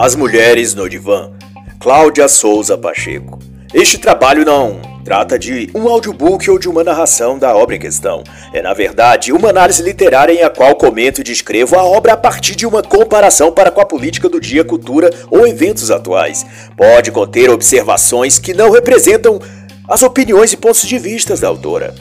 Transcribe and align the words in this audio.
As 0.00 0.14
Mulheres 0.14 0.74
no 0.74 0.88
Divã, 0.88 1.32
Cláudia 1.80 2.28
Souza 2.28 2.78
Pacheco. 2.78 3.36
Este 3.74 3.98
trabalho 3.98 4.44
não 4.44 4.80
trata 5.04 5.36
de 5.36 5.68
um 5.74 5.88
audiobook 5.88 6.48
ou 6.48 6.56
de 6.56 6.68
uma 6.68 6.84
narração 6.84 7.36
da 7.36 7.52
obra 7.56 7.74
em 7.74 7.80
questão. 7.80 8.22
É, 8.52 8.62
na 8.62 8.72
verdade, 8.72 9.32
uma 9.32 9.50
análise 9.50 9.82
literária 9.82 10.32
em 10.32 10.44
a 10.44 10.50
qual 10.50 10.76
comento 10.76 11.20
e 11.20 11.24
descrevo 11.24 11.76
a 11.76 11.82
obra 11.82 12.12
a 12.12 12.16
partir 12.16 12.54
de 12.54 12.64
uma 12.64 12.80
comparação 12.80 13.50
para 13.50 13.72
com 13.72 13.80
a 13.80 13.84
política 13.84 14.28
do 14.28 14.40
dia, 14.40 14.62
cultura 14.62 15.10
ou 15.32 15.44
eventos 15.48 15.90
atuais. 15.90 16.46
Pode 16.76 17.10
conter 17.10 17.50
observações 17.50 18.38
que 18.38 18.54
não 18.54 18.70
representam 18.70 19.40
as 19.88 20.04
opiniões 20.04 20.52
e 20.52 20.56
pontos 20.56 20.86
de 20.86 20.96
vista 20.96 21.36
da 21.36 21.48
autora. 21.48 21.92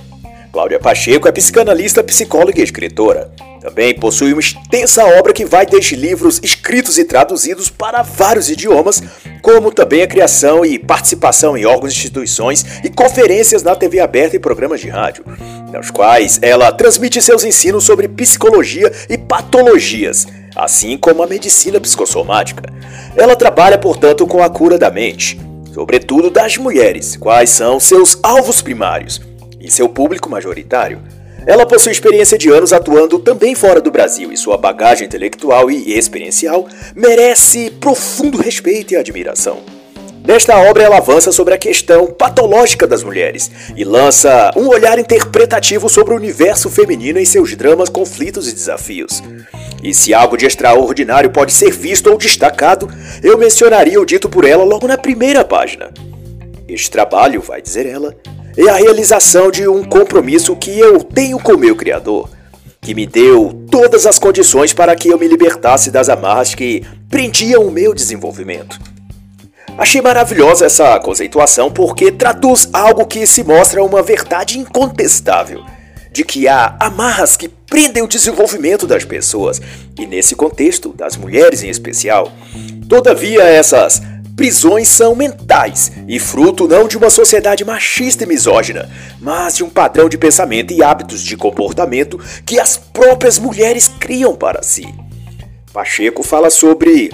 Cláudia 0.53 0.79
Pacheco 0.79 1.27
é 1.27 1.31
psicanalista, 1.31 2.03
psicóloga 2.03 2.59
e 2.59 2.63
escritora. 2.63 3.31
Também 3.59 3.93
possui 3.93 4.33
uma 4.33 4.39
extensa 4.39 5.03
obra 5.03 5.33
que 5.33 5.45
vai 5.45 5.65
desde 5.65 5.95
livros 5.95 6.39
escritos 6.43 6.97
e 6.97 7.03
traduzidos 7.03 7.69
para 7.69 8.03
vários 8.03 8.49
idiomas, 8.49 9.01
como 9.41 9.71
também 9.71 10.01
a 10.01 10.07
criação 10.07 10.65
e 10.65 10.77
participação 10.77 11.57
em 11.57 11.65
órgãos, 11.65 11.93
instituições 11.93 12.65
e 12.83 12.89
conferências 12.89 13.63
na 13.63 13.75
TV 13.75 13.99
aberta 13.99 14.35
e 14.35 14.39
programas 14.39 14.79
de 14.79 14.89
rádio, 14.89 15.25
nos 15.71 15.89
quais 15.89 16.39
ela 16.41 16.71
transmite 16.71 17.21
seus 17.21 17.43
ensinos 17.43 17.83
sobre 17.83 18.07
psicologia 18.07 18.91
e 19.09 19.17
patologias, 19.17 20.27
assim 20.55 20.97
como 20.97 21.23
a 21.23 21.27
medicina 21.27 21.79
psicossomática. 21.79 22.63
Ela 23.15 23.35
trabalha, 23.35 23.77
portanto, 23.77 24.27
com 24.27 24.43
a 24.43 24.49
cura 24.49 24.77
da 24.77 24.91
mente, 24.91 25.39
sobretudo 25.73 26.29
das 26.29 26.57
mulheres, 26.57 27.17
quais 27.17 27.49
são 27.49 27.79
seus 27.79 28.19
alvos 28.21 28.61
primários 28.61 29.19
e 29.59 29.71
seu 29.71 29.89
público 29.89 30.29
majoritário. 30.29 31.01
Ela 31.47 31.65
possui 31.65 31.93
experiência 31.93 32.37
de 32.37 32.49
anos 32.49 32.73
atuando 32.73 33.17
também 33.19 33.55
fora 33.55 33.79
do 33.79 33.89
Brasil 33.89 34.33
e 34.33 34.37
sua 34.37 34.57
bagagem 34.57 35.07
intelectual 35.07 35.71
e 35.71 35.97
experiencial 35.97 36.67
merece 36.93 37.71
profundo 37.79 38.37
respeito 38.37 38.93
e 38.93 38.97
admiração. 38.97 39.61
Nesta 40.25 40.57
obra, 40.57 40.83
ela 40.83 40.97
avança 40.97 41.31
sobre 41.31 41.53
a 41.53 41.57
questão 41.57 42.07
patológica 42.07 42.85
das 42.85 43.01
mulheres 43.01 43.49
e 43.77 43.85
lança 43.85 44.51
um 44.57 44.67
olhar 44.67 44.99
interpretativo 44.99 45.87
sobre 45.87 46.13
o 46.13 46.17
universo 46.17 46.69
feminino 46.69 47.17
em 47.17 47.23
seus 47.23 47.55
dramas, 47.55 47.87
conflitos 47.87 48.49
e 48.49 48.53
desafios. 48.53 49.23
E 49.81 49.93
se 49.93 50.13
algo 50.13 50.35
de 50.35 50.45
extraordinário 50.45 51.29
pode 51.29 51.53
ser 51.53 51.71
visto 51.71 52.11
ou 52.11 52.17
destacado, 52.17 52.89
eu 53.23 53.37
mencionaria 53.37 54.01
o 54.01 54.05
dito 54.05 54.27
por 54.27 54.43
ela 54.43 54.65
logo 54.65 54.85
na 54.85 54.97
primeira 54.97 55.45
página. 55.45 55.93
Este 56.67 56.91
trabalho, 56.91 57.39
vai 57.39 57.61
dizer 57.61 57.85
ela, 57.85 58.13
é 58.57 58.69
a 58.69 58.75
realização 58.75 59.51
de 59.51 59.67
um 59.67 59.83
compromisso 59.83 60.55
que 60.55 60.79
eu 60.79 61.03
tenho 61.03 61.39
com 61.39 61.55
meu 61.55 61.75
Criador, 61.75 62.29
que 62.81 62.95
me 62.95 63.05
deu 63.05 63.65
todas 63.69 64.07
as 64.07 64.17
condições 64.17 64.73
para 64.73 64.95
que 64.95 65.09
eu 65.09 65.19
me 65.19 65.27
libertasse 65.27 65.91
das 65.91 66.09
amarras 66.09 66.55
que 66.55 66.83
prendiam 67.07 67.67
o 67.67 67.71
meu 67.71 67.93
desenvolvimento. 67.93 68.79
Achei 69.77 70.01
maravilhosa 70.01 70.65
essa 70.65 70.99
conceituação 70.99 71.71
porque 71.71 72.11
traduz 72.11 72.67
algo 72.73 73.05
que 73.05 73.27
se 73.27 73.43
mostra 73.43 73.83
uma 73.83 74.01
verdade 74.01 74.57
incontestável, 74.57 75.63
de 76.11 76.23
que 76.23 76.47
há 76.47 76.75
amarras 76.79 77.37
que 77.37 77.47
prendem 77.47 78.01
o 78.01 78.07
desenvolvimento 78.07 78.87
das 78.87 79.05
pessoas, 79.05 79.61
e 79.99 80.07
nesse 80.07 80.35
contexto, 80.35 80.93
das 80.93 81.15
mulheres 81.15 81.61
em 81.61 81.69
especial. 81.69 82.31
Todavia, 82.89 83.43
essas 83.43 84.01
prisões 84.37 84.87
são 84.87 85.15
mentais 85.15 85.91
e 86.07 86.19
fruto 86.19 86.67
não 86.67 86.87
de 86.87 86.95
uma 86.95 87.09
sociedade 87.09 87.65
machista 87.65 88.23
e 88.23 88.27
misógina, 88.27 88.87
mas 89.19 89.55
de 89.55 89.63
um 89.63 89.69
padrão 89.69 90.07
de 90.07 90.15
pensamento 90.15 90.71
e 90.71 90.83
hábitos 90.83 91.23
de 91.23 91.35
comportamento 91.35 92.19
que 92.45 92.59
as 92.59 92.77
próprias 92.77 93.39
mulheres 93.39 93.91
criam 93.99 94.35
para 94.35 94.61
si. 94.61 94.87
Pacheco 95.73 96.21
fala 96.21 96.51
sobre 96.51 97.11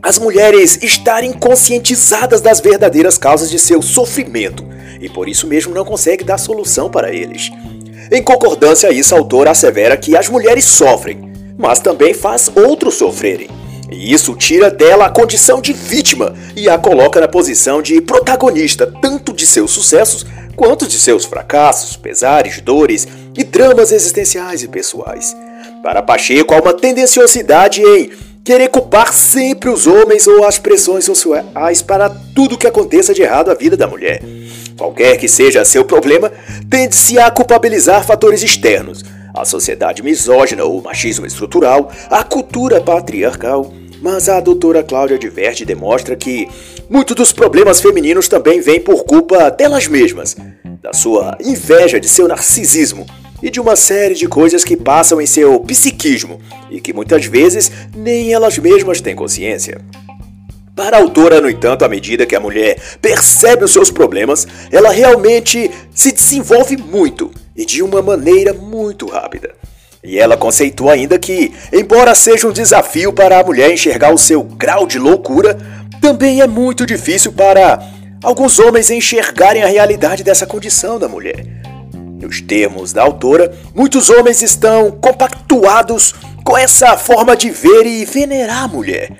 as 0.00 0.18
mulheres 0.18 0.78
estarem 0.82 1.32
conscientizadas 1.32 2.40
das 2.40 2.60
verdadeiras 2.60 3.18
causas 3.18 3.50
de 3.50 3.58
seu 3.58 3.82
sofrimento 3.82 4.64
e 5.00 5.08
por 5.08 5.28
isso 5.28 5.48
mesmo 5.48 5.74
não 5.74 5.84
consegue 5.84 6.22
dar 6.22 6.38
solução 6.38 6.88
para 6.88 7.12
eles. 7.12 7.50
Em 8.10 8.22
concordância 8.22 8.88
a 8.88 8.92
isso, 8.92 9.14
a 9.14 9.18
autora 9.18 9.50
assevera 9.50 9.96
que 9.96 10.16
as 10.16 10.28
mulheres 10.28 10.64
sofrem, 10.64 11.32
mas 11.58 11.80
também 11.80 12.14
faz 12.14 12.48
outros 12.54 12.94
sofrerem. 12.94 13.61
E 13.92 14.12
isso 14.12 14.34
tira 14.34 14.70
dela 14.70 15.06
a 15.06 15.10
condição 15.10 15.60
de 15.60 15.72
vítima 15.72 16.34
e 16.56 16.68
a 16.68 16.78
coloca 16.78 17.20
na 17.20 17.28
posição 17.28 17.82
de 17.82 18.00
protagonista 18.00 18.90
tanto 19.00 19.32
de 19.32 19.46
seus 19.46 19.70
sucessos 19.70 20.24
quanto 20.56 20.88
de 20.88 20.98
seus 20.98 21.24
fracassos, 21.24 21.96
pesares, 21.96 22.60
dores 22.60 23.06
e 23.36 23.44
dramas 23.44 23.92
existenciais 23.92 24.62
e 24.62 24.68
pessoais. 24.68 25.36
Para 25.82 26.02
Pacheco, 26.02 26.54
há 26.54 26.60
uma 26.60 26.72
tendenciosidade 26.72 27.82
em 27.82 28.10
querer 28.42 28.68
culpar 28.68 29.12
sempre 29.12 29.68
os 29.68 29.86
homens 29.86 30.26
ou 30.26 30.44
as 30.44 30.58
pressões 30.58 31.04
sociais 31.04 31.82
para 31.82 32.08
tudo 32.34 32.58
que 32.58 32.66
aconteça 32.66 33.12
de 33.12 33.22
errado 33.22 33.50
à 33.50 33.54
vida 33.54 33.76
da 33.76 33.86
mulher. 33.86 34.22
Qualquer 34.76 35.16
que 35.18 35.28
seja 35.28 35.64
seu 35.64 35.84
problema, 35.84 36.32
tende-se 36.68 37.18
a 37.18 37.30
culpabilizar 37.30 38.04
fatores 38.04 38.42
externos, 38.42 39.04
a 39.34 39.44
sociedade 39.44 40.02
misógina 40.02 40.64
ou 40.64 40.82
machismo 40.82 41.26
estrutural, 41.26 41.90
a 42.10 42.24
cultura 42.24 42.80
patriarcal, 42.80 43.72
mas 44.02 44.28
a 44.28 44.40
doutora 44.40 44.82
Cláudia 44.82 45.16
diverte 45.16 45.62
e 45.62 45.66
demonstra 45.66 46.16
que 46.16 46.48
muitos 46.90 47.14
dos 47.14 47.32
problemas 47.32 47.80
femininos 47.80 48.26
também 48.26 48.60
vêm 48.60 48.80
por 48.80 49.04
culpa 49.04 49.48
delas 49.48 49.86
mesmas, 49.86 50.36
da 50.82 50.92
sua 50.92 51.38
inveja, 51.40 52.00
de 52.00 52.08
seu 52.08 52.26
narcisismo 52.26 53.06
e 53.40 53.48
de 53.48 53.60
uma 53.60 53.76
série 53.76 54.14
de 54.14 54.26
coisas 54.26 54.64
que 54.64 54.76
passam 54.76 55.20
em 55.20 55.26
seu 55.26 55.60
psiquismo 55.60 56.40
e 56.68 56.80
que 56.80 56.92
muitas 56.92 57.24
vezes 57.26 57.70
nem 57.94 58.32
elas 58.32 58.58
mesmas 58.58 59.00
têm 59.00 59.14
consciência. 59.14 59.80
Para 60.74 60.96
a 60.96 61.00
autora, 61.00 61.40
no 61.40 61.50
entanto, 61.50 61.84
à 61.84 61.88
medida 61.88 62.26
que 62.26 62.34
a 62.34 62.40
mulher 62.40 62.80
percebe 63.00 63.64
os 63.64 63.72
seus 63.72 63.90
problemas, 63.90 64.48
ela 64.70 64.90
realmente 64.90 65.70
se 65.94 66.10
desenvolve 66.10 66.76
muito 66.76 67.30
e 67.54 67.64
de 67.64 67.82
uma 67.82 68.02
maneira 68.02 68.52
muito 68.52 69.06
rápida. 69.06 69.61
E 70.04 70.18
ela 70.18 70.36
conceitua 70.36 70.94
ainda 70.94 71.16
que, 71.16 71.52
embora 71.72 72.12
seja 72.12 72.48
um 72.48 72.52
desafio 72.52 73.12
para 73.12 73.38
a 73.38 73.44
mulher 73.44 73.72
enxergar 73.72 74.12
o 74.12 74.18
seu 74.18 74.42
grau 74.42 74.84
de 74.84 74.98
loucura, 74.98 75.56
também 76.00 76.40
é 76.40 76.46
muito 76.48 76.84
difícil 76.84 77.32
para 77.32 77.80
alguns 78.20 78.58
homens 78.58 78.90
enxergarem 78.90 79.62
a 79.62 79.68
realidade 79.68 80.24
dessa 80.24 80.44
condição 80.44 80.98
da 80.98 81.08
mulher. 81.08 81.46
Nos 82.20 82.40
termos 82.40 82.92
da 82.92 83.02
autora, 83.02 83.52
muitos 83.72 84.10
homens 84.10 84.42
estão 84.42 84.90
compactuados 84.90 86.14
com 86.44 86.58
essa 86.58 86.96
forma 86.96 87.36
de 87.36 87.50
ver 87.50 87.86
e 87.86 88.04
venerar 88.04 88.64
a 88.64 88.68
mulher. 88.68 89.12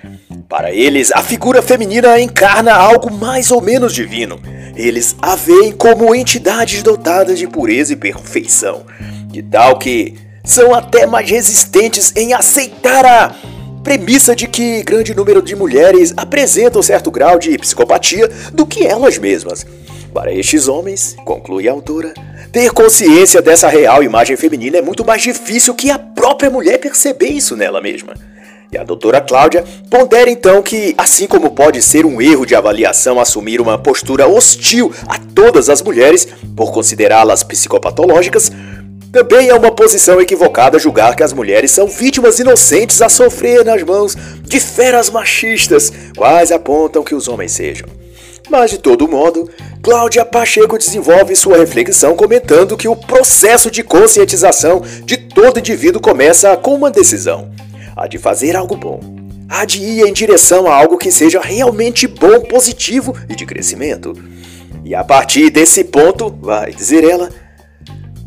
Para 0.49 0.73
eles, 0.73 1.13
a 1.13 1.23
figura 1.23 1.63
feminina 1.63 2.21
encarna 2.21 2.75
algo 2.75 3.09
mais 3.13 3.53
ou 3.53 3.61
menos 3.61 3.95
divino. 3.95 4.41
Eles 4.75 5.15
a 5.23 5.37
veem 5.37 5.71
como 5.71 6.13
entidades 6.13 6.83
dotadas 6.83 7.39
de 7.39 7.47
pureza 7.47 7.93
e 7.93 7.97
perfeição, 7.97 8.85
de 9.29 9.43
tal 9.43 9.79
que 9.79 10.32
são 10.45 10.75
até 10.75 11.07
mais 11.07 11.31
resistentes 11.31 12.13
em 12.17 12.33
aceitar 12.33 13.05
a 13.05 13.35
premissa 13.83 14.35
de 14.35 14.47
que 14.47 14.83
grande 14.83 15.15
número 15.15 15.43
de 15.43 15.57
mulheres 15.57 16.13
apresentam 16.17 16.83
certo 16.83 17.11
grau 17.11 17.39
de 17.39 17.57
psicopatia 17.59 18.29
do 18.53 18.67
que 18.67 18.87
elas 18.87 19.19
mesmas. 19.19 19.67
Para 20.13 20.33
estes 20.33 20.69
homens, 20.69 21.17
conclui 21.25 21.69
a 21.69 21.73
autora, 21.73 22.13
ter 22.53 22.71
consciência 22.71 23.41
dessa 23.41 23.69
real 23.69 24.03
imagem 24.03 24.37
feminina 24.37 24.77
é 24.77 24.83
muito 24.83 25.05
mais 25.05 25.23
difícil 25.23 25.75
que 25.75 25.91
a 25.91 25.99
própria 25.99 26.51
mulher 26.51 26.79
perceber 26.79 27.29
isso 27.29 27.57
nela 27.57 27.81
mesma. 27.81 28.15
E 28.71 28.79
a 28.79 28.85
doutora 28.85 29.21
Cláudia 29.21 29.65
pondera 29.91 30.31
então 30.31 30.63
que, 30.63 30.95
assim 30.97 31.27
como 31.27 31.51
pode 31.51 31.83
ser 31.83 32.07
um 32.07 32.23
erro 32.23 32.47
de 32.47 32.55
avaliação 32.55 33.21
assumir 33.21 33.61
uma 33.61 33.79
postura 33.79 34.27
hostil 34.27 34.93
a 35.09 35.19
todas 35.35 35.69
as 35.69 35.83
mulheres 35.83 36.27
por 36.57 36.73
considerá-las 36.73 37.43
psicopatológicas, 37.43 38.51
também 39.13 39.51
é 39.51 39.55
uma 39.55 39.71
posição 39.71 40.19
equivocada 40.23 40.79
julgar 40.79 41.15
que 41.15 41.23
as 41.23 41.35
mulheres 41.35 41.71
são 41.71 41.87
vítimas 41.87 42.39
inocentes 42.39 43.03
a 43.03 43.11
sofrer 43.11 43.63
nas 43.63 43.83
mãos 43.83 44.17
de 44.43 44.59
feras 44.59 45.11
machistas, 45.11 45.93
quais 46.17 46.51
apontam 46.51 47.05
que 47.05 47.15
os 47.15 47.29
homens 47.29 47.53
sejam. 47.53 47.87
Mas 48.49 48.71
de 48.71 48.79
todo 48.79 49.07
modo, 49.07 49.49
Cláudia 49.83 50.25
Pacheco 50.25 50.79
desenvolve 50.79 51.37
sua 51.37 51.59
reflexão 51.59 52.17
comentando 52.17 52.77
que 52.77 52.89
o 52.89 52.97
processo 52.97 53.71
de 53.71 53.83
conscientização 53.83 54.83
de 55.05 55.19
todo 55.19 55.59
indivíduo 55.59 56.01
começa 56.01 56.57
com 56.57 56.75
uma 56.75 56.91
decisão: 56.91 57.51
a 57.95 58.07
de 58.07 58.17
fazer 58.17 58.57
algo 58.57 58.77
bom, 58.77 59.01
a 59.49 59.67
de 59.67 59.83
ir 59.83 60.07
em 60.07 60.13
direção 60.13 60.67
a 60.67 60.75
algo 60.75 60.97
que 60.97 61.13
seja 61.13 61.41
realmente 61.41 62.07
bom, 62.07 62.41
positivo 62.41 63.15
e 63.29 63.37
de 63.37 63.45
crescimento. 63.45 64.15
E 64.85 64.95
a 64.95 65.05
partir 65.05 65.51
desse 65.51 65.85
ponto, 65.85 66.35
vai 66.41 66.73
dizer 66.73 67.05
ela, 67.05 67.31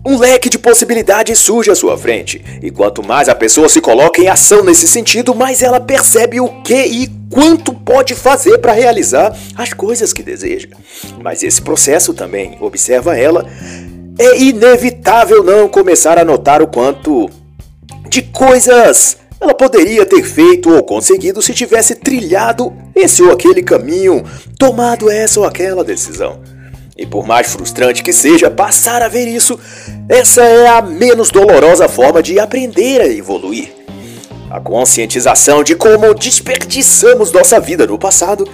um 0.06 0.18
leque 0.18 0.50
de 0.50 0.60
possibilidades 0.60 1.40
surge 1.40 1.72
à 1.72 1.75
sua 1.75 1.98
frente, 1.98 2.44
e 2.62 2.69
quanto 2.69 3.02
mais 3.02 3.28
a 3.28 3.34
pessoa 3.34 3.68
se 3.68 3.81
coloca 3.81 4.22
em 4.22 4.28
ação 4.28 4.63
nesse 4.63 4.88
sentido, 4.88 5.34
mais 5.34 5.63
ela 5.63 5.80
percebe 5.80 6.40
o 6.40 6.62
que 6.62 6.86
e 6.86 7.07
quanto 7.31 7.74
pode 7.74 8.13
fazer 8.13 8.60
para 8.60 8.72
realizar 8.72 9.36
as 9.56 9.74
coisas 9.74 10.13
que 10.13 10.22
deseja. 10.22 10.68
Mas 11.24 11.42
esse 11.42 11.60
processo 11.60 12.13
também, 12.13 12.56
observa 12.62 13.18
ela, 13.18 13.46
é 14.19 14.40
inevitável 14.40 15.44
não 15.44 15.68
começar 15.68 16.19
a 16.19 16.24
notar 16.24 16.62
o 16.62 16.68
quanto 16.68 17.28
de 18.08 18.22
coisas 18.22 19.18
ela 19.42 19.54
poderia 19.54 20.06
ter 20.06 20.24
feito 20.24 20.72
ou 20.72 20.84
conseguido 20.84 21.42
se 21.42 21.54
tivesse 21.54 21.96
trilhado 21.96 22.72
esse 22.96 23.22
ou 23.22 23.31
aquele 23.31 23.62
caminho, 23.62 24.24
tomado 24.58 25.10
essa 25.10 25.40
ou 25.40 25.46
aquela 25.46 25.84
decisão. 25.84 26.40
E 26.97 27.06
por 27.06 27.27
mais 27.27 27.51
frustrante 27.51 28.01
que 28.01 28.13
seja 28.13 28.50
passar 28.50 29.01
a 29.01 29.09
ver 29.09 29.27
isso, 29.27 29.59
essa 30.07 30.42
é 30.42 30.68
a 30.68 30.81
menos 30.81 31.30
dolorosa 31.30 31.89
forma 31.89 32.24
de 32.24 32.39
aprender 32.39 33.01
a 33.01 33.07
evoluir. 33.07 33.74
A 34.50 34.62
conscientização 34.62 35.62
de 35.62 35.75
como 35.75 36.13
desperdiçamos 36.13 37.33
nossa 37.33 37.59
vida 37.59 37.86
no 37.86 38.00
passado 38.00 38.47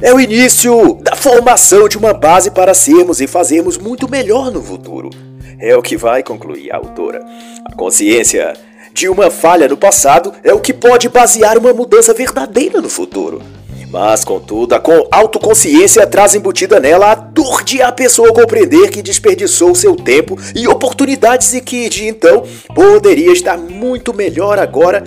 é 0.00 0.14
o 0.14 0.20
início 0.20 0.94
da 1.02 1.16
formação 1.16 1.88
de 1.88 1.98
uma 1.98 2.14
base 2.14 2.52
para 2.52 2.74
sermos 2.74 3.20
e 3.20 3.26
fazermos 3.26 3.76
muito 3.76 4.08
melhor 4.08 4.52
no 4.52 4.62
futuro. 4.62 5.10
É 5.58 5.76
o 5.76 5.82
que 5.82 5.96
vai 5.96 6.22
concluir 6.22 6.70
a 6.72 6.76
autora. 6.76 7.20
A 7.64 7.74
consciência 7.74 8.54
de 8.94 9.08
uma 9.08 9.30
falha 9.30 9.66
no 9.66 9.76
passado 9.76 10.32
é 10.44 10.54
o 10.54 10.60
que 10.60 10.72
pode 10.72 11.08
basear 11.08 11.58
uma 11.58 11.72
mudança 11.72 12.14
verdadeira 12.14 12.80
no 12.80 12.88
futuro. 12.88 13.42
Mas, 13.90 14.24
contudo, 14.24 14.74
a 14.74 14.82
autoconsciência 15.10 16.06
traz 16.06 16.36
embutida 16.36 16.78
nela 16.78 17.10
a 17.10 17.14
dor 17.16 17.64
de 17.64 17.82
a 17.82 17.90
pessoa 17.90 18.32
compreender 18.32 18.88
que 18.88 19.02
desperdiçou 19.02 19.74
seu 19.74 19.96
tempo 19.96 20.38
e 20.54 20.68
oportunidades 20.68 21.52
e 21.54 21.60
que, 21.60 21.88
de 21.88 22.06
então, 22.06 22.44
poderia 22.72 23.32
estar 23.32 23.58
muito 23.58 24.14
melhor 24.14 24.60
agora 24.60 25.02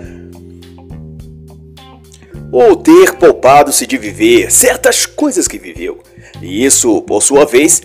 ou 2.51 2.75
ter 2.75 3.15
poupado-se 3.15 3.87
de 3.87 3.97
viver 3.97 4.51
certas 4.51 5.05
coisas 5.05 5.47
que 5.47 5.57
viveu. 5.57 5.99
E 6.41 6.65
isso, 6.65 7.01
por 7.03 7.23
sua 7.23 7.45
vez, 7.45 7.81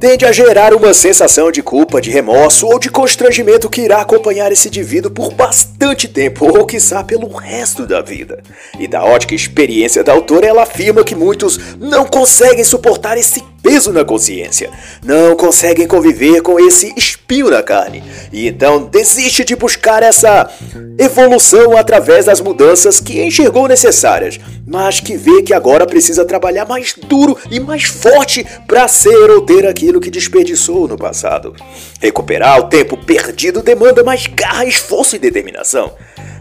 tende 0.00 0.24
a 0.24 0.32
gerar 0.32 0.72
uma 0.72 0.94
sensação 0.94 1.52
de 1.52 1.62
culpa, 1.62 2.00
de 2.00 2.10
remorso 2.10 2.66
ou 2.66 2.78
de 2.78 2.88
constrangimento 2.88 3.68
que 3.68 3.82
irá 3.82 4.00
acompanhar 4.00 4.50
esse 4.50 4.68
indivíduo 4.68 5.10
por 5.10 5.30
bastante 5.30 6.08
tempo, 6.08 6.46
ou 6.46 6.64
quiçá 6.64 7.04
pelo 7.04 7.28
resto 7.28 7.86
da 7.86 8.00
vida. 8.00 8.42
E 8.78 8.88
da 8.88 9.04
ótica 9.04 9.34
experiência 9.34 10.02
da 10.02 10.12
autora, 10.12 10.46
ela 10.46 10.62
afirma 10.62 11.04
que 11.04 11.14
muitos 11.14 11.76
não 11.78 12.06
conseguem 12.06 12.64
suportar 12.64 13.18
esse 13.18 13.44
peso 13.62 13.92
na 13.92 14.04
consciência, 14.04 14.70
não 15.04 15.36
conseguem 15.36 15.86
conviver 15.86 16.40
com 16.42 16.58
esse 16.58 16.92
espinho 16.96 17.50
na 17.50 17.62
carne, 17.62 18.02
e 18.32 18.48
então 18.48 18.84
desiste 18.84 19.44
de 19.44 19.54
buscar 19.54 20.02
essa 20.02 20.50
evolução 20.98 21.76
através 21.76 22.26
das 22.26 22.40
mudanças 22.40 23.00
que 23.00 23.22
enxergou 23.22 23.68
necessárias, 23.68 24.38
mas 24.66 25.00
que 25.00 25.16
vê 25.16 25.42
que 25.42 25.54
agora 25.54 25.86
precisa 25.86 26.24
trabalhar 26.24 26.66
mais 26.66 26.94
duro 26.94 27.36
e 27.50 27.58
mais 27.58 27.84
forte 27.84 28.46
para 28.66 28.86
ser 28.88 29.30
ou 29.30 29.40
ter 29.40 29.66
aquilo 29.66 30.00
que 30.00 30.10
desperdiçou 30.10 30.86
no 30.86 30.96
passado. 30.96 31.54
Recuperar 32.00 32.60
o 32.60 32.68
tempo 32.68 32.96
perdido 32.96 33.62
demanda 33.62 34.04
mais 34.04 34.26
garra, 34.26 34.64
esforço 34.64 35.16
e 35.16 35.18
determinação. 35.18 35.92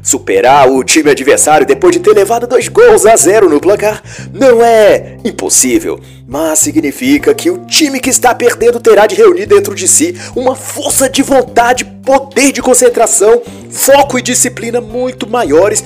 Superar 0.02 0.70
o 0.70 0.84
time 0.84 1.12
adversário 1.12 1.66
depois 1.68 1.94
de 1.94 2.00
ter 2.00 2.14
levado 2.14 2.48
dois 2.48 2.68
gols 2.68 3.06
a 3.06 3.16
zero 3.16 3.50
no 3.50 3.60
placar 3.60 4.02
não 4.34 4.64
é 4.64 5.18
impossível, 5.26 6.00
mas 6.30 6.60
significa 6.60 7.34
que 7.34 7.50
o 7.50 7.66
time 7.66 8.00
que 8.00 8.12
está 8.12 8.36
perdendo 8.36 8.80
terá 8.80 9.08
de 9.08 9.16
reunir 9.16 9.48
dentro 9.48 9.74
de 9.74 9.88
si 9.88 10.16
uma 10.36 10.56
força 10.56 11.10
de 11.10 11.24
vontade, 11.24 11.84
poder 11.84 12.52
de 12.52 12.62
concentração, 12.62 13.42
foco 13.72 14.20
e 14.20 14.22
disciplina 14.22 14.80
muito 14.80 15.28
maiores 15.28 15.84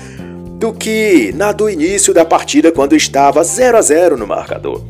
do 0.59 0.73
que 0.73 1.31
na 1.33 1.53
do 1.53 1.69
início 1.69 2.13
da 2.13 2.25
partida 2.25 2.73
quando 2.73 2.93
estava 2.93 3.41
0 3.41 3.77
a 3.77 3.81
0 3.81 4.17
no 4.17 4.27
marcador. 4.27 4.81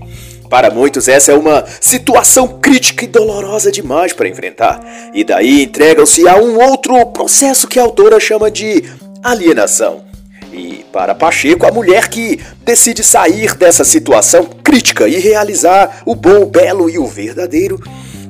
Para 0.50 0.72
muitos, 0.72 1.08
essa 1.08 1.32
é 1.32 1.36
uma 1.36 1.64
situação 1.80 2.48
crítica 2.60 3.06
e 3.06 3.08
dolorosa 3.08 3.72
demais 3.72 4.12
para 4.12 4.28
enfrentar, 4.28 4.80
e 5.14 5.24
daí 5.24 5.64
entregam-se 5.64 6.28
a 6.28 6.36
um 6.36 6.60
outro 6.60 7.06
processo 7.08 7.68
que 7.68 7.80
a 7.80 7.84
autora 7.84 8.20
chama 8.20 8.50
de 8.50 8.84
alienação. 9.24 10.04
E 10.52 10.86
para 10.92 11.16
Pacheco, 11.16 11.66
a 11.66 11.72
mulher 11.72 12.08
que 12.08 12.40
decide 12.64 13.04
sair 13.04 13.56
dessa 13.56 13.84
situação 13.84 14.46
e 15.08 15.20
realizar 15.20 16.02
o 16.06 16.16
bom, 16.16 16.42
o 16.42 16.46
belo 16.46 16.90
e 16.90 16.98
o 16.98 17.06
verdadeiro, 17.06 17.80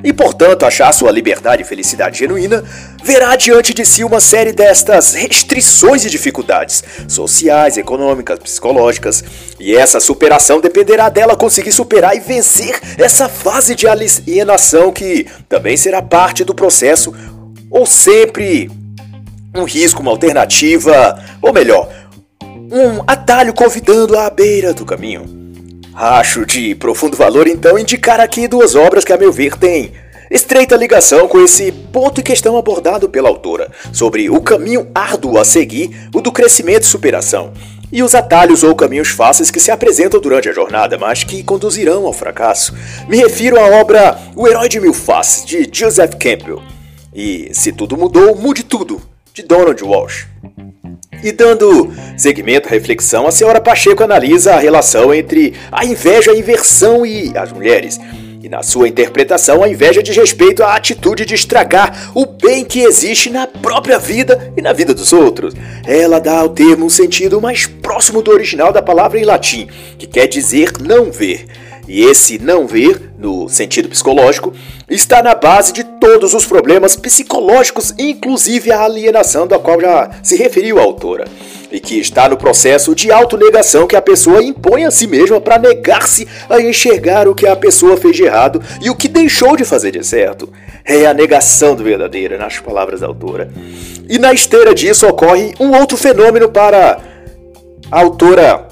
e 0.03 0.11
portanto 0.11 0.65
achar 0.65 0.91
sua 0.91 1.09
liberdade 1.09 1.61
e 1.61 1.65
felicidade 1.65 2.19
genuína, 2.19 2.61
verá 3.01 3.35
diante 3.37 3.73
de 3.73 3.85
si 3.85 4.03
uma 4.03 4.19
série 4.19 4.51
destas 4.51 5.13
restrições 5.13 6.03
e 6.03 6.09
dificuldades 6.09 6.83
sociais, 7.07 7.77
econômicas, 7.77 8.39
psicológicas, 8.39 9.23
e 9.57 9.73
essa 9.73 10.01
superação 10.01 10.59
dependerá 10.59 11.07
dela 11.07 11.37
conseguir 11.37 11.71
superar 11.71 12.15
e 12.15 12.19
vencer 12.19 12.77
essa 12.97 13.29
fase 13.29 13.73
de 13.73 13.87
alienação 13.87 14.91
que 14.91 15.25
também 15.47 15.77
será 15.77 16.01
parte 16.01 16.43
do 16.43 16.53
processo 16.53 17.13
ou 17.71 17.85
sempre 17.85 18.69
um 19.55 19.63
risco, 19.63 20.01
uma 20.01 20.11
alternativa, 20.11 21.23
ou 21.41 21.53
melhor, 21.53 21.89
um 22.41 23.01
atalho 23.07 23.53
convidando 23.53 24.17
à 24.17 24.29
beira 24.29 24.73
do 24.73 24.85
caminho. 24.85 25.42
Acho 25.95 26.43
de 26.45 26.73
profundo 26.73 27.15
valor 27.15 27.47
então 27.47 27.77
indicar 27.77 28.19
aqui 28.19 28.47
duas 28.47 28.73
obras 28.73 29.05
que, 29.05 29.13
a 29.13 29.17
meu 29.17 29.31
ver, 29.31 29.55
têm 29.55 29.93
estreita 30.31 30.75
ligação 30.75 31.27
com 31.27 31.39
esse 31.39 31.71
ponto 31.71 32.19
em 32.19 32.23
questão 32.23 32.57
abordado 32.57 33.07
pela 33.07 33.29
autora, 33.29 33.69
sobre 33.91 34.27
o 34.27 34.41
caminho 34.41 34.87
árduo 34.95 35.37
a 35.37 35.45
seguir, 35.45 36.09
o 36.11 36.19
do 36.19 36.31
crescimento 36.31 36.81
e 36.81 36.87
superação, 36.87 37.53
e 37.91 38.01
os 38.01 38.15
atalhos 38.15 38.63
ou 38.63 38.75
caminhos 38.75 39.09
fáceis 39.09 39.51
que 39.51 39.59
se 39.59 39.69
apresentam 39.69 40.19
durante 40.19 40.49
a 40.49 40.53
jornada, 40.53 40.97
mas 40.97 41.23
que 41.23 41.43
conduzirão 41.43 42.07
ao 42.07 42.13
fracasso. 42.13 42.73
Me 43.07 43.17
refiro 43.17 43.59
à 43.59 43.79
obra 43.79 44.17
O 44.35 44.47
Herói 44.47 44.67
de 44.67 44.79
Mil 44.79 44.93
Faces, 44.93 45.45
de 45.45 45.69
Joseph 45.71 46.15
Campbell. 46.15 46.63
E 47.13 47.51
Se 47.53 47.71
Tudo 47.71 47.95
Mudou, 47.95 48.35
Mude 48.35 48.63
Tudo, 48.63 48.99
de 49.33 49.41
Donald 49.41 49.83
Walsh. 49.83 50.27
E 51.23 51.31
dando 51.31 51.91
seguimento 52.15 52.67
à 52.67 52.71
reflexão, 52.71 53.25
a 53.25 53.31
senhora 53.31 53.59
Pacheco 53.59 54.03
analisa 54.03 54.53
a 54.53 54.59
relação 54.59 55.13
entre 55.13 55.53
a 55.71 55.83
inveja, 55.83 56.31
a 56.31 56.37
inversão 56.37 57.03
e 57.05 57.35
as 57.35 57.51
mulheres. 57.51 57.99
E 58.43 58.49
na 58.49 58.61
sua 58.61 58.89
interpretação, 58.89 59.63
a 59.63 59.69
inveja 59.69 60.03
diz 60.03 60.15
respeito 60.15 60.61
à 60.61 60.75
atitude 60.75 61.25
de 61.25 61.33
estragar 61.33 62.11
o 62.13 62.25
bem 62.25 62.63
que 62.65 62.81
existe 62.81 63.29
na 63.29 63.47
própria 63.47 63.97
vida 63.97 64.53
e 64.55 64.61
na 64.61 64.73
vida 64.73 64.93
dos 64.93 65.13
outros. 65.13 65.55
Ela 65.87 66.19
dá 66.19 66.39
ao 66.39 66.49
termo 66.49 66.85
um 66.85 66.89
sentido 66.89 67.41
mais 67.41 67.65
próximo 67.65 68.21
do 68.21 68.31
original 68.31 68.71
da 68.71 68.81
palavra 68.81 69.17
em 69.17 69.23
latim, 69.23 69.67
que 69.97 70.05
quer 70.05 70.27
dizer 70.27 70.73
não 70.79 71.09
ver. 71.09 71.47
E 71.87 72.01
esse 72.03 72.39
não 72.39 72.65
ver, 72.65 73.11
no 73.19 73.49
sentido 73.49 73.89
psicológico, 73.89 74.53
está 74.89 75.21
na 75.21 75.35
base 75.35 75.73
de 75.73 75.83
todos 75.83 76.33
os 76.33 76.45
problemas 76.45 76.95
psicológicos, 76.95 77.93
inclusive 77.99 78.71
a 78.71 78.83
alienação 78.83 79.45
da 79.45 79.59
qual 79.59 79.79
já 79.81 80.09
se 80.23 80.37
referiu 80.37 80.79
a 80.79 80.83
autora, 80.83 81.25
e 81.69 81.81
que 81.81 81.99
está 81.99 82.29
no 82.29 82.37
processo 82.37 82.95
de 82.95 83.11
autonegação 83.11 83.85
que 83.85 83.97
a 83.97 84.01
pessoa 84.01 84.41
impõe 84.41 84.85
a 84.85 84.91
si 84.91 85.07
mesma 85.07 85.41
para 85.41 85.59
negar-se 85.59 86.25
a 86.49 86.61
enxergar 86.61 87.27
o 87.27 87.35
que 87.35 87.47
a 87.47 87.55
pessoa 87.55 87.97
fez 87.97 88.15
de 88.15 88.23
errado 88.23 88.61
e 88.81 88.89
o 88.89 88.95
que 88.95 89.09
deixou 89.09 89.57
de 89.57 89.65
fazer 89.65 89.91
de 89.91 90.05
certo. 90.05 90.49
É 90.85 91.05
a 91.05 91.13
negação 91.13 91.75
do 91.75 91.83
verdadeiro, 91.83 92.37
nas 92.37 92.59
palavras 92.59 93.01
da 93.01 93.07
autora. 93.07 93.51
E 94.07 94.17
na 94.17 94.31
esteira 94.31 94.73
disso 94.73 95.05
ocorre 95.05 95.53
um 95.59 95.71
outro 95.77 95.97
fenômeno 95.97 96.47
para 96.47 96.99
a 97.91 97.99
autora 97.99 98.67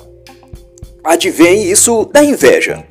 advém 1.03 1.63
isso 1.69 2.07
da 2.13 2.23
inveja 2.23 2.85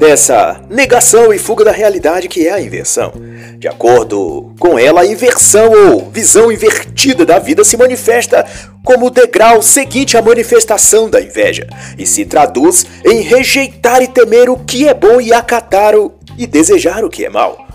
dessa 0.00 0.62
negação 0.70 1.30
e 1.32 1.38
fuga 1.38 1.62
da 1.62 1.70
realidade 1.70 2.26
que 2.26 2.48
é 2.48 2.52
a 2.52 2.60
inversão. 2.60 3.12
De 3.58 3.68
acordo 3.68 4.54
com 4.58 4.78
ela, 4.78 5.02
a 5.02 5.06
inversão 5.06 5.70
ou 5.92 6.10
visão 6.10 6.50
invertida 6.50 7.26
da 7.26 7.38
vida 7.38 7.62
se 7.62 7.76
manifesta 7.76 8.46
como 8.82 9.06
o 9.06 9.10
degrau 9.10 9.60
seguinte 9.60 10.16
à 10.16 10.22
manifestação 10.22 11.10
da 11.10 11.20
inveja 11.20 11.68
e 11.98 12.06
se 12.06 12.24
traduz 12.24 12.86
em 13.04 13.20
rejeitar 13.20 14.00
e 14.00 14.08
temer 14.08 14.48
o 14.48 14.56
que 14.56 14.88
é 14.88 14.94
bom 14.94 15.20
e 15.20 15.34
acatar 15.34 15.94
o 15.94 16.14
e 16.38 16.46
desejar 16.46 17.04
o 17.04 17.10
que 17.10 17.26
é 17.26 17.28
mal. 17.28 17.66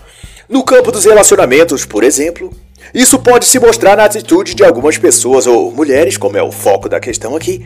No 0.49 0.63
campo 0.63 0.91
dos 0.91 1.05
relacionamentos, 1.05 1.85
por 1.85 2.03
exemplo, 2.03 2.51
isso 2.95 3.19
pode 3.19 3.43
se 3.43 3.59
mostrar 3.59 3.97
na 3.97 4.05
atitude 4.05 4.55
de 4.55 4.63
algumas 4.63 4.97
pessoas 4.97 5.45
ou 5.45 5.69
mulheres, 5.69 6.15
como 6.15 6.37
é 6.37 6.41
o 6.41 6.49
foco 6.49 6.87
da 6.87 6.97
questão 6.97 7.35
aqui, 7.35 7.65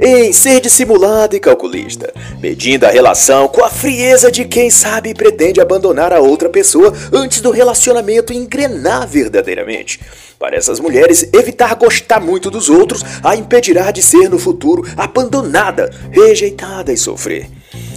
em 0.00 0.32
ser 0.32 0.62
dissimulado 0.62 1.36
e 1.36 1.40
calculista, 1.40 2.10
medindo 2.40 2.86
a 2.86 2.90
relação 2.90 3.48
com 3.48 3.62
a 3.62 3.68
frieza 3.68 4.32
de 4.32 4.46
quem 4.46 4.70
sabe 4.70 5.10
e 5.10 5.14
pretende 5.14 5.60
abandonar 5.60 6.10
a 6.10 6.20
outra 6.20 6.48
pessoa 6.48 6.90
antes 7.12 7.42
do 7.42 7.50
relacionamento 7.50 8.32
engrenar 8.32 9.06
verdadeiramente. 9.06 10.00
Para 10.38 10.56
essas 10.56 10.80
mulheres, 10.80 11.28
evitar 11.34 11.74
gostar 11.74 12.18
muito 12.18 12.50
dos 12.50 12.70
outros 12.70 13.04
a 13.22 13.36
impedirá 13.36 13.90
de 13.90 14.00
ser 14.00 14.30
no 14.30 14.38
futuro 14.38 14.82
abandonada, 14.96 15.90
rejeitada 16.10 16.92
e 16.92 16.96
sofrer. 16.96 17.46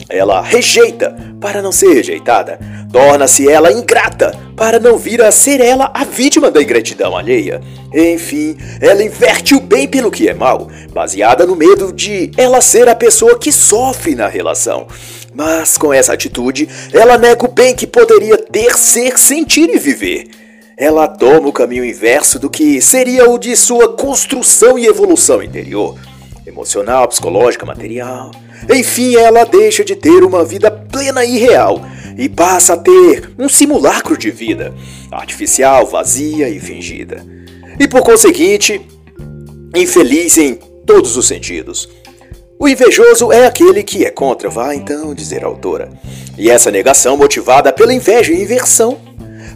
Ela 0.10 0.42
rejeita 0.42 1.16
para 1.42 1.62
não 1.62 1.72
ser 1.72 1.94
rejeitada, 1.94 2.60
torna-se 2.92 3.50
ela 3.50 3.72
ingrata 3.72 4.38
para 4.56 4.80
não 4.80 4.98
vir 4.98 5.22
a 5.22 5.32
ser 5.32 5.60
ela 5.60 5.92
a 5.94 6.04
vítima 6.04 6.50
da 6.50 6.62
ingratidão 6.62 7.16
alheia. 7.16 7.62
Enfim, 7.94 8.58
ela 8.80 9.04
inverte 9.04 9.54
o 9.54 9.60
bem 9.60 9.88
pelo 9.88 10.12
que 10.12 10.30
é 10.30 10.34
mal, 10.34 10.70
baseada 10.94 11.46
no 11.46 11.56
medo 11.56 11.92
de 11.92 12.32
ela 12.38 12.62
ser 12.62 12.88
a 12.88 12.96
pessoa 12.96 13.38
que 13.38 13.52
sofre 13.52 14.16
na 14.16 14.28
relação. 14.28 14.88
Mas 15.34 15.78
com 15.78 15.94
essa 15.94 16.14
atitude, 16.14 16.70
ela 16.94 17.18
nega 17.18 17.46
o 17.46 17.52
bem 17.52 17.76
que 17.76 17.86
poderia 17.86 18.38
ter, 18.38 18.78
ser, 18.78 19.18
sentir 19.20 19.70
e 19.70 19.78
viver. 19.78 20.30
ela 20.78 21.08
toma 21.08 21.48
o 21.48 21.54
caminho 21.54 21.86
inverso 21.86 22.38
do 22.38 22.50
que 22.50 22.82
seria 22.82 23.30
o 23.30 23.38
de 23.38 23.56
sua 23.56 23.96
construção 23.96 24.78
e 24.78 24.86
evolução 24.86 25.42
interior, 25.42 25.98
emocional, 26.46 27.08
psicológica, 27.08 27.66
material. 27.66 28.32
Enfim, 28.70 29.16
ela 29.16 29.44
deixa 29.44 29.84
de 29.84 29.96
ter 29.96 30.24
uma 30.24 30.44
vida 30.44 30.70
plena 30.72 31.26
e 31.26 31.38
real 31.38 31.82
e 32.18 32.30
passa 32.30 32.74
a 32.74 32.78
ter 32.78 33.32
um 33.38 33.50
simulacro 33.50 34.18
de 34.18 34.32
vida, 34.32 34.74
artificial, 35.12 35.86
vazia 35.86 36.50
e 36.50 36.60
fingida. 36.60 37.26
E 37.80 37.88
por 37.88 38.02
conseguinte, 38.02 38.82
infeliz 39.76 40.38
em 40.38 40.56
todos 40.86 41.18
os 41.18 41.28
sentidos. 41.28 41.90
O 42.58 42.70
invejoso 42.70 43.34
é 43.34 43.46
aquele 43.46 43.84
que 43.84 44.06
é 44.06 44.10
contra, 44.10 44.50
vai 44.50 44.78
então 44.78 45.14
dizer 45.14 45.44
a 45.44 45.48
autora. 45.48 45.90
E 46.38 46.50
essa 46.50 46.72
negação, 46.72 47.18
motivada 47.18 47.74
pela 47.74 47.94
inveja 47.94 48.32
e 48.32 48.42
inversão, 48.42 48.98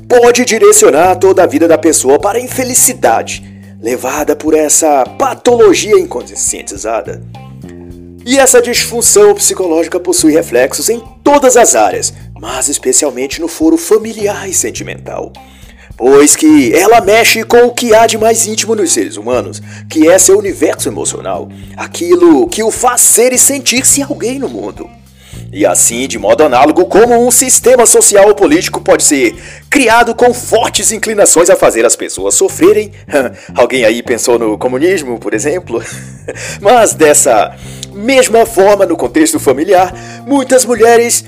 pode 0.08 0.44
direcionar 0.44 1.16
toda 1.16 1.44
a 1.44 1.48
vida 1.48 1.66
da 1.68 1.78
pessoa 1.78 2.20
para 2.20 2.40
a 2.40 2.42
infelicidade, 2.42 3.49
levada 3.80 4.36
por 4.36 4.54
essa 4.54 5.06
patologia 5.18 6.00
inconscientizada. 6.00 7.24
E 8.26 8.38
essa 8.38 8.62
disfunção 8.62 9.34
psicológica 9.34 10.00
possui 10.00 10.34
reflexos 10.34 10.90
em 10.90 11.02
todas 11.24 11.56
as 11.56 11.76
áreas, 11.76 12.14
mas 12.40 12.68
especialmente 12.68 13.40
no 13.40 13.48
foro 13.48 13.78
familiar 13.78 14.48
e 14.48 14.54
sentimental 14.54 15.32
pois 16.00 16.34
que 16.34 16.74
ela 16.74 17.02
mexe 17.02 17.44
com 17.44 17.66
o 17.66 17.74
que 17.74 17.94
há 17.94 18.08
de 18.08 18.18
mais 18.18 18.48
íntimo 18.48 18.74
nos 18.74 18.94
seres 18.94 19.18
humanos, 19.18 19.62
que 19.90 20.08
é 20.08 20.18
seu 20.18 20.40
universo 20.40 20.88
emocional, 20.88 21.50
aquilo 21.76 22.48
que 22.48 22.64
o 22.64 22.72
faz 22.72 23.02
ser 23.02 23.34
e 23.34 23.38
sentir-se 23.38 24.02
alguém 24.02 24.40
no 24.40 24.48
mundo. 24.48 24.90
E 25.52 25.66
assim, 25.66 26.08
de 26.08 26.20
modo 26.20 26.44
análogo, 26.44 26.86
como 26.86 27.16
um 27.26 27.32
sistema 27.32 27.86
social 27.86 28.28
ou 28.28 28.36
político 28.36 28.82
pode 28.82 29.04
ser 29.04 29.36
criado 29.70 30.14
com 30.14 30.34
fortes 30.34 30.92
inclinações 30.92 31.50
a 31.50 31.56
fazer 31.56 31.86
as 31.86 31.96
pessoas 31.96 32.36
sofrerem. 32.36 32.92
Alguém 33.56 33.86
aí 33.86 34.04
pensou 34.04 34.38
no 34.38 34.58
comunismo, 34.58 35.20
por 35.20 35.34
exemplo? 35.34 35.84
Mas 36.62 36.94
dessa 36.94 37.56
mesma 37.94 38.46
forma, 38.46 38.86
no 38.86 38.96
contexto 38.96 39.40
familiar, 39.40 39.94
muitas 40.26 40.66
mulheres 40.66 41.26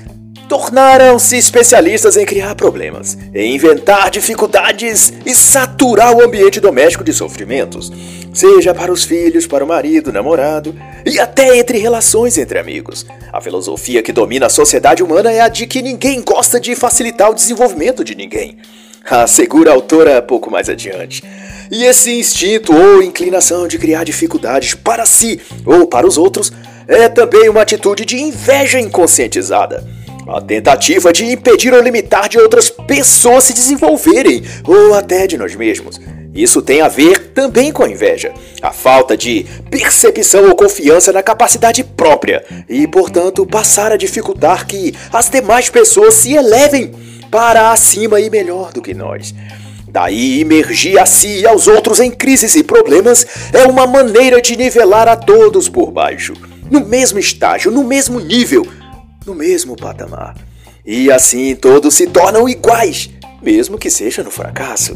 tornaram-se 0.48 1.36
especialistas 1.36 2.16
em 2.16 2.24
criar 2.24 2.54
problemas, 2.54 3.16
em 3.34 3.54
inventar 3.54 4.10
dificuldades 4.10 5.12
e 5.24 5.34
saturar 5.34 6.14
o 6.14 6.22
ambiente 6.22 6.60
doméstico 6.60 7.04
de 7.04 7.12
sofrimentos, 7.12 7.92
seja 8.32 8.74
para 8.74 8.92
os 8.92 9.04
filhos, 9.04 9.46
para 9.46 9.64
o 9.64 9.68
marido, 9.68 10.12
namorado 10.12 10.74
e 11.06 11.18
até 11.18 11.58
entre 11.58 11.78
relações 11.78 12.38
entre 12.38 12.58
amigos. 12.58 13.06
A 13.32 13.40
filosofia 13.40 14.02
que 14.02 14.12
domina 14.12 14.46
a 14.46 14.50
sociedade 14.50 15.02
humana 15.02 15.32
é 15.32 15.40
a 15.40 15.48
de 15.48 15.66
que 15.66 15.82
ninguém 15.82 16.22
gosta 16.22 16.60
de 16.60 16.74
facilitar 16.74 17.30
o 17.30 17.34
desenvolvimento 17.34 18.04
de 18.04 18.14
ninguém. 18.14 18.58
Assegura 19.08 19.70
a 19.70 19.74
autora 19.74 20.22
pouco 20.22 20.50
mais 20.50 20.68
adiante. 20.68 21.22
E 21.70 21.84
esse 21.84 22.12
instinto 22.12 22.74
ou 22.74 23.02
inclinação 23.02 23.66
de 23.66 23.78
criar 23.78 24.04
dificuldades 24.04 24.74
para 24.74 25.06
si 25.06 25.40
ou 25.64 25.86
para 25.86 26.06
os 26.06 26.18
outros 26.18 26.52
é 26.86 27.08
também 27.08 27.48
uma 27.48 27.62
atitude 27.62 28.04
de 28.04 28.20
inveja 28.20 28.78
inconscientizada 28.78 30.01
a 30.26 30.40
tentativa 30.40 31.12
de 31.12 31.24
impedir 31.24 31.72
ou 31.74 31.82
limitar 31.82 32.28
de 32.28 32.38
outras 32.38 32.70
pessoas 32.70 33.44
se 33.44 33.52
desenvolverem, 33.52 34.42
ou 34.64 34.94
até 34.94 35.26
de 35.26 35.36
nós 35.36 35.54
mesmos. 35.54 36.00
Isso 36.34 36.62
tem 36.62 36.80
a 36.80 36.88
ver 36.88 37.32
também 37.32 37.70
com 37.70 37.82
a 37.82 37.88
inveja, 37.88 38.32
a 38.62 38.72
falta 38.72 39.16
de 39.16 39.44
percepção 39.70 40.48
ou 40.48 40.54
confiança 40.54 41.12
na 41.12 41.22
capacidade 41.22 41.84
própria 41.84 42.42
e, 42.68 42.86
portanto, 42.86 43.44
passar 43.44 43.92
a 43.92 43.98
dificultar 43.98 44.66
que 44.66 44.94
as 45.12 45.28
demais 45.28 45.68
pessoas 45.68 46.14
se 46.14 46.32
elevem 46.32 46.94
para 47.30 47.70
acima 47.70 48.18
e 48.18 48.30
melhor 48.30 48.72
do 48.72 48.80
que 48.80 48.94
nós. 48.94 49.34
Daí, 49.86 50.40
imergir 50.40 50.98
a 50.98 51.04
si 51.04 51.40
e 51.40 51.46
aos 51.46 51.68
outros 51.68 52.00
em 52.00 52.10
crises 52.10 52.54
e 52.54 52.62
problemas 52.62 53.26
é 53.52 53.64
uma 53.64 53.86
maneira 53.86 54.40
de 54.40 54.56
nivelar 54.56 55.06
a 55.06 55.16
todos 55.16 55.68
por 55.68 55.90
baixo, 55.90 56.32
no 56.70 56.80
mesmo 56.80 57.18
estágio, 57.18 57.70
no 57.70 57.84
mesmo 57.84 58.18
nível 58.18 58.66
no 59.26 59.34
mesmo 59.34 59.76
patamar. 59.76 60.36
E 60.84 61.10
assim 61.10 61.54
todos 61.54 61.94
se 61.94 62.06
tornam 62.06 62.48
iguais, 62.48 63.10
mesmo 63.42 63.78
que 63.78 63.90
seja 63.90 64.22
no 64.22 64.30
fracasso. 64.30 64.94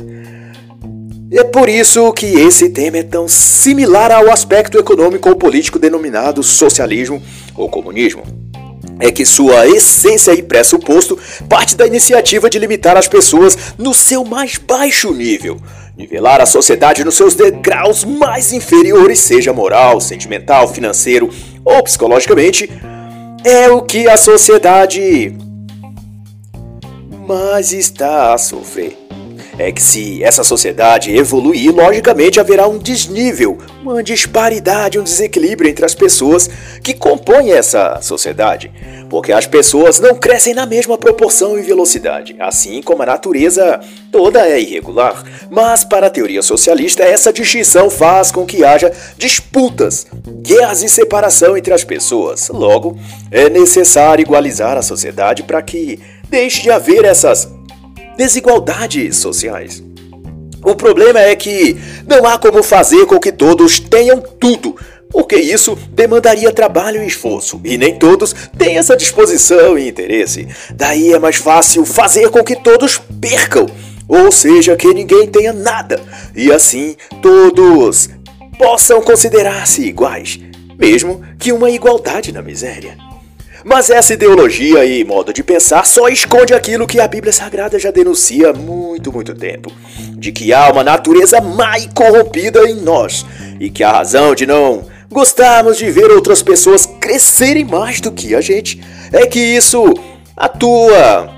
É 1.31 1.43
por 1.43 1.69
isso 1.69 2.13
que 2.13 2.27
esse 2.27 2.69
tema 2.69 2.99
é 2.99 3.03
tão 3.03 3.27
similar 3.27 4.13
ao 4.13 4.31
aspecto 4.31 4.79
econômico 4.79 5.29
ou 5.29 5.37
político 5.37 5.79
denominado 5.79 6.43
socialismo 6.43 7.21
ou 7.55 7.69
comunismo. 7.69 8.23
É 9.01 9.11
que 9.11 9.27
sua 9.27 9.67
essência 9.67 10.33
e 10.33 10.43
pressuposto 10.43 11.19
parte 11.49 11.77
da 11.77 11.87
iniciativa 11.87 12.49
de 12.49 12.59
limitar 12.59 12.97
as 12.97 13.09
pessoas 13.09 13.59
no 13.77 13.93
seu 13.93 14.25
mais 14.25 14.57
baixo 14.57 15.13
nível, 15.13 15.61
nivelar 15.97 16.41
a 16.41 16.47
sociedade 16.47 17.05
nos 17.05 17.17
seus 17.17 17.35
degraus 17.35 18.05
mais 18.05 18.53
inferiores, 18.53 19.19
seja 19.19 19.53
moral, 19.53 20.01
sentimental, 20.01 20.73
financeiro 20.73 21.29
ou 21.65 21.83
psicologicamente, 21.83 22.71
é 23.49 23.71
o 23.71 23.81
que 23.81 24.09
a 24.09 24.17
sociedade 24.17 25.33
mais 27.29 27.73
está 27.73 28.35
a 28.35 28.39
sofrer. 28.39 29.06
É 29.59 29.73
que 29.73 29.83
se 29.83 30.23
essa 30.23 30.45
sociedade 30.45 31.17
evoluir, 31.17 31.75
logicamente 31.75 32.39
haverá 32.39 32.69
um 32.69 32.77
desnível, 32.77 33.59
uma 33.83 34.03
disparidade, 34.03 34.99
um 34.99 35.03
desequilíbrio 35.03 35.71
entre 35.71 35.85
as 35.85 35.95
pessoas 35.95 36.51
que 36.83 36.93
compõem 36.93 37.53
essa 37.53 37.99
sociedade, 38.03 38.71
porque 39.09 39.33
as 39.33 39.47
pessoas 39.47 39.99
não 39.99 40.15
crescem 40.15 40.53
na 40.53 40.67
mesma 40.67 40.99
proporção 40.99 41.59
e 41.59 41.63
velocidade, 41.63 42.37
assim 42.39 42.83
como 42.83 43.03
a 43.03 43.07
natureza 43.07 43.81
toda 44.13 44.47
é 44.47 44.61
irregular. 44.61 45.25
Mas 45.51 45.85
para 45.85 46.09
a 46.09 46.11
teoria 46.11 46.43
socialista, 46.43 47.03
essa 47.03 47.33
distinção 47.33 47.89
faz 47.89 48.31
com 48.31 48.45
que 48.45 48.63
haja 48.63 48.93
disputas, 49.17 50.07
guerras 50.43 50.83
e 50.83 50.89
separação 50.89 51.57
entre 51.57 51.73
as 51.73 51.83
pessoas. 51.83 52.51
Logo, 52.51 52.99
é 53.31 53.49
necessário 53.49 54.23
igualizar 54.23 54.77
a 54.77 54.83
sociedade 54.83 55.43
para 55.45 55.63
que 55.63 55.99
deixe 56.29 56.63
de 56.63 56.71
haver 56.71 57.05
essas 57.05 57.56
desigualdades 58.17 59.17
sociais. 59.17 59.83
O 60.65 60.75
problema 60.75 61.21
é 61.21 61.37
que 61.37 61.77
não 62.07 62.27
há 62.27 62.39
como 62.39 62.63
fazer 62.63 63.07
com 63.07 63.21
que 63.21 63.31
todos 63.31 63.79
tenham 63.79 64.21
tudo, 64.21 64.75
porque 65.11 65.37
isso 65.37 65.79
demandaria 65.93 66.51
trabalho 66.53 67.03
e 67.03 67.07
esforço, 67.07 67.61
e 67.65 67.79
nem 67.79 67.97
todos 67.97 68.35
têm 68.59 68.77
essa 68.77 68.97
disposição 68.97 69.79
e 69.79 69.89
interesse. 69.89 70.49
Daí 70.75 71.13
é 71.13 71.19
mais 71.19 71.37
fácil 71.37 71.85
fazer 71.85 72.31
com 72.31 72.43
que 72.43 72.57
todos 72.57 73.01
percam, 73.21 73.67
ou 74.09 74.33
seja, 74.33 74.77
que 74.77 74.93
ninguém 74.93 75.29
tenha 75.29 75.53
nada, 75.53 76.01
e 76.35 76.51
assim 76.51 76.97
todos 77.23 78.11
possam 78.59 79.01
considerar-se 79.01 79.83
iguais, 79.83 80.41
mesmo 80.79 81.23
que 81.39 81.53
uma 81.53 81.71
igualdade 81.71 82.33
na 82.33 82.43
miséria. 82.43 83.06
Mas 83.69 83.91
essa 83.91 84.15
ideologia 84.15 84.85
e 84.85 85.03
modo 85.05 85.33
de 85.33 85.43
pensar 85.43 85.85
só 85.85 86.07
esconde 86.09 86.55
aquilo 86.55 86.87
que 86.87 87.01
a 87.01 87.09
Bíblia 87.09 87.33
Sagrada 87.33 87.81
já 87.81 87.91
denuncia 87.91 88.51
há 88.51 88.53
muito, 88.53 89.13
muito 89.13 89.35
tempo: 89.35 89.73
de 90.13 90.31
que 90.31 90.53
há 90.53 90.71
uma 90.71 90.85
natureza 90.85 91.39
e 91.81 91.89
corrompida 91.93 92.61
em 92.71 92.77
nós, 92.77 93.27
e 93.59 93.69
que 93.69 93.83
a 93.83 93.91
razão 93.91 94.37
de 94.37 94.47
não 94.47 94.87
gostarmos 95.11 95.79
de 95.79 95.91
ver 95.91 96.13
outras 96.13 96.45
pessoas 96.45 96.87
crescerem 97.01 97.65
mais 97.65 98.01
do 98.01 98.13
que 98.13 98.37
a 98.37 98.41
gente. 98.41 98.81
É 99.13 99.27
que 99.27 99.41
isso 99.41 99.83
atua 100.37 101.35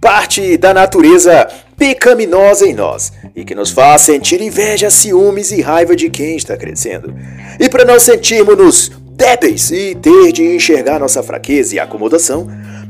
parte 0.00 0.56
da 0.56 0.72
natureza 0.72 1.46
pecaminosa 1.76 2.66
em 2.66 2.72
nós. 2.72 3.12
E 3.34 3.44
que 3.44 3.54
nos 3.54 3.70
faz 3.70 4.00
sentir 4.00 4.40
inveja, 4.40 4.88
ciúmes 4.88 5.50
e 5.50 5.60
raiva 5.60 5.94
de 5.94 6.08
quem 6.08 6.38
está 6.38 6.56
crescendo. 6.56 7.14
E 7.60 7.68
para 7.68 7.84
não 7.84 8.00
sentirmos-nos 8.00 8.92
débeis 9.16 9.70
e 9.70 9.94
ter 9.94 10.30
de 10.30 10.44
enxergar 10.54 11.00
nossa 11.00 11.22
fraqueza 11.22 11.74
e 11.74 11.80
acomodação, 11.80 12.46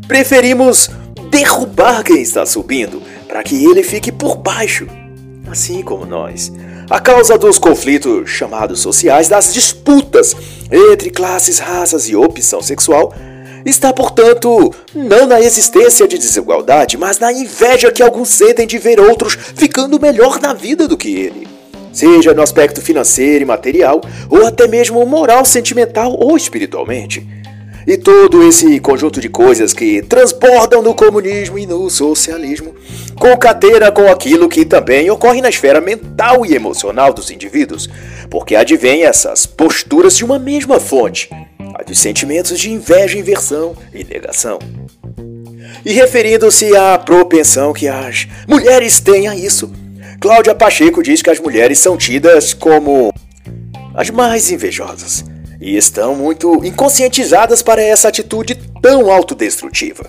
preferimos 0.09 0.91
derrubar 1.31 2.03
quem 2.03 2.21
está 2.21 2.45
subindo 2.45 3.01
para 3.29 3.43
que 3.43 3.65
ele 3.65 3.83
fique 3.83 4.11
por 4.11 4.37
baixo, 4.37 4.89
assim 5.51 5.83
como 5.83 6.05
nós. 6.05 6.53
A 6.91 7.01
causa 7.01 7.39
dos 7.39 7.59
conflitos 7.59 8.29
chamados 8.29 8.81
sociais, 8.81 9.29
das 9.29 9.55
disputas 9.55 10.37
entre 10.71 11.11
classes, 11.11 11.59
raças 11.59 12.09
e 12.09 12.17
opção 12.17 12.61
sexual, 12.61 13.15
está, 13.65 13.93
portanto, 13.93 14.73
não 14.95 15.27
na 15.27 15.41
existência 15.41 16.07
de 16.07 16.19
desigualdade, 16.19 16.97
mas 16.97 17.19
na 17.19 17.33
inveja 17.33 17.91
que 17.91 18.03
alguns 18.03 18.29
sentem 18.29 18.67
de 18.67 18.79
ver 18.79 19.01
outros 19.01 19.35
ficando 19.35 20.01
melhor 20.01 20.41
na 20.41 20.53
vida 20.53 20.87
do 20.87 20.97
que 20.97 21.15
ele 21.15 21.56
seja 21.97 22.35
no 22.35 22.43
aspecto 22.43 22.83
financeiro 22.83 23.43
e 23.43 23.47
material, 23.47 24.03
ou 24.29 24.47
até 24.47 24.69
mesmo 24.69 25.05
moral, 25.07 25.45
sentimental 25.47 26.15
ou 26.15 26.37
espiritualmente. 26.37 27.27
E 27.87 27.97
todo 27.97 28.43
esse 28.47 28.79
conjunto 28.81 29.21
de 29.21 29.29
coisas 29.29 29.73
que 29.73 30.03
transbordam 30.03 30.83
no 30.83 30.93
comunismo 30.93 31.59
e 31.59 31.67
no 31.67 31.89
socialismo 31.89 32.75
concatena 33.15 33.91
com 33.91 34.09
aquilo 34.09 34.49
que 34.49 34.65
também 34.65 35.09
ocorre 35.09 35.41
na 35.41 35.49
esfera 35.49 35.81
mental 35.81 36.45
e 36.45 36.55
emocional 36.55 37.15
dos 37.15 37.31
indivíduos, 37.31 37.89
porque 38.29 38.57
advém 38.57 39.05
essas 39.05 39.47
posturas 39.47 40.17
de 40.17 40.25
uma 40.25 40.39
mesma 40.39 40.79
fonte, 40.79 41.31
a 41.79 41.83
dos 41.83 41.99
sentimentos 41.99 42.59
de 42.59 42.71
inveja, 42.71 43.17
inversão 43.17 43.75
e 43.95 44.05
negação. 44.05 44.59
E 45.85 45.93
referindo-se 45.93 46.77
à 46.77 46.99
propensão 46.99 47.73
que 47.73 47.87
as 47.87 48.27
mulheres 48.49 48.99
têm 48.99 49.29
a 49.29 49.37
isso, 49.37 49.71
Cláudia 50.27 50.57
Pacheco 50.57 51.05
diz 51.05 51.23
que 51.23 51.31
as 51.31 51.39
mulheres 51.39 51.79
são 51.79 51.97
tidas 51.97 52.53
como 52.53 53.15
as 53.95 54.11
mais 54.11 54.51
invejosas 54.51 55.25
e 55.61 55.77
estão 55.77 56.17
muito 56.17 56.65
inconscientizadas 56.65 57.63
para 57.63 57.81
essa 57.81 58.09
atitude 58.09 58.57
tão 58.83 59.09
autodestrutiva. 59.09 60.05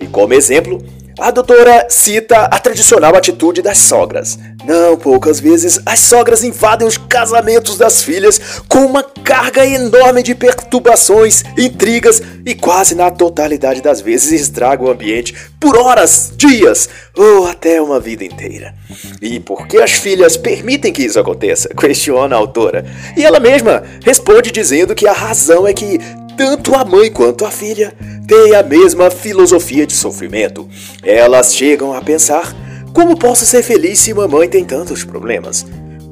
E 0.00 0.06
como 0.06 0.32
exemplo, 0.32 0.82
a 1.18 1.30
doutora 1.30 1.86
cita 1.90 2.44
a 2.44 2.58
tradicional 2.58 3.14
atitude 3.14 3.60
das 3.60 3.76
sogras. 3.76 4.38
Não 4.68 4.98
poucas 4.98 5.40
vezes 5.40 5.80
as 5.86 6.00
sogras 6.00 6.44
invadem 6.44 6.86
os 6.86 6.98
casamentos 6.98 7.78
das 7.78 8.02
filhas 8.02 8.38
com 8.68 8.80
uma 8.80 9.02
carga 9.02 9.64
enorme 9.64 10.22
de 10.22 10.34
perturbações, 10.34 11.42
intrigas 11.56 12.20
e 12.44 12.54
quase 12.54 12.94
na 12.94 13.10
totalidade 13.10 13.80
das 13.80 14.02
vezes 14.02 14.30
estragam 14.30 14.86
o 14.86 14.90
ambiente 14.90 15.34
por 15.58 15.74
horas, 15.74 16.34
dias 16.36 16.86
ou 17.16 17.46
até 17.46 17.80
uma 17.80 17.98
vida 17.98 18.24
inteira. 18.24 18.74
E 19.22 19.40
por 19.40 19.66
que 19.66 19.78
as 19.78 19.92
filhas 19.92 20.36
permitem 20.36 20.92
que 20.92 21.02
isso 21.02 21.18
aconteça? 21.18 21.70
Questiona 21.74 22.36
a 22.36 22.38
autora. 22.38 22.84
E 23.16 23.24
ela 23.24 23.40
mesma 23.40 23.82
responde 24.04 24.50
dizendo 24.50 24.94
que 24.94 25.08
a 25.08 25.14
razão 25.14 25.66
é 25.66 25.72
que 25.72 25.98
tanto 26.36 26.74
a 26.74 26.84
mãe 26.84 27.10
quanto 27.10 27.46
a 27.46 27.50
filha 27.50 27.94
têm 28.26 28.54
a 28.54 28.62
mesma 28.62 29.10
filosofia 29.10 29.86
de 29.86 29.94
sofrimento. 29.94 30.68
Elas 31.02 31.54
chegam 31.54 31.94
a 31.94 32.02
pensar: 32.02 32.54
como 32.92 33.16
posso 33.16 33.46
ser 33.46 33.62
feliz 33.62 33.98
se 33.98 34.14
mamãe 34.14 34.48
tem 34.48 34.64
tantos 34.64 35.04
problemas? 35.04 35.66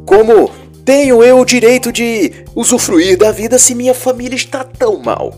Como 0.04 0.50
tenho 0.84 1.22
eu 1.22 1.40
o 1.40 1.44
direito 1.44 1.90
de 1.90 2.32
usufruir 2.54 3.18
da 3.18 3.32
vida 3.32 3.58
se 3.58 3.74
minha 3.74 3.94
família 3.94 4.36
está 4.36 4.62
tão 4.62 4.98
mal? 4.98 5.34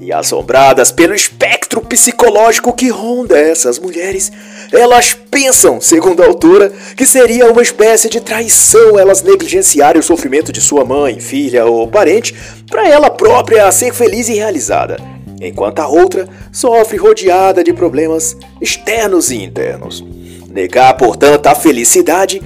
E 0.00 0.10
assombradas 0.10 0.90
pelo 0.90 1.14
espectro 1.14 1.82
psicológico 1.82 2.72
que 2.72 2.88
ronda 2.88 3.38
essas 3.38 3.78
mulheres, 3.78 4.32
elas 4.72 5.12
pensam, 5.12 5.78
segundo 5.78 6.22
a 6.22 6.26
autora, 6.26 6.72
que 6.96 7.04
seria 7.04 7.52
uma 7.52 7.60
espécie 7.60 8.08
de 8.08 8.20
traição 8.20 8.98
elas 8.98 9.20
negligenciarem 9.20 10.00
o 10.00 10.02
sofrimento 10.02 10.50
de 10.50 10.60
sua 10.62 10.86
mãe, 10.86 11.20
filha 11.20 11.66
ou 11.66 11.86
parente 11.86 12.34
para 12.70 12.88
ela 12.88 13.10
própria 13.10 13.70
ser 13.70 13.92
feliz 13.92 14.30
e 14.30 14.34
realizada, 14.34 14.96
enquanto 15.38 15.80
a 15.80 15.88
outra 15.88 16.26
sofre 16.50 16.96
rodeada 16.96 17.62
de 17.62 17.74
problemas 17.74 18.34
externos 18.62 19.30
e 19.30 19.42
internos. 19.42 20.02
Negar, 20.50 20.96
portanto, 20.96 21.46
a 21.46 21.54
felicidade 21.54 22.42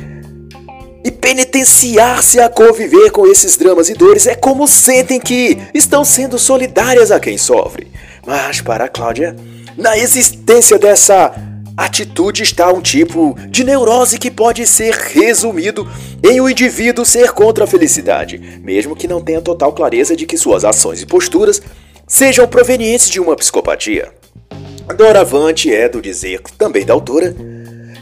e 1.02 1.10
penitenciar-se 1.10 2.38
a 2.38 2.48
conviver 2.48 3.10
com 3.10 3.26
esses 3.26 3.56
dramas 3.56 3.88
e 3.88 3.94
dores 3.94 4.26
é 4.26 4.34
como 4.34 4.66
sentem 4.68 5.18
que 5.18 5.58
estão 5.74 6.04
sendo 6.04 6.38
solidárias 6.38 7.10
a 7.10 7.18
quem 7.18 7.38
sofre. 7.38 7.90
Mas 8.26 8.60
para 8.60 8.88
Cláudia, 8.88 9.34
na 9.76 9.96
existência 9.96 10.78
dessa 10.78 11.34
atitude 11.76 12.42
está 12.42 12.72
um 12.72 12.80
tipo 12.80 13.36
de 13.48 13.64
neurose 13.64 14.18
que 14.18 14.30
pode 14.30 14.66
ser 14.66 14.94
resumido 14.94 15.88
em 16.22 16.40
o 16.40 16.44
um 16.44 16.48
indivíduo 16.48 17.04
ser 17.04 17.32
contra 17.32 17.64
a 17.64 17.66
felicidade, 17.66 18.60
mesmo 18.62 18.94
que 18.94 19.08
não 19.08 19.20
tenha 19.20 19.42
total 19.42 19.72
clareza 19.72 20.14
de 20.14 20.24
que 20.24 20.36
suas 20.36 20.64
ações 20.64 21.02
e 21.02 21.06
posturas 21.06 21.60
sejam 22.06 22.46
provenientes 22.46 23.08
de 23.08 23.18
uma 23.18 23.34
psicopatia. 23.34 24.12
Doravante 24.96 25.74
é 25.74 25.88
do 25.88 26.00
dizer, 26.00 26.40
também 26.58 26.84
da 26.84 26.92
autora, 26.92 27.34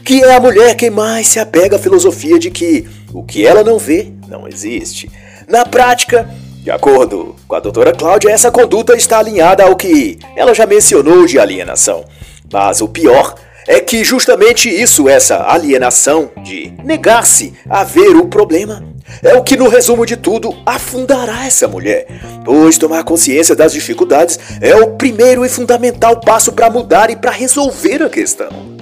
que 0.03 0.23
é 0.23 0.35
a 0.35 0.39
mulher 0.39 0.75
quem 0.75 0.89
mais 0.89 1.27
se 1.27 1.39
apega 1.39 1.77
à 1.77 1.79
filosofia 1.79 2.37
de 2.37 2.51
que 2.51 2.87
o 3.13 3.23
que 3.23 3.45
ela 3.45 3.63
não 3.63 3.77
vê 3.77 4.11
não 4.27 4.47
existe. 4.47 5.09
Na 5.47 5.65
prática, 5.65 6.29
de 6.63 6.71
acordo 6.71 7.35
com 7.47 7.55
a 7.55 7.59
doutora 7.59 7.93
Cláudia, 7.93 8.29
essa 8.29 8.51
conduta 8.51 8.95
está 8.95 9.19
alinhada 9.19 9.63
ao 9.63 9.75
que 9.75 10.17
ela 10.35 10.53
já 10.53 10.65
mencionou 10.65 11.25
de 11.25 11.39
alienação. 11.39 12.05
Mas 12.51 12.81
o 12.81 12.87
pior 12.87 13.35
é 13.67 13.79
que 13.79 14.03
justamente 14.03 14.69
isso, 14.69 15.07
essa 15.07 15.43
alienação 15.49 16.31
de 16.43 16.73
negar-se 16.83 17.53
a 17.69 17.83
ver 17.83 18.15
o 18.15 18.27
problema, 18.27 18.83
é 19.21 19.35
o 19.35 19.43
que, 19.43 19.55
no 19.55 19.69
resumo 19.69 20.05
de 20.05 20.17
tudo, 20.17 20.55
afundará 20.65 21.45
essa 21.45 21.67
mulher. 21.67 22.07
Pois 22.43 22.77
tomar 22.77 23.03
consciência 23.03 23.55
das 23.55 23.71
dificuldades 23.71 24.39
é 24.59 24.75
o 24.75 24.95
primeiro 24.95 25.45
e 25.45 25.49
fundamental 25.49 26.19
passo 26.19 26.51
para 26.51 26.69
mudar 26.69 27.09
e 27.09 27.15
para 27.15 27.31
resolver 27.31 28.03
a 28.03 28.09
questão. 28.09 28.72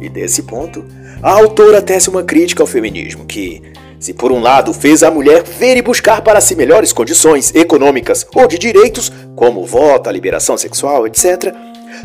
E 0.00 0.08
desse 0.08 0.42
ponto, 0.42 0.84
a 1.22 1.30
autora 1.30 1.82
tece 1.82 2.08
uma 2.08 2.22
crítica 2.22 2.62
ao 2.62 2.66
feminismo 2.66 3.26
que, 3.26 3.62
se 3.98 4.14
por 4.14 4.32
um 4.32 4.40
lado 4.40 4.72
fez 4.72 5.02
a 5.02 5.10
mulher 5.10 5.42
ver 5.42 5.76
e 5.76 5.82
buscar 5.82 6.22
para 6.22 6.40
si 6.40 6.54
melhores 6.54 6.92
condições 6.92 7.54
econômicas 7.54 8.26
ou 8.34 8.46
de 8.46 8.58
direitos, 8.58 9.12
como 9.36 9.66
voto, 9.66 10.08
a 10.08 10.12
liberação 10.12 10.56
sexual, 10.56 11.06
etc., 11.06 11.54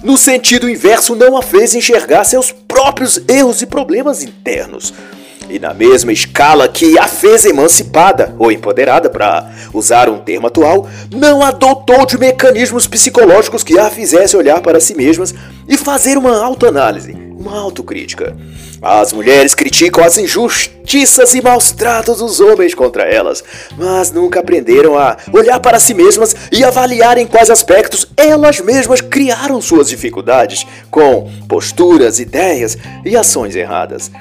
no 0.03 0.17
sentido 0.17 0.69
inverso, 0.69 1.15
não 1.15 1.38
a 1.38 1.41
fez 1.41 1.73
enxergar 1.73 2.25
seus 2.25 2.51
próprios 2.51 3.21
erros 3.29 3.62
e 3.62 3.65
problemas 3.65 4.23
internos. 4.23 4.93
E 5.49 5.60
na 5.60 5.73
mesma 5.73 6.12
escala 6.12 6.67
que 6.67 6.97
a 6.97 7.08
fez 7.08 7.45
emancipada 7.45 8.36
ou 8.39 8.51
empoderada, 8.51 9.10
para 9.10 9.51
usar 9.73 10.10
um 10.10 10.17
termo 10.17 10.47
atual, 10.47 10.88
não 11.13 11.43
adotou 11.43 12.05
de 12.05 12.17
mecanismos 12.17 12.88
psicológicos 12.88 13.63
que 13.63 13.77
a 13.77 13.89
fizesse 13.89 14.36
olhar 14.36 14.62
para 14.62 14.79
si 14.79 14.95
mesmas 14.95 15.36
e 15.67 15.77
fazer 15.77 16.17
uma 16.17 16.43
autoanálise, 16.43 17.15
uma 17.38 17.60
autocrítica. 17.60 18.36
As 18.81 19.13
mulheres 19.13 19.55
criticam 19.55 20.03
as 20.03 20.17
injustiças 20.17 21.34
e 21.34 21.41
maus 21.41 21.71
tratos 21.71 22.17
dos 22.17 22.39
homens 22.39 22.73
contra 22.73 23.03
elas, 23.03 23.43
mas 23.77 24.12
nunca 24.12 24.39
aprenderam 24.39 24.97
a 24.97 25.15
olhar 25.31 25.60
para 25.60 25.79
si 25.79 25.93
mesmas 25.93 26.36
e 26.51 26.63
avaliar 26.63 27.17
em 27.17 27.27
quais 27.27 27.49
aspectos 27.49 28.08
elas 28.17 28.60
mesmas 28.60 28.99
criaram 28.99 29.62
suas 29.62 29.89
dificuldades 29.89 30.65
com 30.89 31.29
posturas, 31.47 32.19
ideias 32.19 32.77
e 33.03 33.15
ações 33.15 33.55
erradas. 33.55 34.12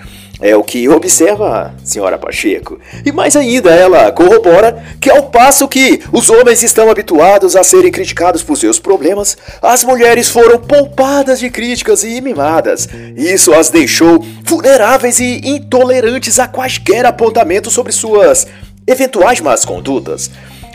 É 0.40 0.57
o 0.57 0.64
que 0.64 0.88
observa 0.88 1.75
a 1.81 1.87
senhora 1.87 2.18
Pacheco. 2.18 2.79
E 3.05 3.12
mais 3.12 3.37
ainda, 3.37 3.70
ela 3.70 4.11
corrobora 4.11 4.85
que, 5.01 5.11
ao 5.11 5.25
passo 5.25 5.68
que 5.68 6.03
os 6.12 6.29
homens 6.29 6.62
estão 6.62 6.90
habituados 6.90 7.55
a 7.55 7.62
serem 7.62 7.92
criticados 7.92 8.42
por 8.42 8.57
seus 8.57 8.79
problemas, 8.79 9.37
as 9.62 9.85
mulheres 9.85 10.29
foram 10.29 10.59
poupadas 10.59 11.38
de 11.38 11.51
críticas 11.51 12.03
e 12.03 12.20
mimadas. 12.20 12.88
Isso 13.16 13.55
as 13.55 13.70
deixou 13.70 14.25
vulneráveis 14.44 15.20
e 15.20 15.40
intolerantes 15.44 16.38
a 16.38 16.49
quaisquer 16.49 17.07
apontamentos 17.07 17.73
sobre 17.73 17.92
suas 17.92 18.47
eventuais 18.87 19.40
más 19.40 19.64
condutas. 19.64 20.31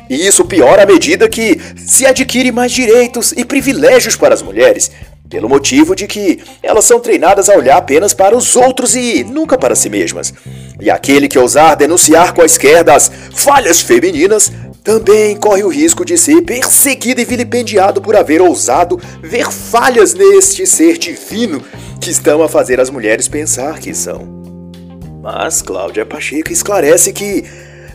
E 0.10 0.26
isso 0.26 0.44
piora 0.44 0.84
à 0.84 0.86
medida 0.88 1.30
que 1.30 1.62
se 1.78 2.06
adquire 2.06 2.52
mais 2.52 2.72
direitos 2.72 3.32
e 3.34 3.46
privilégios 3.46 4.16
para 4.16 4.34
as 4.34 4.42
mulheres, 4.42 4.90
pelo 5.30 5.48
motivo 5.48 5.96
de 5.96 6.08
que 6.08 6.40
elas 6.62 6.86
são 6.86 7.00
treinadas 7.00 7.50
a 7.50 7.56
olhar 7.56 7.78
apenas 7.78 8.14
para 8.14 8.36
os 8.36 8.56
outros 8.56 8.96
e 8.96 9.24
nunca 9.24 9.58
para 9.58 9.76
si 9.76 9.90
mesmas. 9.90 10.34
E 10.82 10.90
aquele 10.90 11.28
que 11.28 11.38
ousar 11.38 11.76
denunciar 11.76 12.34
quaisquer 12.34 12.84
das 12.84 13.12
falhas 13.34 13.80
femininas 13.80 14.52
também 14.84 15.36
corre 15.36 15.64
o 15.64 15.68
risco 15.68 16.04
de 16.04 16.18
ser 16.18 16.42
perseguido 16.42 17.22
e 17.22 17.26
vilipendiado 17.26 18.02
por 18.02 18.16
haver 18.16 18.42
ousado 18.42 19.00
ver 19.22 19.52
falhas 19.52 20.16
neste 20.16 20.66
ser 20.66 20.98
divino 20.98 21.62
que 22.02 22.10
estão 22.10 22.42
a 22.42 22.50
fazer 22.50 22.80
as 22.80 22.90
mulheres 22.90 23.28
pensar 23.28 23.78
que 23.80 23.94
são. 23.94 24.28
Mas 25.22 25.62
Cláudia 25.62 26.06
Pacheco 26.06 26.52
esclarece 26.52 27.14
que 27.14 27.44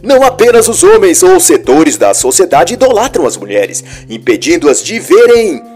não 0.03 0.23
apenas 0.23 0.68
os 0.68 0.85
homens 0.85 1.23
ou 1.23 1.40
setores 1.40 1.97
da 1.97 2.12
sociedade 2.14 2.75
idolatram 2.75 3.27
as 3.27 3.37
mulheres, 3.37 3.83
impedindo-as 4.09 4.83
de 4.83 5.01
verem 5.01 5.73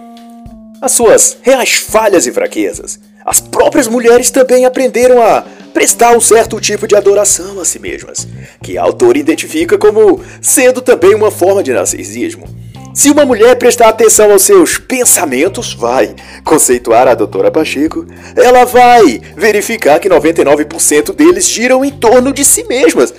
as 0.81 0.93
suas 0.93 1.37
reais 1.43 1.75
falhas 1.75 2.27
e 2.27 2.33
fraquezas. 2.33 2.99
As 3.25 3.41
próprias 3.41 3.87
mulheres 3.87 4.31
também 4.31 4.65
aprenderam 4.65 5.23
a 5.23 5.45
prestar 5.75 6.17
um 6.17 6.21
certo 6.21 6.59
tipo 6.61 6.87
de 6.87 6.97
adoração 6.97 7.61
a 7.61 7.65
si 7.65 7.79
mesmas, 7.79 8.27
que 8.63 8.79
a 8.79 8.83
autora 8.83 9.19
identifica 9.19 9.77
como 9.77 10.21
sendo 10.41 10.81
também 10.81 11.15
uma 11.15 11.31
forma 11.31 11.63
de 11.63 11.73
narcisismo. 11.73 12.49
Se 12.95 13.11
uma 13.11 13.25
mulher 13.25 13.55
prestar 13.57 13.91
atenção 13.91 14.33
aos 14.33 14.43
seus 14.43 14.79
pensamentos, 14.79 15.73
vai 15.75 16.17
conceituar 16.43 17.07
a 17.07 17.15
doutora 17.15 17.51
Pacheco, 17.51 18.07
ela 18.35 18.65
vai 18.65 19.21
verificar 19.37 20.01
que 20.01 20.09
99% 20.09 21.15
deles 21.15 21.49
giram 21.49 21.85
em 21.85 21.93
torno 21.93 22.33
de 22.33 22.45
si 22.45 22.65
mesmas 22.65 23.15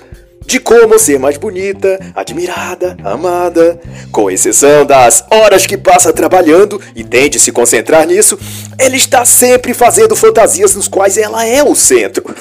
de 0.50 0.58
como 0.58 0.98
ser 0.98 1.16
mais 1.16 1.36
bonita, 1.36 1.96
admirada, 2.12 2.96
amada. 3.04 3.80
Com 4.10 4.28
exceção 4.28 4.84
das 4.84 5.24
horas 5.30 5.64
que 5.64 5.78
passa 5.78 6.12
trabalhando 6.12 6.80
e 6.96 7.04
tende 7.04 7.38
a 7.38 7.40
se 7.40 7.52
concentrar 7.52 8.04
nisso, 8.04 8.36
ele 8.76 8.96
está 8.96 9.24
sempre 9.24 9.72
fazendo 9.72 10.16
fantasias 10.16 10.74
nos 10.74 10.88
quais 10.88 11.16
ela 11.16 11.46
é 11.46 11.62
o 11.62 11.76
centro. 11.76 12.24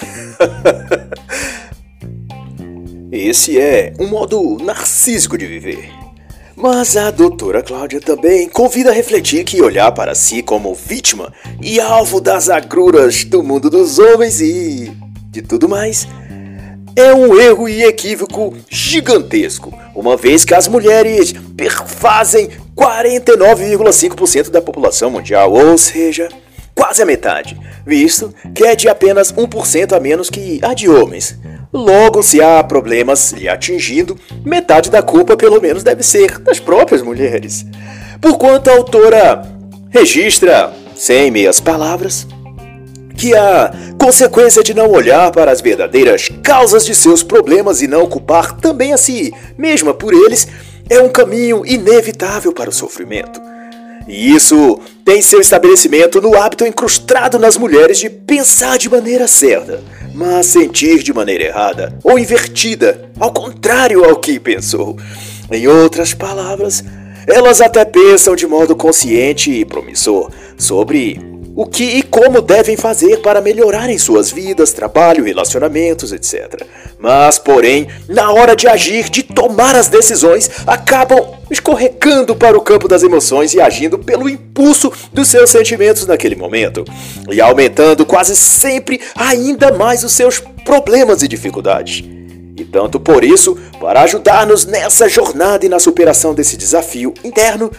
Esse 3.11 3.59
é 3.59 3.93
um 3.99 4.07
modo 4.07 4.57
narcísico 4.59 5.37
de 5.37 5.45
viver. 5.45 5.91
Mas 6.55 6.97
a 6.97 7.11
doutora 7.11 7.61
Cláudia 7.61 8.01
também 8.01 8.49
convida 8.49 8.89
a 8.89 8.93
refletir 8.93 9.43
que 9.43 9.61
olhar 9.61 9.91
para 9.91 10.15
si 10.15 10.41
como 10.41 10.73
vítima 10.73 11.31
e 11.61 11.79
alvo 11.79 12.19
das 12.19 12.49
agruras 12.49 13.23
do 13.23 13.43
mundo 13.43 13.69
dos 13.69 13.99
homens 13.99 14.41
e 14.41 14.91
de 15.29 15.43
tudo 15.43 15.69
mais 15.69 16.07
é 16.99 17.13
um 17.13 17.39
erro 17.39 17.69
e 17.69 17.83
equívoco 17.83 18.55
gigantesco, 18.69 19.73
uma 19.95 20.17
vez 20.17 20.43
que 20.43 20.53
as 20.53 20.67
mulheres 20.67 21.33
perfazem 21.55 22.49
49,5% 22.75 24.49
da 24.49 24.61
população 24.61 25.09
mundial, 25.09 25.51
ou 25.51 25.77
seja, 25.77 26.29
quase 26.75 27.01
a 27.01 27.05
metade, 27.05 27.59
visto 27.85 28.33
que 28.53 28.63
é 28.63 28.75
de 28.75 28.87
apenas 28.87 29.33
1% 29.33 29.93
a 29.95 29.99
menos 29.99 30.29
que 30.29 30.59
a 30.61 30.73
de 30.73 30.89
homens. 30.89 31.37
Logo, 31.71 32.23
se 32.23 32.41
há 32.41 32.63
problemas 32.63 33.31
lhe 33.31 33.47
atingindo, 33.47 34.17
metade 34.43 34.89
da 34.89 35.01
culpa 35.01 35.37
pelo 35.37 35.61
menos 35.61 35.83
deve 35.83 36.03
ser 36.03 36.39
das 36.39 36.59
próprias 36.59 37.01
mulheres. 37.01 37.65
Porquanto 38.19 38.69
a 38.69 38.75
autora 38.75 39.41
registra, 39.89 40.73
sem 40.95 41.31
meias 41.31 41.59
palavras, 41.59 42.27
que 43.19 43.35
a 43.35 43.73
consequência 43.99 44.63
de 44.63 44.73
não 44.73 44.89
olhar 44.89 45.29
para 45.31 45.51
as 45.51 45.59
verdadeiras 45.59 46.29
causas 46.41 46.85
de 46.85 46.95
seus 46.95 47.21
problemas 47.21 47.81
e 47.81 47.87
não 47.87 48.07
culpar 48.07 48.55
também 48.55 48.93
a 48.93 48.97
si 48.97 49.33
mesma 49.57 49.93
por 49.93 50.13
eles 50.13 50.47
é 50.89 51.01
um 51.01 51.09
caminho 51.09 51.65
inevitável 51.65 52.53
para 52.53 52.69
o 52.69 52.73
sofrimento. 52.73 53.41
E 54.07 54.33
isso 54.33 54.79
tem 55.03 55.21
seu 55.21 55.41
estabelecimento 55.41 56.21
no 56.21 56.33
hábito 56.33 56.65
incrustado 56.65 57.37
nas 57.37 57.57
mulheres 57.57 57.99
de 57.99 58.09
pensar 58.09 58.77
de 58.77 58.89
maneira 58.89 59.27
certa, 59.27 59.83
mas 60.15 60.45
sentir 60.45 61.03
de 61.03 61.11
maneira 61.11 61.43
errada 61.43 61.93
ou 62.01 62.17
invertida, 62.17 63.11
ao 63.19 63.33
contrário 63.33 64.05
ao 64.05 64.15
que 64.15 64.39
pensou. 64.39 64.97
Em 65.51 65.67
outras 65.67 66.13
palavras, 66.13 66.85
elas 67.27 67.59
até 67.59 67.83
pensam 67.83 68.33
de 68.33 68.47
modo 68.47 68.77
consciente 68.77 69.51
e 69.51 69.65
promissor 69.65 70.31
sobre 70.57 71.19
o 71.55 71.65
que 71.65 71.83
e 71.83 72.03
como 72.03 72.41
devem 72.41 72.77
fazer 72.77 73.17
para 73.17 73.41
melhorarem 73.41 73.97
suas 73.97 74.31
vidas, 74.31 74.71
trabalho, 74.71 75.23
relacionamentos, 75.23 76.11
etc. 76.11 76.63
Mas, 76.99 77.37
porém, 77.37 77.87
na 78.07 78.31
hora 78.31 78.55
de 78.55 78.67
agir, 78.67 79.09
de 79.09 79.23
tomar 79.23 79.75
as 79.75 79.87
decisões, 79.87 80.49
acabam 80.65 81.39
escorregando 81.49 82.35
para 82.35 82.57
o 82.57 82.61
campo 82.61 82.87
das 82.87 83.03
emoções 83.03 83.53
e 83.53 83.61
agindo 83.61 83.97
pelo 83.97 84.29
impulso 84.29 84.91
dos 85.11 85.27
seus 85.27 85.49
sentimentos 85.49 86.05
naquele 86.05 86.35
momento, 86.35 86.85
e 87.29 87.41
aumentando 87.41 88.05
quase 88.05 88.35
sempre 88.35 89.01
ainda 89.15 89.71
mais 89.71 90.03
os 90.03 90.13
seus 90.13 90.39
problemas 90.63 91.23
e 91.23 91.27
dificuldades. 91.27 92.03
E 92.55 92.65
tanto 92.65 92.99
por 92.99 93.23
isso, 93.23 93.57
para 93.79 94.01
ajudar-nos 94.01 94.65
nessa 94.65 95.07
jornada 95.07 95.65
e 95.65 95.69
na 95.69 95.79
superação 95.79 96.33
desse 96.33 96.57
desafio 96.57 97.13
interno, 97.23 97.71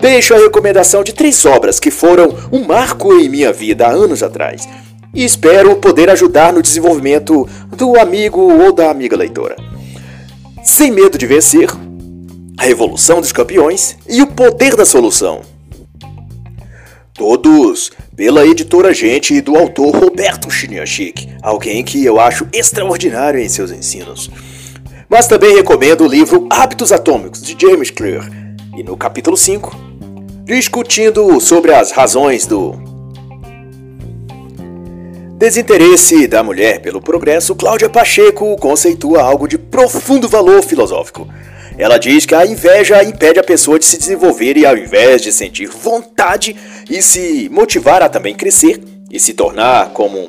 deixo 0.00 0.34
a 0.34 0.38
recomendação 0.38 1.04
de 1.04 1.12
três 1.12 1.44
obras 1.44 1.78
que 1.78 1.90
foram 1.90 2.34
um 2.50 2.64
marco 2.64 3.12
em 3.12 3.28
minha 3.28 3.52
vida 3.52 3.86
há 3.86 3.90
anos 3.90 4.22
atrás. 4.22 4.68
E 5.14 5.24
espero 5.24 5.76
poder 5.76 6.08
ajudar 6.08 6.52
no 6.52 6.62
desenvolvimento 6.62 7.48
do 7.76 7.98
amigo 7.98 8.40
ou 8.40 8.72
da 8.72 8.90
amiga 8.90 9.16
leitora. 9.16 9.56
Sem 10.62 10.90
medo 10.90 11.18
de 11.18 11.26
vencer, 11.26 11.68
A 12.58 12.64
Revolução 12.64 13.20
dos 13.20 13.32
Campeões 13.32 13.96
e 14.08 14.22
O 14.22 14.26
Poder 14.26 14.76
da 14.76 14.84
Solução. 14.84 15.42
Todos 17.14 17.90
pela 18.16 18.46
editora 18.46 18.94
Gente 18.94 19.34
e 19.34 19.40
do 19.40 19.56
autor 19.56 19.94
Roberto 19.94 20.50
Chiniachik, 20.50 21.28
alguém 21.42 21.84
que 21.84 22.04
eu 22.04 22.20
acho 22.20 22.46
extraordinário 22.52 23.40
em 23.40 23.48
seus 23.48 23.70
ensinos. 23.70 24.30
Mas 25.08 25.26
também 25.26 25.56
recomendo 25.56 26.04
o 26.04 26.08
livro 26.08 26.46
Hábitos 26.50 26.92
Atômicos, 26.92 27.42
de 27.42 27.56
James 27.58 27.90
Clear, 27.90 28.30
e 28.76 28.82
no 28.82 28.96
capítulo 28.96 29.36
5, 29.36 29.89
discutindo 30.56 31.40
sobre 31.40 31.72
as 31.72 31.92
razões 31.92 32.44
do 32.44 32.72
desinteresse 35.38 36.26
da 36.26 36.42
mulher 36.42 36.82
pelo 36.82 37.00
progresso, 37.00 37.54
Cláudia 37.54 37.88
Pacheco 37.88 38.56
conceitua 38.56 39.22
algo 39.22 39.46
de 39.46 39.56
profundo 39.56 40.28
valor 40.28 40.60
filosófico. 40.64 41.28
Ela 41.78 41.98
diz 41.98 42.26
que 42.26 42.34
a 42.34 42.44
inveja 42.44 43.04
impede 43.04 43.38
a 43.38 43.44
pessoa 43.44 43.78
de 43.78 43.84
se 43.84 43.96
desenvolver 43.96 44.56
e, 44.56 44.66
ao 44.66 44.76
invés 44.76 45.22
de 45.22 45.30
sentir 45.30 45.68
vontade 45.68 46.56
e 46.90 47.00
se 47.00 47.48
motivar 47.52 48.02
a 48.02 48.08
também 48.08 48.34
crescer 48.34 48.82
e 49.08 49.20
se 49.20 49.34
tornar 49.34 49.90
como 49.90 50.26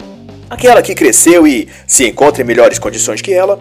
aquela 0.52 0.84
que 0.84 0.94
cresceu 0.94 1.48
e 1.48 1.68
se 1.88 2.08
encontra 2.08 2.44
em 2.44 2.46
melhores 2.46 2.78
condições 2.78 3.24
que 3.24 3.34
ela, 3.34 3.60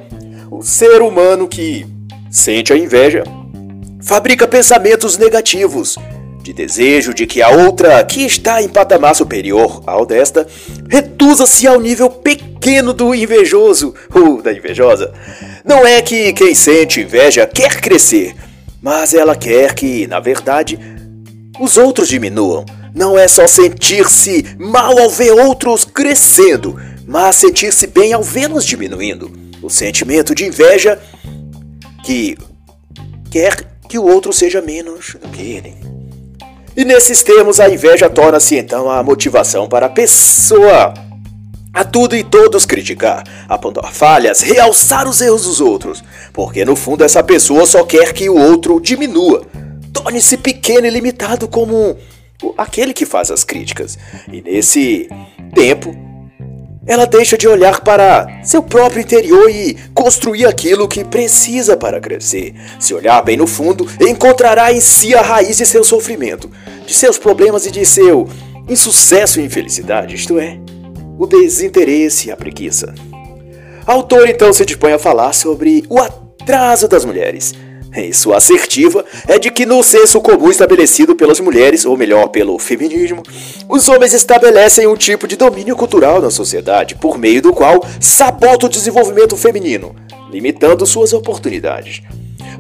o 0.51 0.62
ser 0.62 1.01
humano 1.01 1.49
que 1.49 1.87
sente 2.31 2.70
a 2.70 2.77
inveja 2.77 3.25
fabrica 4.03 4.46
pensamentos 4.46 5.16
negativos 5.16 5.96
de 6.42 6.53
desejo 6.53 7.12
de 7.12 7.26
que 7.26 7.42
a 7.42 7.50
outra, 7.50 8.03
que 8.05 8.24
está 8.24 8.62
em 8.62 8.68
patamar 8.68 9.14
superior 9.14 9.83
ao 9.87 10.07
desta, 10.07 10.46
reduza-se 10.88 11.66
ao 11.66 11.81
nível 11.81 12.09
pequeno 12.09 12.92
do 12.92 13.14
invejoso 13.14 13.94
ou 14.14 14.40
da 14.40 14.53
invejosa. 14.53 15.12
Não 15.64 15.87
é 15.87 16.00
que 16.00 16.33
quem 16.33 16.55
sente 16.55 17.00
inveja 17.00 17.46
quer 17.46 17.81
crescer, 17.81 18.35
mas 18.81 19.12
ela 19.14 19.37
quer 19.37 19.74
que, 19.74 20.07
na 20.07 20.20
verdade, 20.20 20.79
os 21.61 21.76
outros 21.76 22.09
diminuam. 22.09 22.64
Não 22.94 23.18
é 23.18 23.29
só 23.29 23.46
sentir-se 23.46 24.44
mal 24.59 24.98
ao 24.98 25.11
ver 25.11 25.33
outros 25.33 25.85
crescendo, 25.85 26.81
mas 27.07 27.37
sentir-se 27.37 27.87
bem 27.87 28.12
ao 28.12 28.22
vê-los 28.22 28.64
diminuindo. 28.64 29.31
O 29.62 29.68
sentimento 29.68 30.35
de 30.35 30.46
inveja 30.46 30.98
que 32.03 32.37
quer 33.31 33.70
que 33.88 33.98
o 33.98 34.05
outro 34.05 34.33
seja 34.33 34.62
menos 34.62 35.16
do 35.20 35.29
que 35.29 35.42
ele. 35.42 35.89
E 36.81 36.85
nesses 36.87 37.23
termos, 37.23 37.61
a 37.61 37.69
inveja 37.69 38.09
torna-se 38.09 38.57
então 38.57 38.90
a 38.90 39.03
motivação 39.03 39.69
para 39.69 39.85
a 39.85 39.88
pessoa 39.90 40.95
a 41.75 41.85
tudo 41.85 42.16
e 42.16 42.25
todos 42.25 42.64
criticar, 42.64 43.23
apontar 43.47 43.93
falhas, 43.93 44.40
realçar 44.40 45.07
os 45.07 45.21
erros 45.21 45.45
dos 45.45 45.61
outros, 45.61 46.03
porque 46.33 46.64
no 46.64 46.75
fundo 46.75 47.05
essa 47.05 47.23
pessoa 47.23 47.66
só 47.66 47.85
quer 47.85 48.14
que 48.14 48.31
o 48.31 48.35
outro 48.35 48.81
diminua, 48.81 49.43
torne-se 49.93 50.38
pequeno 50.38 50.87
e 50.87 50.90
limitado 50.90 51.47
como 51.47 51.99
aquele 52.57 52.95
que 52.95 53.05
faz 53.05 53.31
as 53.31 53.45
críticas. 53.45 53.99
E 54.33 54.40
nesse 54.40 55.07
tempo, 55.55 55.95
ela 56.90 57.07
deixa 57.07 57.38
de 57.38 57.46
olhar 57.46 57.83
para 57.83 58.26
seu 58.42 58.61
próprio 58.61 59.00
interior 59.00 59.48
e 59.48 59.76
construir 59.94 60.44
aquilo 60.44 60.88
que 60.88 61.05
precisa 61.05 61.76
para 61.76 62.00
crescer. 62.00 62.53
Se 62.81 62.92
olhar 62.92 63.22
bem 63.22 63.37
no 63.37 63.46
fundo, 63.46 63.87
encontrará 64.00 64.72
em 64.72 64.81
si 64.81 65.14
a 65.14 65.22
raiz 65.22 65.59
de 65.59 65.64
seu 65.64 65.85
sofrimento, 65.85 66.50
de 66.85 66.92
seus 66.92 67.16
problemas 67.16 67.64
e 67.64 67.70
de 67.70 67.87
seu 67.87 68.29
insucesso 68.68 69.40
e 69.40 69.44
infelicidade, 69.44 70.16
isto 70.16 70.37
é, 70.37 70.59
o 71.16 71.29
desinteresse 71.29 72.26
e 72.26 72.33
a 72.33 72.37
preguiça. 72.37 72.92
A 73.87 73.92
autora 73.92 74.29
então 74.29 74.53
se 74.53 74.66
dispõe 74.66 74.92
a 74.92 74.98
falar 74.98 75.33
sobre 75.33 75.85
o 75.88 76.00
atraso 76.00 76.88
das 76.88 77.05
mulheres 77.05 77.55
e 77.96 78.12
sua 78.14 78.37
assertiva 78.37 79.05
é 79.26 79.38
de 79.38 79.50
que 79.50 79.66
no 79.66 79.83
senso 79.83 80.20
comum 80.20 80.50
estabelecido 80.50 81.16
pelas 81.16 81.40
mulheres, 81.40 81.85
ou 81.85 81.96
melhor, 81.96 82.29
pelo 82.29 82.59
feminismo, 82.59 83.22
os 83.68 83.88
homens 83.88 84.12
estabelecem 84.12 84.87
um 84.87 84.96
tipo 84.96 85.26
de 85.26 85.37
domínio 85.37 85.74
cultural 85.74 86.20
na 86.22 86.31
sociedade 86.31 86.94
por 86.94 87.18
meio 87.18 87.42
do 87.42 87.53
qual 87.53 87.85
sabota 87.98 88.66
o 88.66 88.68
desenvolvimento 88.68 89.37
feminino, 89.37 89.94
limitando 90.31 90.87
suas 90.87 91.12
oportunidades. 91.12 92.00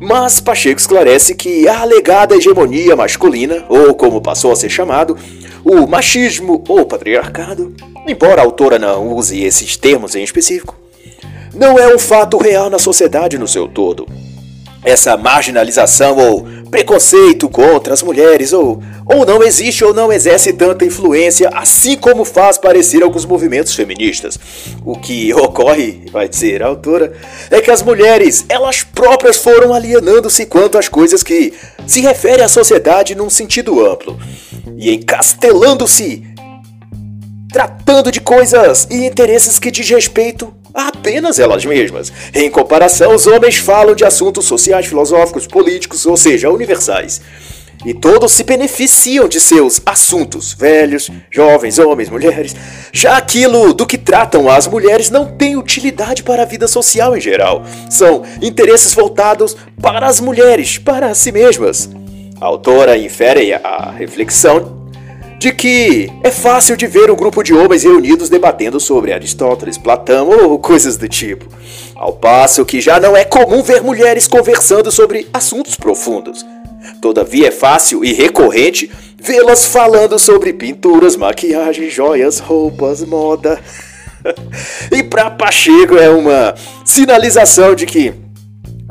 Mas 0.00 0.40
Pacheco 0.40 0.80
esclarece 0.80 1.34
que 1.34 1.68
a 1.68 1.80
alegada 1.80 2.34
hegemonia 2.34 2.96
masculina, 2.96 3.64
ou 3.68 3.94
como 3.94 4.20
passou 4.20 4.50
a 4.50 4.56
ser 4.56 4.70
chamado, 4.70 5.16
o 5.64 5.86
machismo 5.86 6.64
ou 6.66 6.86
patriarcado, 6.86 7.74
embora 8.08 8.40
a 8.40 8.44
autora 8.44 8.78
não 8.78 9.14
use 9.14 9.44
esses 9.44 9.76
termos 9.76 10.16
em 10.16 10.24
específico, 10.24 10.76
não 11.54 11.78
é 11.78 11.94
um 11.94 11.98
fato 11.98 12.36
real 12.38 12.70
na 12.70 12.78
sociedade 12.78 13.38
no 13.38 13.46
seu 13.46 13.68
todo 13.68 14.06
essa 14.82 15.16
marginalização 15.16 16.16
ou 16.16 16.46
preconceito 16.70 17.48
contra 17.48 17.92
as 17.92 18.02
mulheres 18.02 18.52
ou, 18.52 18.82
ou 19.04 19.26
não 19.26 19.42
existe 19.42 19.84
ou 19.84 19.92
não 19.92 20.12
exerce 20.12 20.52
tanta 20.52 20.84
influência, 20.84 21.50
assim 21.52 21.96
como 21.96 22.24
faz 22.24 22.56
parecer 22.56 23.02
alguns 23.02 23.24
movimentos 23.24 23.74
feministas. 23.74 24.38
O 24.84 24.96
que 24.96 25.32
ocorre, 25.34 26.06
vai 26.10 26.28
dizer 26.28 26.62
a 26.62 26.68
autora, 26.68 27.12
é 27.50 27.60
que 27.60 27.70
as 27.70 27.82
mulheres, 27.82 28.44
elas 28.48 28.82
próprias 28.82 29.36
foram 29.36 29.74
alienando-se 29.74 30.46
quanto 30.46 30.78
às 30.78 30.88
coisas 30.88 31.22
que 31.22 31.52
se 31.86 32.00
referem 32.00 32.44
à 32.44 32.48
sociedade 32.48 33.14
num 33.14 33.28
sentido 33.28 33.84
amplo 33.84 34.18
e 34.76 34.94
encastelando-se 34.94 36.24
tratando 37.52 38.12
de 38.12 38.20
coisas 38.20 38.86
e 38.90 39.04
interesses 39.04 39.58
que 39.58 39.70
diz 39.70 39.88
respeito 39.90 40.54
apenas 40.74 41.38
elas 41.38 41.64
mesmas. 41.64 42.12
Em 42.34 42.50
comparação, 42.50 43.14
os 43.14 43.26
homens 43.26 43.56
falam 43.56 43.94
de 43.94 44.04
assuntos 44.04 44.46
sociais, 44.46 44.86
filosóficos, 44.86 45.46
políticos, 45.46 46.06
ou 46.06 46.16
seja, 46.16 46.50
universais. 46.50 47.20
E 47.84 47.94
todos 47.94 48.32
se 48.32 48.44
beneficiam 48.44 49.26
de 49.26 49.40
seus 49.40 49.80
assuntos, 49.86 50.52
velhos, 50.52 51.10
jovens, 51.30 51.78
homens, 51.78 52.10
mulheres. 52.10 52.54
Já 52.92 53.16
aquilo 53.16 53.72
do 53.72 53.86
que 53.86 53.96
tratam 53.96 54.50
as 54.50 54.66
mulheres 54.66 55.08
não 55.08 55.24
tem 55.24 55.56
utilidade 55.56 56.22
para 56.22 56.42
a 56.42 56.46
vida 56.46 56.68
social 56.68 57.16
em 57.16 57.20
geral. 57.20 57.64
São 57.88 58.22
interesses 58.42 58.92
voltados 58.92 59.56
para 59.80 60.06
as 60.06 60.20
mulheres, 60.20 60.76
para 60.76 61.14
si 61.14 61.32
mesmas. 61.32 61.88
A 62.38 62.44
autora 62.44 62.98
infere 62.98 63.54
a 63.54 63.90
reflexão 63.90 64.79
de 65.40 65.52
que 65.52 66.12
é 66.22 66.30
fácil 66.30 66.76
de 66.76 66.86
ver 66.86 67.10
um 67.10 67.16
grupo 67.16 67.42
de 67.42 67.54
homens 67.54 67.82
reunidos 67.82 68.28
debatendo 68.28 68.78
sobre 68.78 69.10
Aristóteles, 69.10 69.78
Platão 69.78 70.28
ou 70.28 70.58
coisas 70.58 70.98
do 70.98 71.08
tipo. 71.08 71.46
Ao 71.96 72.12
passo 72.12 72.62
que 72.62 72.78
já 72.78 73.00
não 73.00 73.16
é 73.16 73.24
comum 73.24 73.62
ver 73.62 73.80
mulheres 73.80 74.28
conversando 74.28 74.92
sobre 74.92 75.26
assuntos 75.32 75.76
profundos. 75.76 76.44
Todavia 77.00 77.48
é 77.48 77.50
fácil 77.50 78.04
e 78.04 78.12
recorrente 78.12 78.90
vê-las 79.18 79.64
falando 79.64 80.18
sobre 80.18 80.52
pinturas, 80.52 81.16
maquiagem, 81.16 81.88
joias, 81.88 82.38
roupas, 82.38 83.02
moda. 83.02 83.58
e 84.92 85.02
para 85.02 85.30
Pacheco 85.30 85.96
é 85.96 86.10
uma 86.10 86.54
sinalização 86.84 87.74
de 87.74 87.86
que 87.86 88.12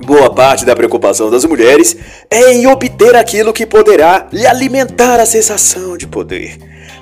boa 0.06 0.34
parte 0.34 0.66
da 0.66 0.76
preocupação 0.76 1.30
das 1.30 1.46
mulheres 1.46 1.96
é 2.30 2.54
em 2.54 2.68
obter 2.68 3.16
aquilo 3.16 3.54
que 3.54 3.66
poderá 3.66 4.28
lhe 4.32 4.46
alimentar 4.46 5.20
a 5.20 5.26
sensação 5.26 5.98
de 5.98 6.08
poder. 6.08 6.58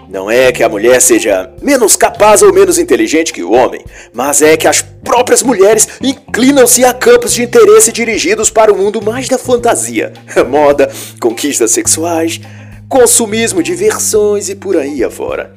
Não 0.10 0.32
é 0.32 0.54
que 0.54 0.64
a 0.64 0.70
mulher 0.70 1.02
seja 1.02 1.52
menos 1.62 1.98
capaz 1.98 2.42
ou 2.42 2.54
menos 2.54 2.80
inteligente 2.80 3.34
que 3.34 3.44
o 3.44 3.52
homem, 3.52 3.84
mas 4.14 4.42
é 4.42 4.56
que 4.56 4.68
as 4.68 4.82
próprias 4.82 5.44
mulheres 5.44 5.88
inclinam-se 6.02 6.86
a 6.86 6.94
campos 6.94 7.34
de 7.34 7.44
interesse 7.44 7.92
dirigidos 7.92 8.50
para 8.50 8.72
o 8.72 8.78
mundo 8.78 9.02
mais 9.02 9.28
da 9.28 9.38
fantasia, 9.38 10.14
moda, 10.50 10.90
conquistas 11.20 11.72
sexuais, 11.72 12.40
consumismo, 12.88 13.62
diversões 13.62 14.48
e 14.48 14.56
por 14.56 14.78
aí 14.78 15.04
afora. 15.04 15.54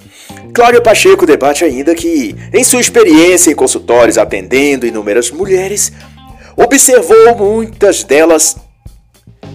Cláudia 0.53 0.81
Pacheco 0.81 1.25
debate 1.25 1.65
ainda 1.65 1.95
que, 1.95 2.35
em 2.53 2.65
sua 2.65 2.81
experiência 2.81 3.53
em 3.53 3.55
consultórios 3.55 4.19
atendendo 4.19 4.85
inúmeras 4.85 5.31
mulheres, 5.31 5.93
observou 6.57 7.37
muitas 7.37 8.05
delas 8.05 8.57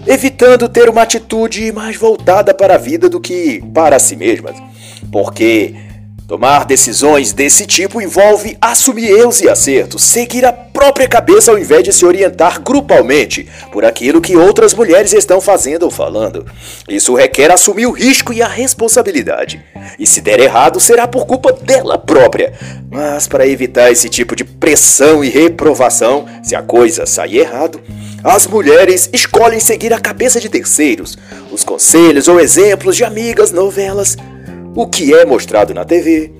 evitando 0.06 0.68
ter 0.68 0.88
uma 0.88 1.02
atitude 1.02 1.72
mais 1.72 1.96
voltada 1.96 2.54
para 2.54 2.74
a 2.74 2.78
vida 2.78 3.08
do 3.08 3.20
que 3.20 3.62
para 3.74 3.98
si 3.98 4.16
mesmas. 4.16 4.56
Porque 5.10 5.74
tomar 6.26 6.64
decisões 6.64 7.32
desse 7.32 7.66
tipo 7.66 8.00
envolve 8.00 8.56
assumir 8.60 9.10
erros 9.10 9.40
e 9.40 9.48
acertos, 9.48 10.02
seguir 10.02 10.44
a 10.44 10.52
própria 10.52 11.08
cabeça 11.08 11.52
ao 11.52 11.58
invés 11.58 11.84
de 11.84 11.92
se 11.92 12.04
orientar 12.04 12.60
grupalmente 12.60 13.48
por 13.72 13.84
aquilo 13.84 14.20
que 14.20 14.36
outras 14.36 14.74
mulheres 14.74 15.12
estão 15.12 15.40
fazendo 15.40 15.84
ou 15.84 15.90
falando. 15.90 16.44
Isso 16.88 17.14
requer 17.14 17.50
assumir 17.50 17.86
o 17.86 17.92
risco 17.92 18.32
e 18.32 18.42
a 18.42 18.48
responsabilidade. 18.48 19.62
E 19.98 20.06
se 20.06 20.20
der 20.20 20.40
errado, 20.40 20.80
será 20.80 21.06
por 21.06 21.26
culpa 21.26 21.52
dela 21.52 21.96
própria. 21.96 22.52
Mas 22.90 23.28
para 23.28 23.46
evitar 23.46 23.90
esse 23.90 24.08
tipo 24.08 24.34
de 24.34 24.44
pressão 24.44 25.24
e 25.24 25.28
reprovação, 25.28 26.26
se 26.42 26.56
a 26.56 26.62
coisa 26.62 27.06
sair 27.06 27.38
errado, 27.38 27.80
as 28.24 28.46
mulheres 28.46 29.08
escolhem 29.12 29.60
seguir 29.60 29.92
a 29.92 30.00
cabeça 30.00 30.40
de 30.40 30.48
terceiros, 30.48 31.16
os 31.52 31.62
conselhos 31.62 32.26
ou 32.26 32.40
exemplos 32.40 32.96
de 32.96 33.04
amigas, 33.04 33.52
novelas, 33.52 34.16
o 34.76 34.86
que 34.86 35.14
é 35.14 35.24
mostrado 35.24 35.72
na 35.72 35.84
TV. 35.84 36.30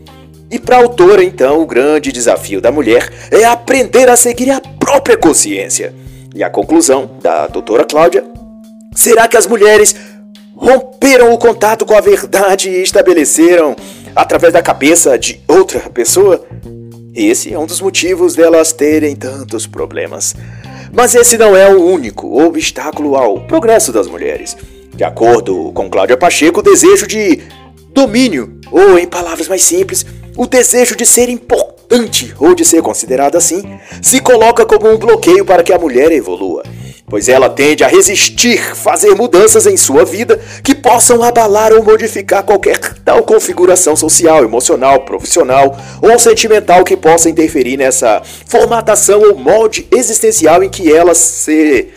E 0.50 0.58
para 0.58 0.76
a 0.76 0.80
autora, 0.80 1.24
então, 1.24 1.60
o 1.60 1.66
grande 1.66 2.12
desafio 2.12 2.60
da 2.60 2.70
mulher 2.70 3.10
é 3.32 3.44
aprender 3.44 4.08
a 4.08 4.16
seguir 4.16 4.50
a 4.50 4.60
própria 4.60 5.16
consciência. 5.16 5.92
E 6.34 6.44
a 6.44 6.50
conclusão 6.50 7.10
da 7.22 7.46
doutora 7.46 7.84
Cláudia 7.84 8.22
será 8.94 9.26
que 9.26 9.36
as 9.36 9.46
mulheres 9.46 9.96
romperam 10.54 11.32
o 11.32 11.38
contato 11.38 11.84
com 11.84 11.96
a 11.96 12.00
verdade 12.00 12.68
e 12.68 12.82
estabeleceram 12.82 13.74
através 14.14 14.52
da 14.52 14.62
cabeça 14.62 15.18
de 15.18 15.40
outra 15.48 15.80
pessoa? 15.90 16.44
Esse 17.14 17.52
é 17.52 17.58
um 17.58 17.66
dos 17.66 17.80
motivos 17.80 18.34
delas 18.34 18.72
terem 18.72 19.16
tantos 19.16 19.66
problemas. 19.66 20.34
Mas 20.92 21.14
esse 21.14 21.38
não 21.38 21.56
é 21.56 21.68
o 21.68 21.82
único 21.82 22.42
obstáculo 22.42 23.16
ao 23.16 23.40
progresso 23.40 23.90
das 23.92 24.06
mulheres. 24.06 24.56
De 24.94 25.04
acordo 25.04 25.72
com 25.72 25.90
Cláudia 25.90 26.16
Pacheco, 26.16 26.60
o 26.60 26.62
desejo 26.62 27.06
de 27.06 27.40
Domínio, 27.96 28.60
ou 28.70 28.98
em 28.98 29.06
palavras 29.06 29.48
mais 29.48 29.62
simples, 29.62 30.04
o 30.36 30.46
desejo 30.46 30.94
de 30.94 31.06
ser 31.06 31.30
importante 31.30 32.34
ou 32.38 32.54
de 32.54 32.62
ser 32.62 32.82
considerada 32.82 33.38
assim, 33.38 33.62
se 34.02 34.20
coloca 34.20 34.66
como 34.66 34.92
um 34.92 34.98
bloqueio 34.98 35.46
para 35.46 35.62
que 35.62 35.72
a 35.72 35.78
mulher 35.78 36.12
evolua, 36.12 36.62
pois 37.08 37.26
ela 37.26 37.48
tende 37.48 37.82
a 37.82 37.88
resistir 37.88 38.58
fazer 38.76 39.14
mudanças 39.14 39.66
em 39.66 39.78
sua 39.78 40.04
vida 40.04 40.38
que 40.62 40.74
possam 40.74 41.22
abalar 41.22 41.72
ou 41.72 41.82
modificar 41.82 42.42
qualquer 42.42 42.78
tal 43.02 43.22
configuração 43.22 43.96
social, 43.96 44.44
emocional, 44.44 45.06
profissional 45.06 45.74
ou 46.02 46.18
sentimental 46.18 46.84
que 46.84 46.98
possa 46.98 47.30
interferir 47.30 47.78
nessa 47.78 48.20
formatação 48.46 49.22
ou 49.22 49.38
molde 49.38 49.88
existencial 49.90 50.62
em 50.62 50.68
que 50.68 50.92
ela 50.92 51.14
se 51.14 51.94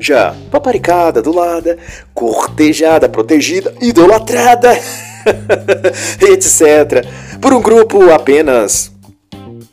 já 0.00 0.34
paparicada, 0.50 1.20
adulada, 1.20 1.78
cortejada, 2.14 3.08
protegida, 3.08 3.74
idolatrada. 3.80 4.76
etc., 6.32 7.06
por 7.40 7.52
um 7.52 7.60
grupo 7.60 8.10
apenas 8.10 8.90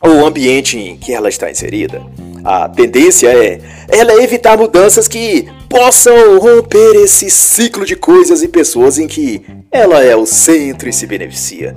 ou 0.00 0.26
ambiente 0.26 0.78
em 0.78 0.96
que 0.96 1.12
ela 1.12 1.28
está 1.28 1.50
inserida. 1.50 2.02
A 2.44 2.68
tendência 2.68 3.28
é 3.28 3.60
ela 3.88 4.22
evitar 4.22 4.56
mudanças 4.56 5.08
que 5.08 5.48
possam 5.68 6.38
romper 6.38 6.96
esse 6.96 7.28
ciclo 7.30 7.84
de 7.84 7.96
coisas 7.96 8.42
e 8.42 8.48
pessoas 8.48 8.98
em 8.98 9.08
que 9.08 9.44
ela 9.72 10.02
é 10.04 10.14
o 10.14 10.24
centro 10.24 10.88
e 10.88 10.92
se 10.92 11.06
beneficia. 11.06 11.76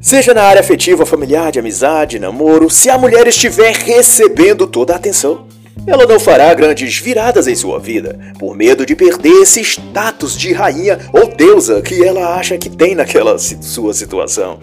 Seja 0.00 0.32
na 0.32 0.42
área 0.42 0.60
afetiva, 0.60 1.04
familiar, 1.04 1.52
de 1.52 1.58
amizade, 1.58 2.18
namoro, 2.18 2.70
se 2.70 2.88
a 2.88 2.96
mulher 2.96 3.26
estiver 3.28 3.74
recebendo 3.74 4.66
toda 4.66 4.94
a 4.94 4.96
atenção, 4.96 5.46
ela 5.86 6.06
não 6.06 6.20
fará 6.20 6.52
grandes 6.52 6.98
viradas 6.98 7.46
em 7.46 7.54
sua 7.54 7.78
vida, 7.78 8.18
por 8.38 8.54
medo 8.54 8.84
de 8.84 8.94
perder 8.94 9.42
esse 9.42 9.60
status 9.60 10.36
de 10.36 10.52
rainha 10.52 10.98
ou 11.12 11.26
deusa 11.26 11.80
que 11.80 12.04
ela 12.04 12.34
acha 12.36 12.58
que 12.58 12.68
tem 12.68 12.94
naquela 12.94 13.38
sua 13.38 13.94
situação. 13.94 14.60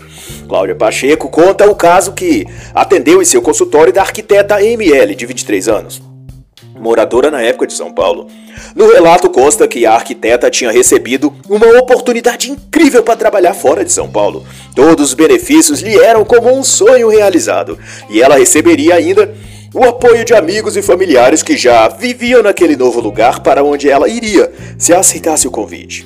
Cláudia 0.47 0.75
Pacheco 0.75 1.29
conta 1.29 1.69
o 1.69 1.75
caso 1.75 2.13
que 2.13 2.45
atendeu 2.73 3.21
em 3.21 3.25
seu 3.25 3.41
consultório 3.41 3.91
da 3.91 4.01
arquiteta 4.01 4.61
ML, 4.63 5.15
de 5.15 5.25
23 5.25 5.67
anos, 5.67 6.01
moradora 6.79 7.31
na 7.31 7.41
época 7.41 7.67
de 7.67 7.73
São 7.73 7.91
Paulo. 7.91 8.27
No 8.75 8.91
relato 8.91 9.29
consta 9.29 9.67
que 9.67 9.85
a 9.85 9.93
arquiteta 9.93 10.49
tinha 10.49 10.71
recebido 10.71 11.33
uma 11.49 11.67
oportunidade 11.79 12.51
incrível 12.51 13.03
para 13.03 13.15
trabalhar 13.15 13.53
fora 13.53 13.83
de 13.83 13.91
São 13.91 14.09
Paulo. 14.09 14.45
Todos 14.75 15.09
os 15.09 15.13
benefícios 15.13 15.79
lhe 15.79 15.97
eram 15.97 16.23
como 16.23 16.51
um 16.55 16.63
sonho 16.63 17.09
realizado, 17.09 17.77
e 18.09 18.21
ela 18.21 18.37
receberia 18.37 18.95
ainda 18.95 19.33
o 19.73 19.83
apoio 19.83 20.23
de 20.23 20.33
amigos 20.33 20.77
e 20.77 20.81
familiares 20.81 21.43
que 21.43 21.57
já 21.57 21.87
viviam 21.87 22.41
naquele 22.41 22.75
novo 22.75 22.99
lugar 22.99 23.41
para 23.41 23.63
onde 23.63 23.89
ela 23.89 24.07
iria 24.07 24.51
se 24.77 24.93
aceitasse 24.93 25.47
o 25.47 25.51
convite. 25.51 26.05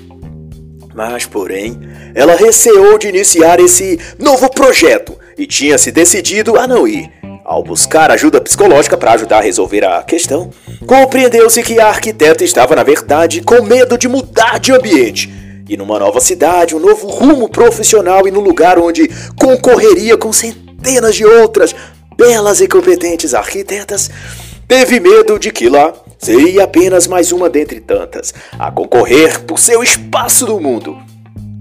Mas, 0.94 1.26
porém, 1.26 1.80
ela 2.14 2.36
receou 2.36 2.98
de 2.98 3.08
iniciar 3.08 3.60
esse 3.60 4.00
novo 4.20 4.50
projeto 4.50 5.18
e 5.38 5.48
tinha 5.48 5.78
se 5.78 5.92
decidido 5.92 6.58
a 6.58 6.68
não 6.68 6.88
ir. 6.88 7.10
Ao 7.46 7.64
buscar 7.64 8.12
ajuda 8.12 8.42
psicológica 8.42 8.98
para 8.98 9.14
ajudar 9.14 9.40
a 9.40 9.42
resolver 9.42 9.86
a 9.86 10.04
questão, 10.04 10.52
compreendeu-se 10.86 11.64
que 11.64 11.80
a 11.80 11.88
arquiteta 11.88 12.44
estava, 12.44 12.76
na 12.76 12.84
verdade, 12.84 13.42
com 13.42 13.62
medo 13.64 13.98
de 13.98 14.08
mudar 14.08 14.60
de 14.60 14.72
ambiente 14.72 15.42
e 15.72 15.78
numa 15.78 15.98
nova 15.98 16.20
cidade, 16.20 16.76
um 16.76 16.80
novo 16.80 17.08
rumo 17.08 17.48
profissional 17.48 18.28
e 18.28 18.32
no 18.32 18.42
lugar 18.42 18.78
onde 18.78 19.10
concorreria 19.40 20.18
com 20.18 20.34
centenas 20.34 21.16
de 21.16 21.26
outras 21.26 21.74
belas 22.22 22.62
e 22.62 22.68
competentes 22.68 23.34
arquitetas, 23.34 24.12
teve 24.68 25.00
medo 25.00 25.40
de 25.40 25.50
que 25.50 25.68
lá 25.68 25.92
seria 26.20 26.66
apenas 26.66 27.08
mais 27.08 27.32
uma 27.32 27.50
dentre 27.50 27.80
tantas 27.80 28.32
a 28.60 28.70
concorrer 28.72 29.42
por 29.42 29.58
seu 29.58 29.82
espaço 29.82 30.46
no 30.46 30.60
mundo. 30.60 30.96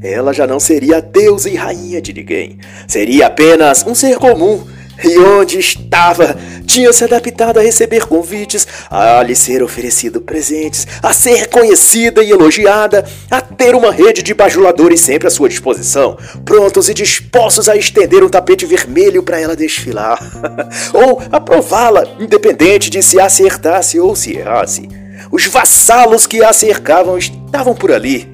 Ela 0.03 0.35
já 0.35 0.46
não 0.46 0.61
seria 0.61 1.01
deusa 1.01 1.49
e 1.49 1.55
rainha 1.55 1.99
de 2.03 2.12
ninguém, 2.12 2.59
seria 2.87 3.29
apenas 3.29 3.87
um 3.87 3.94
ser 3.94 4.18
comum 4.18 4.62
e 5.04 5.18
onde 5.18 5.58
estava, 5.58 6.36
tinha 6.66 6.92
se 6.92 7.04
adaptado 7.04 7.58
a 7.58 7.62
receber 7.62 8.06
convites, 8.06 8.66
a 8.90 9.22
lhe 9.22 9.34
ser 9.34 9.62
oferecido 9.62 10.20
presentes, 10.20 10.86
a 11.02 11.12
ser 11.12 11.34
reconhecida 11.36 12.22
e 12.22 12.30
elogiada, 12.30 13.04
a 13.30 13.40
ter 13.40 13.74
uma 13.74 13.92
rede 13.92 14.22
de 14.22 14.34
bajuladores 14.34 15.00
sempre 15.00 15.28
à 15.28 15.30
sua 15.30 15.48
disposição, 15.48 16.16
prontos 16.44 16.88
e 16.88 16.94
dispostos 16.94 17.68
a 17.68 17.76
estender 17.76 18.22
um 18.22 18.28
tapete 18.28 18.66
vermelho 18.66 19.22
para 19.22 19.40
ela 19.40 19.56
desfilar, 19.56 20.18
ou 20.92 21.22
aprová-la, 21.30 22.04
independente 22.18 22.90
de 22.90 23.02
se 23.02 23.20
acertasse 23.20 23.98
ou 23.98 24.14
se 24.14 24.36
errasse. 24.36 24.88
Os 25.30 25.46
vassalos 25.46 26.26
que 26.26 26.42
a 26.42 26.52
cercavam 26.52 27.16
estavam 27.16 27.74
por 27.74 27.92
ali, 27.92 28.28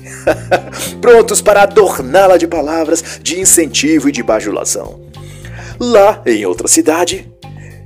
prontos 1.01 1.41
para 1.43 1.63
adorná-la 1.63 2.37
de 2.37 2.47
palavras 2.47 3.21
de 3.23 3.41
incentivo 3.41 4.09
e 4.09 4.13
de 4.13 4.23
bajulação. 4.23 5.06
Lá, 5.79 6.23
em 6.27 6.45
outra 6.47 6.69
cidade, 6.69 7.31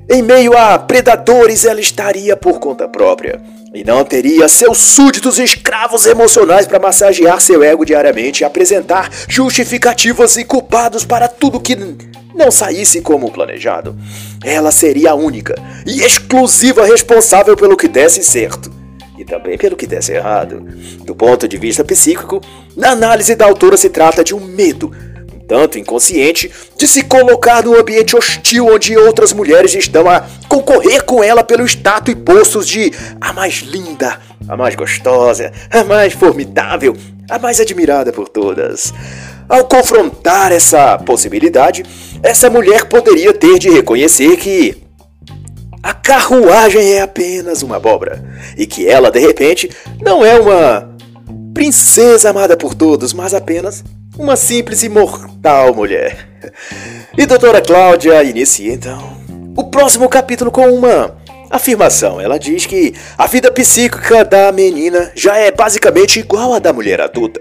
em 0.09 0.23
meio 0.23 0.57
a 0.57 0.79
predadores, 0.79 1.65
ela 1.65 1.81
estaria 1.81 2.37
por 2.37 2.59
conta 2.59 2.89
própria. 2.89 3.41
E 3.73 3.85
não 3.85 4.05
teria 4.05 4.49
seus 4.49 4.79
súditos 4.79 5.39
escravos 5.39 6.05
emocionais 6.05 6.67
para 6.67 6.81
massagear 6.81 7.41
seu 7.41 7.63
ego 7.63 7.85
diariamente 7.85 8.43
e 8.43 8.45
apresentar 8.45 9.09
justificativas 9.29 10.37
e 10.37 10.45
culpados 10.45 11.05
para 11.05 11.29
tudo 11.29 11.61
que 11.61 11.77
não 12.35 12.51
saísse 12.51 13.01
como 13.01 13.31
planejado. 13.31 13.97
Ela 14.43 14.73
seria 14.73 15.13
a 15.13 15.15
única 15.15 15.55
e 15.87 16.03
exclusiva 16.03 16.85
responsável 16.85 17.57
pelo 17.57 17.77
que 17.77 17.87
desse 17.87 18.25
certo 18.25 18.73
e 19.17 19.25
também 19.25 19.57
pelo 19.57 19.77
que 19.77 19.87
desse 19.87 20.13
errado. 20.13 20.67
Do 21.05 21.15
ponto 21.15 21.47
de 21.47 21.57
vista 21.57 21.85
psíquico, 21.85 22.41
na 22.77 22.91
análise 22.91 23.37
da 23.37 23.45
autora 23.45 23.77
se 23.77 23.91
trata 23.91 24.25
de 24.25 24.35
um 24.35 24.41
medo 24.41 24.91
tanto 25.51 25.81
inconsciente, 25.81 26.49
de 26.77 26.87
se 26.87 27.03
colocar 27.03 27.65
num 27.65 27.75
ambiente 27.75 28.17
hostil 28.17 28.69
onde 28.69 28.97
outras 28.97 29.33
mulheres 29.33 29.75
estão 29.75 30.09
a 30.09 30.25
concorrer 30.49 31.03
com 31.03 31.25
ela 31.25 31.43
pelo 31.43 31.65
status 31.67 32.13
e 32.13 32.17
postos 32.17 32.69
de 32.69 32.93
a 33.21 33.33
mais 33.33 33.55
linda, 33.55 34.21
a 34.49 34.57
mais 34.57 34.77
gostosa, 34.77 35.51
a 35.69 35.83
mais 35.83 36.13
formidável, 36.13 36.97
a 37.29 37.37
mais 37.37 37.59
admirada 37.59 38.13
por 38.13 38.29
todas. 38.29 38.95
Ao 39.49 39.65
confrontar 39.65 40.53
essa 40.53 40.97
possibilidade, 40.99 41.85
essa 42.23 42.49
mulher 42.49 42.85
poderia 42.85 43.33
ter 43.33 43.59
de 43.59 43.71
reconhecer 43.71 44.37
que 44.37 44.81
a 45.83 45.93
carruagem 45.93 46.93
é 46.93 47.03
apenas 47.03 47.63
uma 47.63 47.75
abóbora 47.75 48.25
e 48.57 48.69
que 48.69 48.87
ela, 48.87 49.11
de 49.11 49.19
repente, 49.19 49.69
não 50.01 50.25
é 50.25 50.39
uma 50.39 50.95
princesa 51.53 52.31
amada 52.31 52.57
por 52.57 52.73
todos, 52.73 53.13
mas 53.13 53.35
apenas 53.35 53.83
uma 54.21 54.37
simples 54.37 54.83
e 54.83 54.89
mortal 54.89 55.75
mulher. 55.75 56.29
E 57.17 57.25
doutora 57.25 57.63
Cláudia 57.63 58.23
inicia 58.23 58.71
então 58.71 59.17
o 59.57 59.65
próximo 59.65 60.11
capítulo 60.11 60.51
com 60.51 60.67
uma 60.67 61.17
afirmação. 61.49 62.21
Ela 62.21 62.39
diz 62.39 62.67
que 62.67 62.95
a 63.17 63.27
vida 63.27 63.51
psíquica 63.51 64.23
da 64.23 64.53
menina 64.53 65.11
já 65.15 65.39
é 65.39 65.51
basicamente 65.51 66.21
igual 66.21 66.53
à 66.53 66.59
da 66.59 66.71
mulher 66.71 67.01
adulta. 67.01 67.41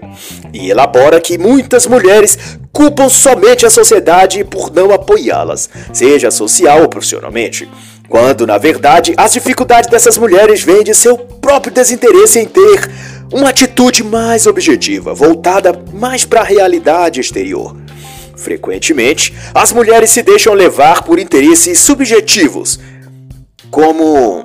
E 0.54 0.70
elabora 0.70 1.20
que 1.20 1.36
muitas 1.36 1.86
mulheres 1.86 2.38
culpam 2.72 3.10
somente 3.10 3.66
a 3.66 3.70
sociedade 3.70 4.42
por 4.42 4.72
não 4.72 4.90
apoiá-las, 4.90 5.68
seja 5.92 6.30
social 6.30 6.80
ou 6.80 6.88
profissionalmente. 6.88 7.70
Quando, 8.08 8.46
na 8.46 8.58
verdade, 8.58 9.14
as 9.16 9.34
dificuldades 9.34 9.88
dessas 9.88 10.16
mulheres 10.18 10.62
vêm 10.62 10.82
de 10.82 10.94
seu 10.94 11.16
próprio 11.16 11.72
desinteresse 11.72 12.40
em 12.40 12.46
ter 12.46 12.90
uma 13.32 13.50
atitude 13.50 14.02
mais 14.02 14.46
objetiva, 14.46 15.14
voltada 15.14 15.72
mais 15.92 16.24
para 16.24 16.40
a 16.40 16.44
realidade 16.44 17.20
exterior. 17.20 17.76
Frequentemente, 18.36 19.34
as 19.54 19.72
mulheres 19.72 20.10
se 20.10 20.22
deixam 20.22 20.54
levar 20.54 21.02
por 21.02 21.18
interesses 21.18 21.78
subjetivos, 21.78 22.80
como 23.70 24.44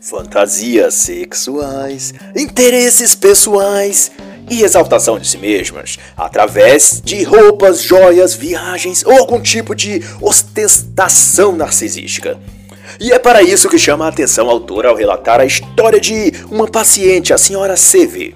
fantasias 0.00 0.94
sexuais, 0.94 2.14
interesses 2.36 3.14
pessoais 3.14 4.12
e 4.50 4.62
exaltação 4.62 5.18
de 5.18 5.26
si 5.26 5.38
mesmas, 5.38 5.98
através 6.16 7.00
de 7.02 7.22
roupas, 7.22 7.82
joias, 7.82 8.34
viagens 8.34 9.04
ou 9.04 9.12
algum 9.12 9.40
tipo 9.40 9.74
de 9.74 10.02
ostentação 10.20 11.56
narcisística. 11.56 12.38
E 13.00 13.12
é 13.12 13.18
para 13.18 13.42
isso 13.42 13.68
que 13.68 13.78
chama 13.78 14.06
a 14.06 14.08
atenção 14.08 14.48
a 14.48 14.52
autora 14.52 14.88
ao 14.88 14.96
relatar 14.96 15.40
a 15.40 15.46
história 15.46 16.00
de 16.00 16.32
uma 16.50 16.66
paciente, 16.66 17.32
a 17.32 17.38
senhora 17.38 17.74
CV. 17.74 18.34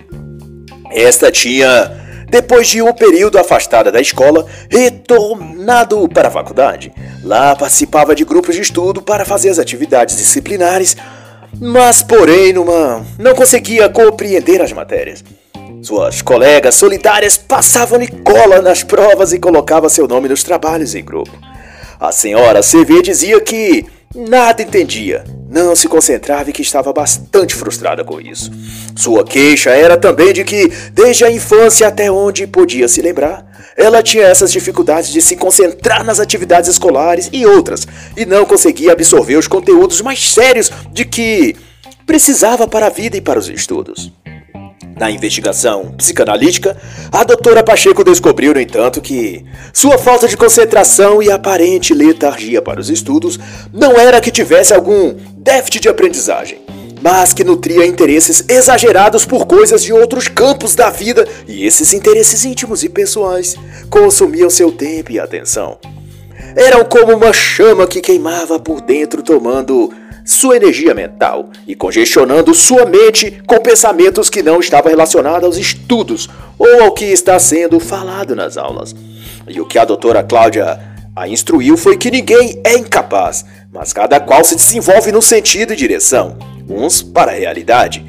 Esta 0.90 1.30
tinha 1.30 1.98
depois 2.28 2.68
de 2.68 2.82
um 2.82 2.92
período 2.92 3.38
afastada 3.38 3.90
da 3.90 4.00
escola, 4.00 4.46
retornado 4.70 6.06
para 6.08 6.28
a 6.28 6.30
faculdade. 6.30 6.92
Lá 7.24 7.56
participava 7.56 8.14
de 8.14 8.24
grupos 8.24 8.54
de 8.54 8.60
estudo 8.60 9.00
para 9.00 9.24
fazer 9.24 9.48
as 9.48 9.58
atividades 9.58 10.16
disciplinares, 10.16 10.96
mas, 11.58 12.02
porém, 12.02 12.52
numa... 12.52 13.04
não 13.18 13.34
conseguia 13.34 13.88
compreender 13.88 14.60
as 14.60 14.72
matérias. 14.72 15.24
Suas 15.82 16.20
colegas 16.20 16.74
solidárias 16.74 17.36
passavam-lhe 17.36 18.08
cola 18.08 18.60
nas 18.60 18.82
provas 18.82 19.32
e 19.32 19.38
colocava 19.38 19.88
seu 19.88 20.06
nome 20.06 20.28
nos 20.28 20.42
trabalhos 20.42 20.94
em 20.94 21.04
grupo. 21.04 21.32
A 21.98 22.12
senhora 22.12 22.60
CV 22.60 23.00
dizia 23.02 23.40
que 23.40 23.86
nada 24.18 24.62
entendia, 24.62 25.22
não 25.48 25.76
se 25.76 25.87
concentrava 25.87 26.50
e 26.50 26.52
que 26.52 26.62
estava 26.62 26.92
bastante 26.92 27.54
frustrada 27.54 28.04
com 28.04 28.20
isso. 28.20 28.50
Sua 28.96 29.24
queixa 29.24 29.70
era 29.70 29.96
também 29.96 30.33
de 30.33 30.42
que, 30.42 30.68
desde 30.92 31.24
a 31.24 31.31
infância 31.31 31.87
até 31.87 32.11
onde 32.11 32.46
podia 32.46 32.88
se 32.88 33.00
lembrar, 33.00 33.46
ela 33.76 34.02
tinha 34.02 34.24
essas 34.24 34.50
dificuldades 34.50 35.11
de 35.12 35.22
se 35.22 35.37
concentrar 35.37 36.04
nas 36.04 36.18
atividades 36.18 36.68
escolares 36.68 37.31
e 37.33 37.46
outras, 37.46 37.87
e 38.16 38.26
não 38.26 38.44
conseguia 38.44 38.92
absorver 38.92 39.37
os 39.37 39.46
conteúdos 39.46 40.00
mais 40.00 40.33
sérios 40.33 40.70
de 40.92 41.04
que 41.04 41.54
precisava 42.04 42.66
para 42.66 42.87
a 42.87 42.90
vida 42.90 43.16
e 43.16 43.20
para 43.20 43.38
os 43.38 43.48
estudos. 43.48 44.11
Na 44.98 45.11
investigação 45.11 45.92
psicanalítica, 45.96 46.76
a 47.12 47.22
doutora 47.22 47.62
Pacheco 47.62 48.02
descobriu, 48.02 48.52
no 48.52 48.61
entanto, 48.61 49.00
que 49.00 49.44
sua 49.72 49.96
falta 49.96 50.26
de 50.26 50.37
concentração 50.37 51.22
e 51.22 51.30
aparente 51.30 51.94
letargia 51.94 52.61
para 52.61 52.80
os 52.80 52.90
estudos 52.90 53.38
não 53.72 53.92
era 53.92 54.20
que 54.20 54.32
tivesse 54.32 54.74
algum 54.74 55.14
déficit 55.37 55.82
de 55.82 55.88
aprendizagem, 55.88 56.58
mas 57.00 57.32
que 57.32 57.44
nutria 57.44 57.87
interesses 57.87 58.44
exagerados 58.48 59.24
por 59.24 59.46
coisas 59.46 59.84
de 59.84 59.92
outros 59.92 60.26
campos 60.26 60.74
da 60.74 60.90
vida 60.90 61.28
e 61.46 61.64
esses 61.64 61.92
interesses 61.92 62.44
íntimos 62.44 62.82
e 62.82 62.88
pessoais 62.88 63.54
consumiam 63.88 64.50
seu 64.50 64.72
tempo 64.72 65.12
e 65.12 65.20
atenção. 65.20 65.78
Eram 66.56 66.84
como 66.84 67.14
uma 67.14 67.32
chama 67.32 67.87
que 67.87 68.00
queimava 68.00 68.58
por 68.58 68.80
dentro, 68.80 69.22
tomando 69.22 69.92
sua 70.28 70.56
energia 70.56 70.94
mental 70.94 71.48
e 71.66 71.74
congestionando 71.74 72.52
sua 72.52 72.84
mente 72.84 73.42
com 73.46 73.58
pensamentos 73.60 74.28
que 74.28 74.42
não 74.42 74.60
estavam 74.60 74.90
relacionados 74.90 75.44
aos 75.44 75.56
estudos 75.56 76.28
ou 76.58 76.82
ao 76.82 76.92
que 76.92 77.06
está 77.06 77.38
sendo 77.38 77.80
falado 77.80 78.36
nas 78.36 78.58
aulas. 78.58 78.94
E 79.48 79.58
o 79.58 79.64
que 79.64 79.78
a 79.78 79.86
doutora 79.86 80.22
Cláudia 80.22 80.78
a 81.16 81.26
instruiu 81.26 81.78
foi 81.78 81.96
que 81.96 82.10
ninguém 82.10 82.60
é 82.62 82.76
incapaz, 82.76 83.42
mas 83.72 83.94
cada 83.94 84.20
qual 84.20 84.44
se 84.44 84.54
desenvolve 84.54 85.10
no 85.10 85.22
sentido 85.22 85.72
e 85.72 85.76
direção, 85.76 86.36
uns 86.68 87.00
para 87.00 87.32
a 87.32 87.34
realidade, 87.34 88.04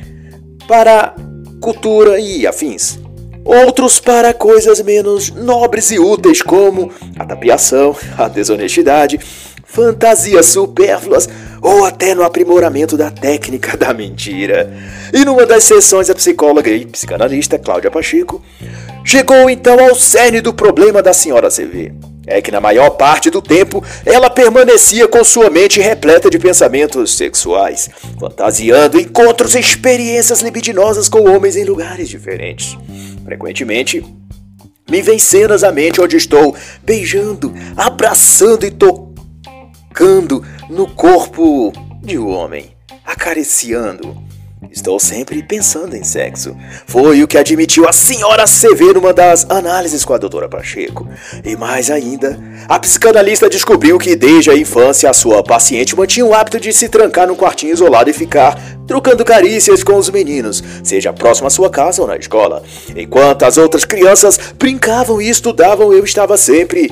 para 0.67 1.15
cultura 1.61 2.19
e 2.19 2.45
afins, 2.45 2.99
outros 3.45 3.97
para 4.01 4.33
coisas 4.33 4.81
menos 4.81 5.31
nobres 5.31 5.89
e 5.89 5.97
úteis 5.97 6.41
como 6.41 6.91
a 7.17 7.25
tapiação, 7.25 7.95
a 8.17 8.27
desonestidade, 8.27 9.17
fantasias 9.63 10.47
supérfluas 10.47 11.29
ou 11.61 11.85
até 11.85 12.15
no 12.15 12.23
aprimoramento 12.23 12.97
da 12.97 13.09
técnica 13.09 13.75
da 13.77 13.93
mentira. 13.93 14.71
E 15.13 15.25
numa 15.25 15.45
das 15.45 15.63
sessões, 15.63 16.09
a 16.09 16.15
psicóloga 16.15 16.69
e 16.69 16.85
psicanalista 16.85 17.59
Cláudia 17.59 17.91
Pacheco 17.91 18.41
chegou 19.03 19.49
então 19.49 19.79
ao 19.79 19.95
cerne 19.95 20.41
do 20.41 20.53
problema 20.53 21.01
da 21.01 21.13
senhora 21.13 21.49
CV. 21.49 21.93
É 22.27 22.41
que 22.41 22.51
na 22.51 22.61
maior 22.61 22.91
parte 22.91 23.31
do 23.31 23.41
tempo 23.41 23.83
ela 24.05 24.29
permanecia 24.29 25.07
com 25.07 25.23
sua 25.23 25.49
mente 25.49 25.81
repleta 25.81 26.29
de 26.29 26.37
pensamentos 26.37 27.17
sexuais, 27.17 27.89
fantasiando 28.19 28.99
encontros 28.99 29.55
e 29.55 29.59
experiências 29.59 30.41
libidinosas 30.41 31.09
com 31.09 31.27
homens 31.27 31.55
em 31.55 31.63
lugares 31.63 32.07
diferentes. 32.07 32.77
Frequentemente, 33.25 34.05
me 34.89 35.01
vem 35.01 35.17
cenas 35.17 35.63
à 35.63 35.71
mente 35.71 36.01
onde 36.01 36.17
estou 36.17 36.55
beijando, 36.83 37.53
abraçando 37.75 38.65
e 38.65 38.71
tocando 38.71 40.43
no 40.69 40.87
corpo 40.87 41.73
de 42.01 42.17
um 42.17 42.29
homem, 42.29 42.75
acariciando. 43.03 44.15
Estou 44.71 44.99
sempre 44.99 45.41
pensando 45.41 45.95
em 45.95 46.03
sexo. 46.03 46.55
Foi 46.85 47.23
o 47.23 47.27
que 47.27 47.37
admitiu 47.37 47.87
a 47.87 47.93
senhora 47.93 48.43
CV 48.43 48.93
numa 48.93 49.11
das 49.11 49.49
análises 49.49 50.05
com 50.05 50.13
a 50.13 50.17
doutora 50.17 50.47
Pacheco. 50.47 51.07
E 51.43 51.55
mais 51.55 51.89
ainda, 51.89 52.37
a 52.67 52.77
psicanalista 52.77 53.49
descobriu 53.49 53.97
que 53.97 54.15
desde 54.15 54.51
a 54.51 54.55
infância 54.55 55.09
a 55.09 55.13
sua 55.13 55.41
paciente 55.41 55.95
mantinha 55.95 56.25
o 56.25 56.33
hábito 56.35 56.59
de 56.59 56.71
se 56.71 56.87
trancar 56.87 57.27
num 57.27 57.35
quartinho 57.35 57.73
isolado 57.73 58.09
e 58.09 58.13
ficar 58.13 58.61
trocando 58.85 59.25
carícias 59.25 59.81
com 59.81 59.95
os 59.95 60.09
meninos, 60.09 60.63
seja 60.83 61.13
próximo 61.13 61.47
à 61.47 61.49
sua 61.49 61.69
casa 61.69 62.01
ou 62.01 62.07
na 62.07 62.17
escola. 62.17 62.61
Enquanto 62.95 63.43
as 63.43 63.57
outras 63.57 63.85
crianças 63.85 64.37
brincavam 64.57 65.21
e 65.21 65.29
estudavam, 65.29 65.93
eu 65.93 66.03
estava 66.03 66.37
sempre 66.37 66.91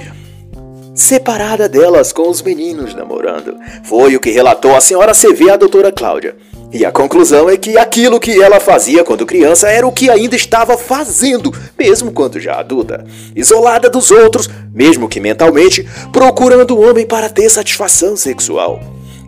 separada 0.97 1.69
delas 1.69 2.11
com 2.11 2.27
os 2.27 2.41
meninos 2.41 2.95
namorando. 2.95 3.55
Foi 3.83 4.15
o 4.15 4.19
que 4.19 4.31
relatou 4.31 4.75
a 4.75 4.81
senhora 4.81 5.13
CV 5.13 5.49
à 5.51 5.55
doutora 5.55 5.91
Cláudia. 5.91 6.35
E 6.73 6.83
a 6.83 6.91
conclusão 6.91 7.49
é 7.49 7.55
que 7.55 7.77
aquilo 7.77 8.19
que 8.19 8.41
ela 8.41 8.59
fazia 8.59 9.03
quando 9.03 9.25
criança 9.25 9.69
era 9.69 9.87
o 9.87 9.91
que 9.91 10.09
ainda 10.09 10.35
estava 10.35 10.77
fazendo, 10.77 11.53
mesmo 11.77 12.11
quando 12.11 12.39
já 12.41 12.59
adulta. 12.59 13.05
Isolada 13.35 13.89
dos 13.89 14.11
outros, 14.11 14.49
mesmo 14.73 15.07
que 15.07 15.19
mentalmente, 15.19 15.87
procurando 16.11 16.75
o 16.75 16.89
homem 16.89 17.05
para 17.05 17.29
ter 17.29 17.49
satisfação 17.49 18.17
sexual. 18.17 18.81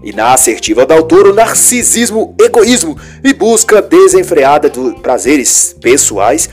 E 0.03 0.12
na 0.12 0.34
assertiva 0.34 0.86
da 0.86 0.95
autora, 0.95 1.29
o 1.29 1.34
narcisismo, 1.34 2.36
egoísmo 2.39 2.97
e 3.23 3.32
busca 3.32 3.82
desenfreada 3.82 4.69
de 4.69 4.99
prazeres 5.01 5.75
pessoais 5.79 6.49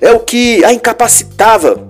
é 0.00 0.12
o 0.12 0.20
que 0.20 0.64
a 0.64 0.72
incapacitava 0.72 1.89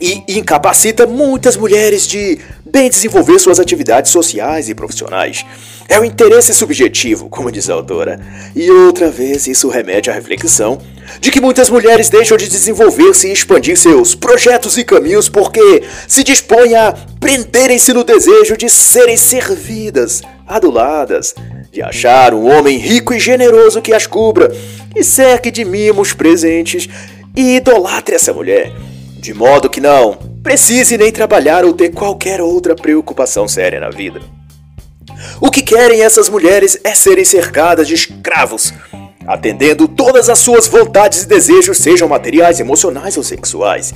e 0.00 0.22
incapacita 0.28 1.06
muitas 1.06 1.56
mulheres 1.56 2.06
de 2.06 2.38
bem 2.64 2.88
desenvolver 2.88 3.38
suas 3.38 3.58
atividades 3.58 4.12
sociais 4.12 4.68
e 4.68 4.74
profissionais. 4.74 5.44
É 5.88 5.98
o 5.98 6.04
interesse 6.04 6.54
subjetivo, 6.54 7.28
como 7.28 7.50
diz 7.50 7.68
a 7.68 7.74
autora. 7.74 8.20
E 8.54 8.70
outra 8.70 9.10
vez 9.10 9.46
isso 9.46 9.68
remete 9.68 10.10
à 10.10 10.12
reflexão 10.12 10.78
de 11.18 11.30
que 11.30 11.40
muitas 11.40 11.70
mulheres 11.70 12.10
deixam 12.10 12.36
de 12.36 12.46
desenvolver-se 12.48 13.28
e 13.28 13.32
expandir 13.32 13.76
seus 13.76 14.14
projetos 14.14 14.76
e 14.76 14.84
caminhos 14.84 15.28
porque 15.28 15.82
se 16.06 16.22
dispõem 16.22 16.76
a 16.76 16.94
prenderem-se 17.18 17.92
no 17.92 18.04
desejo 18.04 18.56
de 18.56 18.68
serem 18.68 19.16
servidas, 19.16 20.22
aduladas, 20.46 21.34
de 21.72 21.82
achar 21.82 22.34
um 22.34 22.46
homem 22.46 22.76
rico 22.76 23.14
e 23.14 23.18
generoso 23.18 23.82
que 23.82 23.94
as 23.94 24.06
cubra, 24.06 24.54
que 24.94 25.02
cerque 25.02 25.50
de 25.50 25.64
mimos 25.64 26.12
presentes 26.12 26.86
e 27.34 27.56
idolatre 27.56 28.14
essa 28.14 28.32
mulher 28.32 28.72
de 29.18 29.34
modo 29.34 29.68
que 29.68 29.80
não 29.80 30.16
precise 30.42 30.96
nem 30.96 31.12
trabalhar 31.12 31.64
ou 31.64 31.72
ter 31.72 31.90
qualquer 31.90 32.40
outra 32.40 32.74
preocupação 32.74 33.46
séria 33.48 33.80
na 33.80 33.90
vida. 33.90 34.20
O 35.40 35.50
que 35.50 35.62
querem 35.62 36.02
essas 36.02 36.28
mulheres 36.28 36.78
é 36.84 36.94
serem 36.94 37.24
cercadas 37.24 37.88
de 37.88 37.94
escravos, 37.94 38.72
atendendo 39.26 39.88
todas 39.88 40.28
as 40.30 40.38
suas 40.38 40.66
vontades 40.66 41.24
e 41.24 41.26
desejos, 41.28 41.78
sejam 41.78 42.08
materiais, 42.08 42.60
emocionais 42.60 43.16
ou 43.16 43.22
sexuais. 43.22 43.92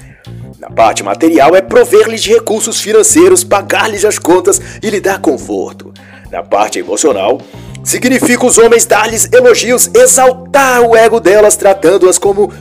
Na 0.58 0.68
parte 0.70 1.02
material 1.02 1.56
é 1.56 1.62
prover-lhes 1.62 2.22
de 2.22 2.32
recursos 2.32 2.80
financeiros, 2.80 3.44
pagar-lhes 3.44 4.04
as 4.04 4.18
contas 4.18 4.60
e 4.82 4.90
lhe 4.90 5.00
dar 5.00 5.20
conforto. 5.20 5.92
Na 6.30 6.42
parte 6.42 6.78
emocional, 6.78 7.40
significa 7.84 8.46
os 8.46 8.58
homens 8.58 8.84
dar-lhes 8.84 9.28
elogios, 9.32 9.90
exaltar 9.94 10.82
o 10.82 10.96
ego 10.96 11.18
delas, 11.18 11.56
tratando-as 11.56 12.18
como 12.18 12.52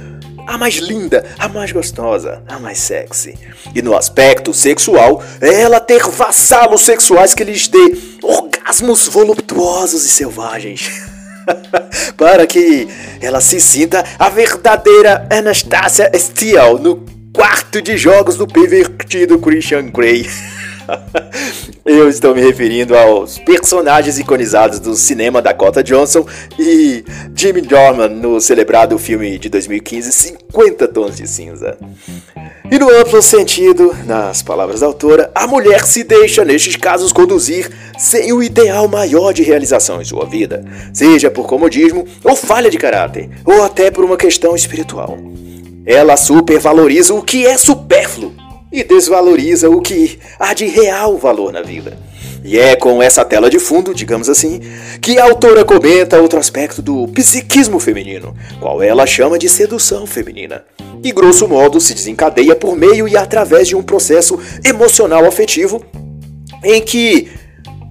a 0.52 0.58
mais 0.58 0.76
linda, 0.76 1.24
a 1.40 1.48
mais 1.48 1.72
gostosa, 1.72 2.44
a 2.46 2.60
mais 2.60 2.78
sexy. 2.78 3.38
E 3.74 3.82
no 3.82 3.96
aspecto 3.96 4.54
sexual, 4.54 5.24
ela 5.40 5.80
ter 5.80 6.04
vassalos 6.10 6.82
sexuais 6.82 7.34
que 7.34 7.44
lhes 7.44 7.70
dê 7.70 7.98
orgasmos 8.22 9.08
voluptuosos 9.08 10.06
e 10.06 10.10
selvagens. 10.10 10.92
Para 12.18 12.46
que 12.46 12.90
ela 13.22 13.40
se 13.40 13.62
sinta 13.62 14.04
a 14.20 14.28
verdadeira 14.28 15.26
Anastasia 15.32 16.12
Steele 16.16 16.80
no 16.82 17.06
quarto 17.34 17.82
de 17.82 17.96
jogos 17.96 18.36
do 18.36 18.46
pervertido 18.46 19.40
Christian 19.40 19.90
Grey. 19.90 20.30
Eu 21.84 22.08
estou 22.10 22.36
me 22.36 22.42
referindo 22.42 22.96
aos 22.96 23.40
personagens 23.40 24.20
iconizados 24.20 24.80
do 24.80 24.96
cinema 24.96 25.42
Dakota 25.42 25.84
Johnson 25.84 26.26
e 26.60 27.04
Jimmy 27.36 27.62
Dorman 27.62 28.10
no 28.10 28.40
celebrado 28.40 28.98
filme 29.00 29.40
de 29.40 29.50
2015 29.50 30.12
50 30.12 30.88
Tons 30.88 31.18
de 31.18 31.28
Cinza. 31.28 31.78
E 32.72 32.80
no 32.80 32.90
amplo 32.90 33.22
sentido, 33.22 33.96
nas 34.06 34.42
palavras 34.42 34.80
da 34.80 34.86
autora, 34.86 35.32
a 35.36 35.48
mulher 35.48 35.84
se 35.84 36.04
deixa 36.04 36.46
nestes 36.46 36.76
casos 36.76 37.12
conduzir 37.12 37.70
sem 37.98 38.32
o 38.32 38.42
ideal 38.42 38.88
maior 38.88 39.34
de 39.34 39.44
realização 39.44 40.02
em 40.02 40.06
sua 40.06 40.26
vida, 40.26 40.64
seja 40.94 41.30
por 41.30 41.48
comodismo 41.48 42.06
ou 42.24 42.36
falha 42.36 42.70
de 42.70 42.78
caráter, 42.78 43.30
ou 43.44 43.64
até 43.64 43.92
por 43.92 44.06
uma 44.06 44.16
questão 44.16 44.56
espiritual. 44.56 45.18
Ela 45.86 46.16
supervaloriza 46.16 47.14
o 47.14 47.24
que 47.24 47.46
é 47.46 47.58
supérfluo 47.58 48.41
e 48.72 48.84
desvaloriza 48.84 49.70
o 49.70 49.82
que 49.82 50.20
há 50.40 50.54
de 50.54 50.66
real 50.66 51.18
valor 51.18 51.52
na 51.52 51.62
vida. 51.62 51.98
E 52.44 52.58
é 52.58 52.76
com 52.76 53.04
essa 53.04 53.24
tela 53.24 53.50
de 53.50 53.60
fundo, 53.60 53.94
digamos 53.94 54.28
assim, 54.28 54.62
que 55.00 55.20
a 55.20 55.26
autora 55.26 55.64
comenta 55.64 56.20
outro 56.20 56.40
aspecto 56.40 56.82
do 56.82 57.08
psiquismo 57.10 57.80
feminino, 57.80 58.36
qual 58.60 58.82
ela 58.82 59.06
chama 59.06 59.38
de 59.38 59.48
sedução 59.48 60.08
feminina. 60.08 60.64
E 61.04 61.12
grosso 61.12 61.48
modo 61.48 61.80
se 61.80 61.94
desencadeia 61.94 62.56
por 62.56 62.76
meio 62.76 63.08
e 63.08 63.16
através 63.16 63.68
de 63.68 63.76
um 63.76 63.84
processo 63.84 64.40
emocional 64.66 65.26
afetivo 65.26 65.86
em 66.64 66.82
que 66.82 67.30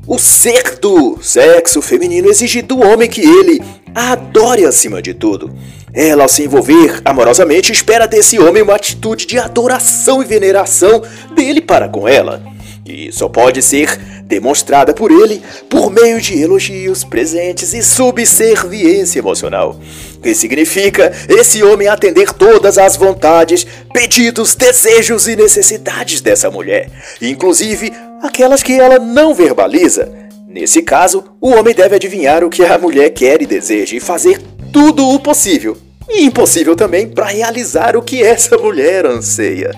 o 0.07 0.19
ser 0.19 0.79
do 0.81 1.19
sexo 1.23 1.81
feminino 1.81 2.29
exige 2.29 2.63
do 2.63 2.81
homem 2.81 3.09
que 3.09 3.21
ele 3.21 3.63
adore 3.95 4.65
acima 4.65 5.01
de 5.01 5.15
tudo. 5.15 5.55
Ela, 5.93 6.23
ao 6.23 6.29
se 6.29 6.45
envolver 6.45 7.01
amorosamente, 7.05 7.73
espera 7.73 8.07
desse 8.07 8.39
homem 8.39 8.63
uma 8.63 8.77
atitude 8.77 9.27
de 9.27 9.39
adoração 9.39 10.23
e 10.23 10.27
veneração 10.27 11.03
dele 11.35 11.61
para 11.61 11.89
com 11.89 12.07
ela. 12.07 12.43
E 12.87 13.13
só 13.13 13.29
pode 13.29 13.63
ser 13.63 13.99
demonstrada 14.25 14.95
por 14.95 15.11
ele 15.11 15.43
por 15.69 15.91
meio 15.91 16.21
de 16.21 16.41
elogios, 16.41 17.03
presentes 17.03 17.75
e 17.75 17.83
subserviência 17.83 19.19
emocional. 19.19 19.79
Que 20.23 20.35
significa 20.35 21.13
esse 21.29 21.63
homem 21.63 21.89
atender 21.89 22.33
todas 22.33 22.79
as 22.79 22.97
vontades, 22.97 23.67
pedidos, 23.93 24.55
desejos 24.55 25.27
e 25.27 25.35
necessidades 25.35 26.21
dessa 26.21 26.51
mulher, 26.51 26.89
inclusive 27.21 27.93
aquelas 28.23 28.63
que 28.63 28.79
ela 28.79 28.99
não 28.99 29.35
verbaliza. 29.35 30.20
Nesse 30.51 30.83
caso, 30.83 31.23
o 31.41 31.51
homem 31.51 31.73
deve 31.73 31.95
adivinhar 31.95 32.43
o 32.43 32.51
que 32.51 32.65
a 32.65 32.77
mulher 32.77 33.11
quer 33.11 33.41
e 33.41 33.47
deseja 33.47 33.97
e 33.97 34.01
fazer 34.01 34.43
tudo 34.73 35.09
o 35.09 35.21
possível 35.21 35.77
e 36.09 36.25
impossível 36.25 36.75
também 36.75 37.07
para 37.07 37.27
realizar 37.27 37.97
o 37.97 38.03
que 38.03 38.21
essa 38.21 38.59
mulher 38.59 39.07
anseia. 39.07 39.71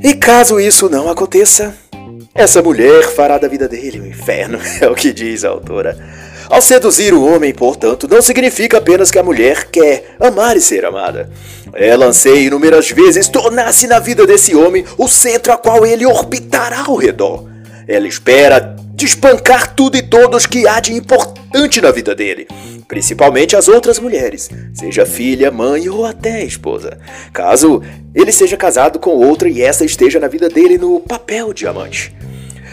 E 0.00 0.14
caso 0.14 0.60
isso 0.60 0.88
não 0.88 1.10
aconteça, 1.10 1.74
essa 2.32 2.62
mulher 2.62 3.02
fará 3.02 3.36
da 3.36 3.48
vida 3.48 3.66
dele 3.66 4.00
um 4.00 4.06
inferno, 4.06 4.60
é 4.80 4.88
o 4.88 4.94
que 4.94 5.12
diz 5.12 5.44
a 5.44 5.48
autora. 5.48 5.98
Ao 6.48 6.62
seduzir 6.62 7.12
o 7.12 7.24
homem, 7.24 7.52
portanto, 7.52 8.06
não 8.08 8.22
significa 8.22 8.78
apenas 8.78 9.10
que 9.10 9.18
a 9.18 9.24
mulher 9.24 9.64
quer 9.64 10.14
amar 10.20 10.56
e 10.56 10.60
ser 10.60 10.84
amada. 10.84 11.28
Ela 11.74 12.06
anseia 12.06 12.46
inúmeras 12.46 12.92
vezes 12.92 13.28
tornar-se 13.28 13.88
na 13.88 13.98
vida 13.98 14.24
desse 14.24 14.54
homem 14.54 14.84
o 14.96 15.08
centro 15.08 15.52
a 15.52 15.56
qual 15.56 15.84
ele 15.84 16.06
orbitará 16.06 16.84
ao 16.86 16.94
redor. 16.94 17.55
Ela 17.86 18.08
espera 18.08 18.76
despancar 18.94 19.74
tudo 19.74 19.96
e 19.96 20.02
todos 20.02 20.46
que 20.46 20.66
há 20.66 20.80
de 20.80 20.92
importante 20.92 21.80
na 21.80 21.90
vida 21.90 22.14
dele, 22.14 22.48
principalmente 22.88 23.54
as 23.54 23.68
outras 23.68 23.98
mulheres, 23.98 24.50
seja 24.72 25.04
filha, 25.04 25.50
mãe 25.50 25.88
ou 25.88 26.04
até 26.06 26.42
esposa, 26.42 26.98
caso 27.32 27.82
ele 28.14 28.32
seja 28.32 28.56
casado 28.56 28.98
com 28.98 29.10
outra 29.10 29.48
e 29.48 29.60
essa 29.60 29.84
esteja 29.84 30.18
na 30.18 30.28
vida 30.28 30.48
dele 30.48 30.78
no 30.78 31.00
papel 31.00 31.52
de 31.52 31.66
amante. 31.66 32.16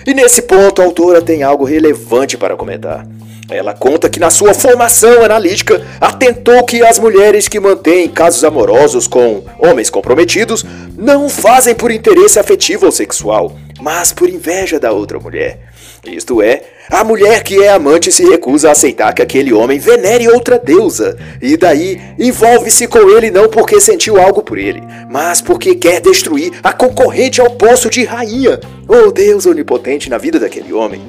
E 0.06 0.14
nesse 0.14 0.42
ponto 0.42 0.82
a 0.82 0.86
autora 0.86 1.22
tem 1.22 1.44
algo 1.44 1.64
relevante 1.64 2.38
para 2.38 2.56
comentar. 2.56 3.06
Ela 3.50 3.74
conta 3.74 4.10
que 4.10 4.20
na 4.20 4.30
sua 4.30 4.54
formação 4.54 5.24
analítica 5.24 5.86
atentou 6.00 6.64
que 6.64 6.82
as 6.82 6.98
mulheres 6.98 7.48
que 7.48 7.60
mantêm 7.60 8.08
casos 8.08 8.44
amorosos 8.44 9.06
com 9.06 9.44
homens 9.60 9.90
comprometidos 9.90 10.66
não 10.98 11.28
fazem 11.28 11.76
por 11.76 11.92
interesse 11.92 12.40
afetivo 12.40 12.86
ou 12.86 12.92
sexual, 12.92 13.58
mas 13.82 14.14
por 14.14 14.30
inveja 14.30 14.80
da 14.80 14.92
outra 14.94 15.20
mulher. 15.20 15.60
Isto 16.06 16.42
é, 16.42 16.62
a 16.90 17.04
mulher 17.04 17.44
que 17.44 17.62
é 17.62 17.70
amante 17.70 18.12
se 18.12 18.26
recusa 18.26 18.70
a 18.70 18.72
aceitar 18.74 19.14
que 19.14 19.22
aquele 19.22 19.54
homem 19.54 19.80
venere 19.80 20.28
outra 20.28 20.60
deusa, 20.60 21.18
e 21.42 21.56
daí 21.56 22.00
envolve-se 22.20 22.88
com 22.88 23.10
ele 23.10 23.32
não 23.32 23.48
porque 23.48 23.80
sentiu 23.80 24.20
algo 24.20 24.42
por 24.42 24.58
ele, 24.58 24.84
mas 25.10 25.42
porque 25.42 25.76
quer 25.76 26.02
destruir 26.02 26.52
a 26.62 26.74
concorrente 26.74 27.40
ao 27.40 27.52
posto 27.52 27.90
de 27.90 28.04
rainha 28.04 28.60
ou 28.88 29.12
Deus 29.12 29.46
onipotente 29.46 30.10
na 30.10 30.18
vida 30.18 30.40
daquele 30.40 30.74
homem. 30.74 31.02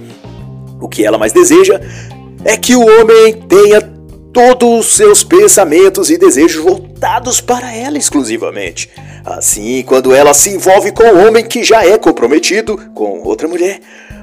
O 0.80 0.88
que 0.88 1.04
ela 1.04 1.18
mais 1.18 1.32
deseja 1.32 1.80
é 2.44 2.56
que 2.56 2.76
o 2.76 2.80
homem 2.80 3.32
tenha 3.48 3.80
todos 4.32 4.80
os 4.80 4.96
seus 4.96 5.22
pensamentos 5.22 6.10
e 6.10 6.18
desejos 6.18 6.62
voltados 6.62 7.40
para 7.40 7.72
ela 7.74 7.96
exclusivamente. 7.96 8.90
Assim, 9.24 9.82
quando 9.82 10.12
ela 10.12 10.34
se 10.34 10.50
envolve 10.50 10.92
com 10.92 11.04
um 11.04 11.26
homem 11.26 11.44
que 11.44 11.62
já 11.62 11.86
é 11.86 11.96
comprometido 11.96 12.76
com 12.94 13.22
outra 13.22 13.48
mulher, 13.48 13.80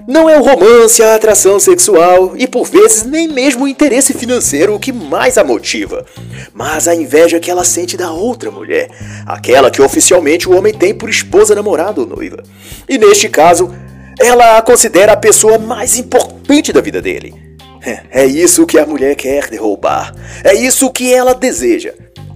não 0.07 0.29
é 0.29 0.37
o 0.37 0.43
romance, 0.43 1.01
a 1.01 1.15
atração 1.15 1.59
sexual 1.59 2.33
e 2.35 2.47
por 2.47 2.65
vezes 2.65 3.03
nem 3.03 3.27
mesmo 3.27 3.63
o 3.63 3.67
interesse 3.67 4.13
financeiro 4.13 4.75
o 4.75 4.79
que 4.79 4.91
mais 4.91 5.37
a 5.37 5.43
motiva, 5.43 6.05
mas 6.53 6.87
a 6.87 6.95
inveja 6.95 7.39
que 7.39 7.49
ela 7.49 7.63
sente 7.63 7.95
da 7.95 8.11
outra 8.11 8.51
mulher, 8.51 8.89
aquela 9.25 9.71
que 9.71 9.81
oficialmente 9.81 10.49
o 10.49 10.57
homem 10.57 10.73
tem 10.73 10.93
por 10.93 11.09
esposa, 11.09 11.55
namorada 11.55 12.01
ou 12.01 12.07
noiva. 12.07 12.43
E 12.89 12.97
neste 12.97 13.29
caso, 13.29 13.73
ela 14.19 14.57
a 14.57 14.61
considera 14.61 15.13
a 15.13 15.17
pessoa 15.17 15.57
mais 15.57 15.97
importante 15.97 16.73
da 16.73 16.81
vida 16.81 17.01
dele. 17.01 17.50
É, 17.83 18.01
é 18.11 18.25
isso 18.25 18.65
que 18.65 18.77
a 18.77 18.85
mulher 18.85 19.15
quer 19.15 19.49
derrubar. 19.49 20.13
É 20.43 20.53
isso 20.53 20.91
que 20.91 21.13
ela 21.13 21.33
deseja. 21.33 21.93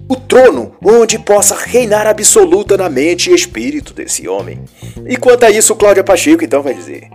O 0.08 0.16
trono 0.16 0.74
onde 0.84 1.18
possa 1.18 1.56
reinar 1.56 2.06
absoluta 2.06 2.76
na 2.76 2.88
mente 2.88 3.30
e 3.30 3.34
espírito 3.34 3.92
desse 3.92 4.28
homem. 4.28 4.60
E 5.06 5.16
quanto 5.16 5.44
a 5.44 5.50
isso, 5.50 5.74
Cláudia 5.74 6.04
Pacheco 6.04 6.44
então 6.44 6.62
vai 6.62 6.74
dizer 6.74 7.08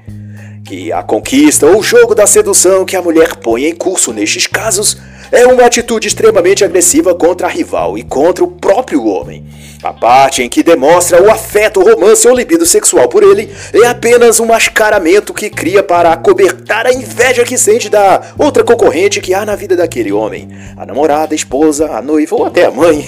que 0.65 0.91
a 0.91 1.03
conquista 1.03 1.65
ou 1.65 1.83
jogo 1.83 2.15
da 2.15 2.25
sedução 2.25 2.85
que 2.85 2.95
a 2.95 3.01
mulher 3.01 3.35
põe 3.35 3.65
em 3.65 3.75
curso 3.75 4.13
nestes 4.13 4.47
casos 4.47 4.97
é 5.31 5.47
uma 5.47 5.65
atitude 5.65 6.07
extremamente 6.07 6.63
agressiva 6.63 7.15
contra 7.15 7.47
a 7.47 7.49
rival 7.49 7.97
e 7.97 8.03
contra 8.03 8.43
o 8.43 8.47
próprio 8.47 9.05
homem. 9.05 9.45
A 9.81 9.93
parte 9.93 10.43
em 10.43 10.49
que 10.49 10.61
demonstra 10.61 11.21
o 11.23 11.31
afeto, 11.31 11.81
romance 11.81 12.27
ou 12.27 12.35
libido 12.35 12.65
sexual 12.65 13.07
por 13.07 13.23
ele 13.23 13.49
é 13.73 13.87
apenas 13.87 14.39
um 14.39 14.45
mascaramento 14.45 15.33
que 15.33 15.49
cria 15.49 15.81
para 15.81 16.11
acobertar 16.11 16.85
a 16.85 16.93
inveja 16.93 17.43
que 17.43 17.57
sente 17.57 17.89
da 17.89 18.21
outra 18.37 18.63
concorrente 18.63 19.21
que 19.21 19.33
há 19.33 19.45
na 19.45 19.55
vida 19.55 19.75
daquele 19.75 20.11
homem. 20.11 20.49
A 20.77 20.85
namorada, 20.85 21.33
a 21.33 21.35
esposa, 21.35 21.91
a 21.95 22.01
noiva 22.01 22.35
ou 22.35 22.45
até 22.45 22.65
a 22.65 22.71
mãe. 22.71 23.01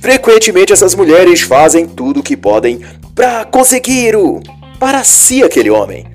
Frequentemente 0.00 0.72
essas 0.72 0.94
mulheres 0.94 1.42
fazem 1.42 1.86
tudo 1.86 2.20
o 2.20 2.22
que 2.22 2.36
podem 2.36 2.80
para 3.14 3.44
conseguir 3.44 4.16
o 4.16 4.40
para 4.80 5.02
si 5.02 5.42
aquele 5.42 5.70
homem 5.70 6.06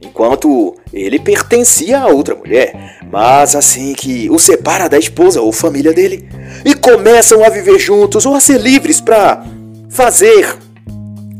enquanto 0.00 0.76
ele 0.92 1.18
pertencia 1.18 2.00
a 2.00 2.06
outra 2.06 2.34
mulher. 2.34 2.98
Mas 3.16 3.56
assim 3.56 3.94
que 3.94 4.28
o 4.28 4.38
separa 4.38 4.90
da 4.90 4.98
esposa 4.98 5.40
ou 5.40 5.50
família 5.50 5.90
dele 5.90 6.28
e 6.66 6.74
começam 6.74 7.42
a 7.42 7.48
viver 7.48 7.78
juntos 7.78 8.26
ou 8.26 8.34
a 8.34 8.40
ser 8.40 8.60
livres 8.60 9.00
para 9.00 9.42
fazer 9.88 10.54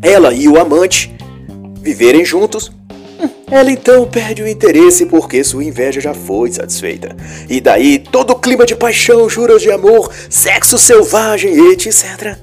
ela 0.01 0.33
e 0.33 0.49
o 0.49 0.59
amante 0.59 1.15
viverem 1.83 2.25
juntos, 2.25 2.73
hum, 3.21 3.29
ela 3.51 3.71
então 3.71 4.07
perde 4.07 4.43
o 4.43 4.49
interesse 4.49 5.05
porque 5.05 5.45
sua 5.45 5.63
inveja 5.65 6.01
já 6.01 6.15
foi 6.15 6.51
satisfeita. 6.51 7.15
E 7.47 7.61
daí 7.61 7.99
todo 7.99 8.31
o 8.31 8.37
clima 8.37 8.65
de 8.65 8.75
paixão, 8.75 9.29
juras 9.29 9.61
de 9.61 9.71
amor, 9.71 10.11
sexo 10.31 10.79
selvagem, 10.79 11.73
etc., 11.73 12.39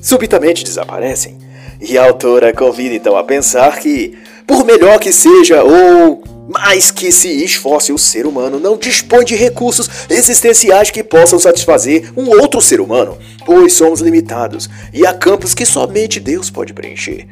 subitamente 0.00 0.64
desaparecem. 0.64 1.38
E 1.80 1.96
a 1.96 2.04
autora 2.04 2.52
convida 2.52 2.96
então 2.96 3.16
a 3.16 3.22
pensar 3.22 3.78
que 3.78 4.18
Por 4.46 4.64
melhor 4.64 4.98
que 4.98 5.12
seja 5.12 5.62
ou 5.62 6.22
mais 6.48 6.90
que 6.90 7.10
se 7.10 7.44
esforce, 7.44 7.92
o 7.92 7.98
ser 7.98 8.26
humano 8.26 8.58
não 8.58 8.76
dispõe 8.76 9.24
de 9.24 9.34
recursos 9.34 9.88
existenciais 10.10 10.90
que 10.90 11.02
possam 11.02 11.38
satisfazer 11.38 12.12
um 12.16 12.28
outro 12.40 12.60
ser 12.60 12.80
humano, 12.80 13.16
pois 13.46 13.72
somos 13.72 14.00
limitados 14.00 14.68
e 14.92 15.06
há 15.06 15.14
campos 15.14 15.54
que 15.54 15.64
somente 15.64 16.20
Deus 16.20 16.50
pode 16.50 16.74
preencher. 16.74 17.26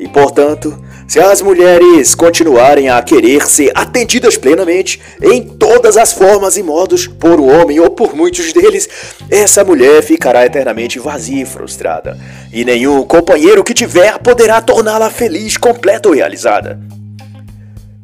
E 0.00 0.08
portanto, 0.08 0.82
se 1.06 1.20
as 1.20 1.42
mulheres 1.42 2.14
continuarem 2.14 2.88
a 2.88 3.02
querer 3.02 3.46
ser 3.46 3.70
atendidas 3.74 4.34
plenamente, 4.38 4.98
em 5.20 5.42
todas 5.42 5.98
as 5.98 6.10
formas 6.10 6.56
e 6.56 6.62
modos, 6.62 7.06
por 7.06 7.38
um 7.38 7.60
homem 7.60 7.78
ou 7.80 7.90
por 7.90 8.16
muitos 8.16 8.50
deles, 8.50 8.88
essa 9.30 9.62
mulher 9.62 10.02
ficará 10.02 10.46
eternamente 10.46 10.98
vazia 10.98 11.42
e 11.42 11.44
frustrada, 11.44 12.18
e 12.50 12.64
nenhum 12.64 13.02
companheiro 13.02 13.62
que 13.62 13.74
tiver 13.74 14.18
poderá 14.20 14.62
torná-la 14.62 15.10
feliz, 15.10 15.58
completa 15.58 16.08
ou 16.08 16.14
realizada. 16.14 16.80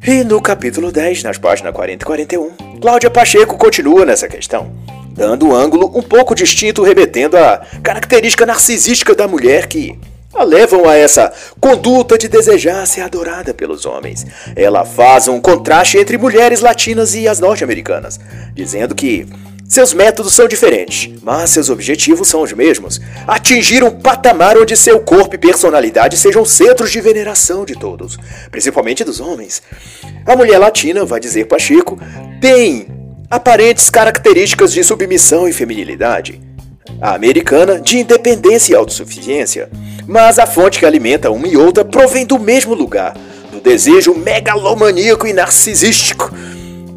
E 0.05 0.23
no 0.23 0.39
capítulo 0.39 0.91
10, 0.91 1.23
nas 1.23 1.39
páginas 1.39 1.73
40 1.73 2.03
e 2.03 2.05
41, 2.05 2.51
Cláudia 2.79 3.09
Pacheco 3.09 3.57
continua 3.57 4.05
nessa 4.05 4.27
questão, 4.27 4.71
dando 5.13 5.47
um 5.47 5.55
ângulo 5.55 5.91
um 5.95 6.03
pouco 6.03 6.35
distinto, 6.35 6.83
remetendo 6.83 7.37
à 7.37 7.65
característica 7.81 8.45
narcisística 8.45 9.15
da 9.15 9.27
mulher 9.27 9.65
que 9.65 9.97
a 10.37 10.43
levam 10.43 10.87
a 10.87 10.95
essa 10.95 11.33
conduta 11.59 12.17
de 12.17 12.27
desejar 12.27 12.85
ser 12.85 13.01
adorada 13.01 13.53
pelos 13.53 13.85
homens. 13.85 14.25
Ela 14.55 14.85
faz 14.85 15.27
um 15.27 15.41
contraste 15.41 15.97
entre 15.97 16.17
mulheres 16.17 16.61
latinas 16.61 17.15
e 17.15 17.27
as 17.27 17.39
norte-americanas, 17.39 18.19
dizendo 18.53 18.93
que 18.93 19.27
seus 19.67 19.93
métodos 19.93 20.33
são 20.33 20.47
diferentes, 20.47 21.09
mas 21.21 21.49
seus 21.49 21.69
objetivos 21.69 22.29
são 22.29 22.41
os 22.41 22.53
mesmos: 22.53 23.01
atingir 23.27 23.83
um 23.83 23.91
patamar 23.91 24.57
onde 24.57 24.77
seu 24.77 24.99
corpo 24.99 25.35
e 25.35 25.37
personalidade 25.37 26.15
sejam 26.15 26.45
centros 26.45 26.89
de 26.89 27.01
veneração 27.01 27.65
de 27.65 27.73
todos, 27.73 28.17
principalmente 28.49 29.03
dos 29.03 29.19
homens. 29.19 29.61
A 30.25 30.35
mulher 30.37 30.57
latina, 30.57 31.03
vai 31.03 31.19
dizer 31.19 31.45
Pacheco, 31.45 31.99
tem 32.39 32.87
aparentes 33.29 33.89
características 33.89 34.71
de 34.71 34.83
submissão 34.83 35.49
e 35.49 35.53
feminilidade. 35.53 36.39
A 37.01 37.13
americana, 37.13 37.79
de 37.79 37.99
independência 37.99 38.71
e 38.71 38.75
autossuficiência. 38.75 39.69
Mas 40.07 40.39
a 40.39 40.47
fonte 40.47 40.79
que 40.79 40.85
alimenta 40.85 41.29
uma 41.29 41.47
e 41.47 41.57
outra 41.57 41.83
provém 41.83 42.25
do 42.25 42.39
mesmo 42.39 42.73
lugar, 42.73 43.15
do 43.51 43.59
desejo 43.59 44.15
megalomaníaco 44.15 45.27
e 45.27 45.33
narcisístico 45.33 46.31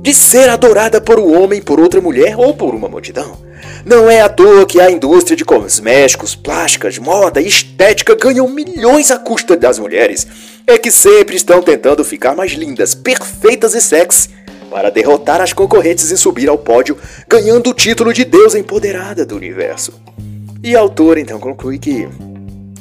de 0.01 0.15
ser 0.15 0.49
adorada 0.49 1.01
por 1.01 1.19
um 1.19 1.39
homem, 1.39 1.61
por 1.61 1.79
outra 1.79 2.01
mulher 2.01 2.39
ou 2.39 2.55
por 2.55 2.75
uma 2.75 2.89
multidão. 2.89 3.37
Não 3.85 4.09
é 4.09 4.21
à 4.21 4.29
toa 4.29 4.65
que 4.65 4.81
a 4.81 4.91
indústria 4.91 5.37
de 5.37 5.45
cosméticos, 5.45 6.35
plásticas, 6.35 6.99
moda 6.99 7.41
e 7.41 7.49
estética 7.49 8.15
ganham 8.15 8.49
milhões 8.49 9.11
à 9.11 9.19
custa 9.19 9.57
das 9.57 9.79
mulheres. 9.79 10.27
É 10.67 10.79
que 10.79 10.91
sempre 10.91 11.37
estão 11.37 11.63
tentando 11.63 12.05
ficar 12.05 12.35
mais 12.35 12.53
lindas, 12.53 12.95
perfeitas 12.95 13.75
e 13.75 13.81
sexy 13.81 14.31
para 14.71 14.91
derrotar 14.91 15.41
as 15.41 15.53
concorrentes 15.53 16.11
e 16.11 16.17
subir 16.17 16.49
ao 16.49 16.57
pódio, 16.57 16.97
ganhando 17.29 17.71
o 17.71 17.75
título 17.75 18.13
de 18.13 18.25
deusa 18.25 18.59
empoderada 18.59 19.27
do 19.27 19.37
universo. 19.37 19.93
E 20.63 20.77
a 20.77 20.81
autora 20.81 21.21
então 21.21 21.41
conclui 21.41 21.79
que 21.79 22.09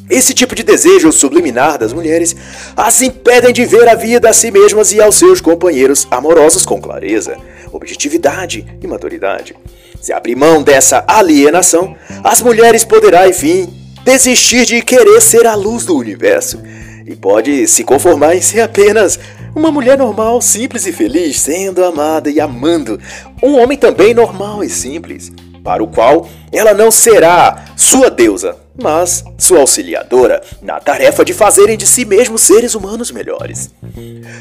esse 0.09 0.33
tipo 0.33 0.55
de 0.55 0.63
desejo 0.63 1.11
subliminar 1.11 1.77
das 1.77 1.93
mulheres 1.93 2.35
as 2.75 3.01
impedem 3.01 3.53
de 3.53 3.65
ver 3.65 3.87
a 3.87 3.95
vida 3.95 4.29
a 4.29 4.33
si 4.33 4.49
mesmas 4.49 4.91
e 4.91 5.01
aos 5.01 5.15
seus 5.15 5.39
companheiros 5.39 6.07
amorosos 6.09 6.65
com 6.65 6.81
clareza, 6.81 7.37
objetividade 7.71 8.65
e 8.81 8.87
maturidade. 8.87 9.55
Se 10.01 10.11
abrir 10.11 10.35
mão 10.35 10.63
dessa 10.63 11.03
alienação, 11.07 11.95
as 12.23 12.41
mulheres 12.41 12.83
poderão, 12.83 13.27
enfim, 13.27 13.71
desistir 14.03 14.65
de 14.65 14.81
querer 14.81 15.21
ser 15.21 15.45
a 15.45 15.55
luz 15.55 15.85
do 15.85 15.95
universo 15.95 16.59
e 17.05 17.15
pode 17.15 17.67
se 17.67 17.83
conformar 17.83 18.35
em 18.35 18.41
ser 18.41 18.61
apenas 18.61 19.19
uma 19.55 19.71
mulher 19.71 19.97
normal, 19.97 20.41
simples 20.41 20.85
e 20.85 20.91
feliz, 20.91 21.39
sendo 21.39 21.83
amada 21.83 22.29
e 22.29 22.39
amando 22.39 22.99
um 23.41 23.59
homem 23.59 23.77
também 23.77 24.13
normal 24.13 24.63
e 24.63 24.69
simples, 24.69 25.31
para 25.63 25.83
o 25.83 25.87
qual 25.87 26.29
ela 26.51 26.73
não 26.73 26.91
será 26.91 27.65
sua 27.75 28.09
deusa, 28.09 28.55
mas 28.81 29.23
sua 29.37 29.59
auxiliadora 29.59 30.41
na 30.61 30.79
tarefa 30.79 31.23
de 31.25 31.33
fazerem 31.33 31.77
de 31.77 31.85
si 31.85 32.05
mesmos 32.05 32.41
seres 32.41 32.75
humanos 32.75 33.11
melhores. 33.11 33.69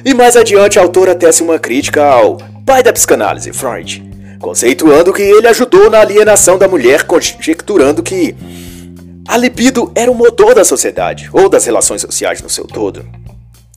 E 0.05 0.15
mais 0.15 0.37
adiante 0.37 0.79
a 0.79 0.83
autora 0.83 1.15
tece 1.15 1.43
uma 1.43 1.59
crítica 1.59 2.05
ao 2.05 2.39
pai 2.65 2.83
da 2.83 2.93
psicanálise, 2.93 3.53
Freud, 3.53 4.03
conceituando 4.41 5.13
que 5.13 5.23
ele 5.23 5.49
ajudou 5.49 5.91
na 5.91 6.01
alienação 6.01 6.59
da 6.59 6.69
mulher, 6.69 7.05
conjecturando 7.05 8.03
que 8.03 8.35
a 9.27 9.37
libido 9.37 9.93
era 9.95 10.11
o 10.11 10.15
motor 10.15 10.55
da 10.55 10.65
sociedade 10.65 11.29
ou 11.33 11.49
das 11.49 11.67
relações 11.67 12.01
sociais 12.01 12.41
no 12.41 12.49
seu 12.49 12.65
todo. 12.65 13.05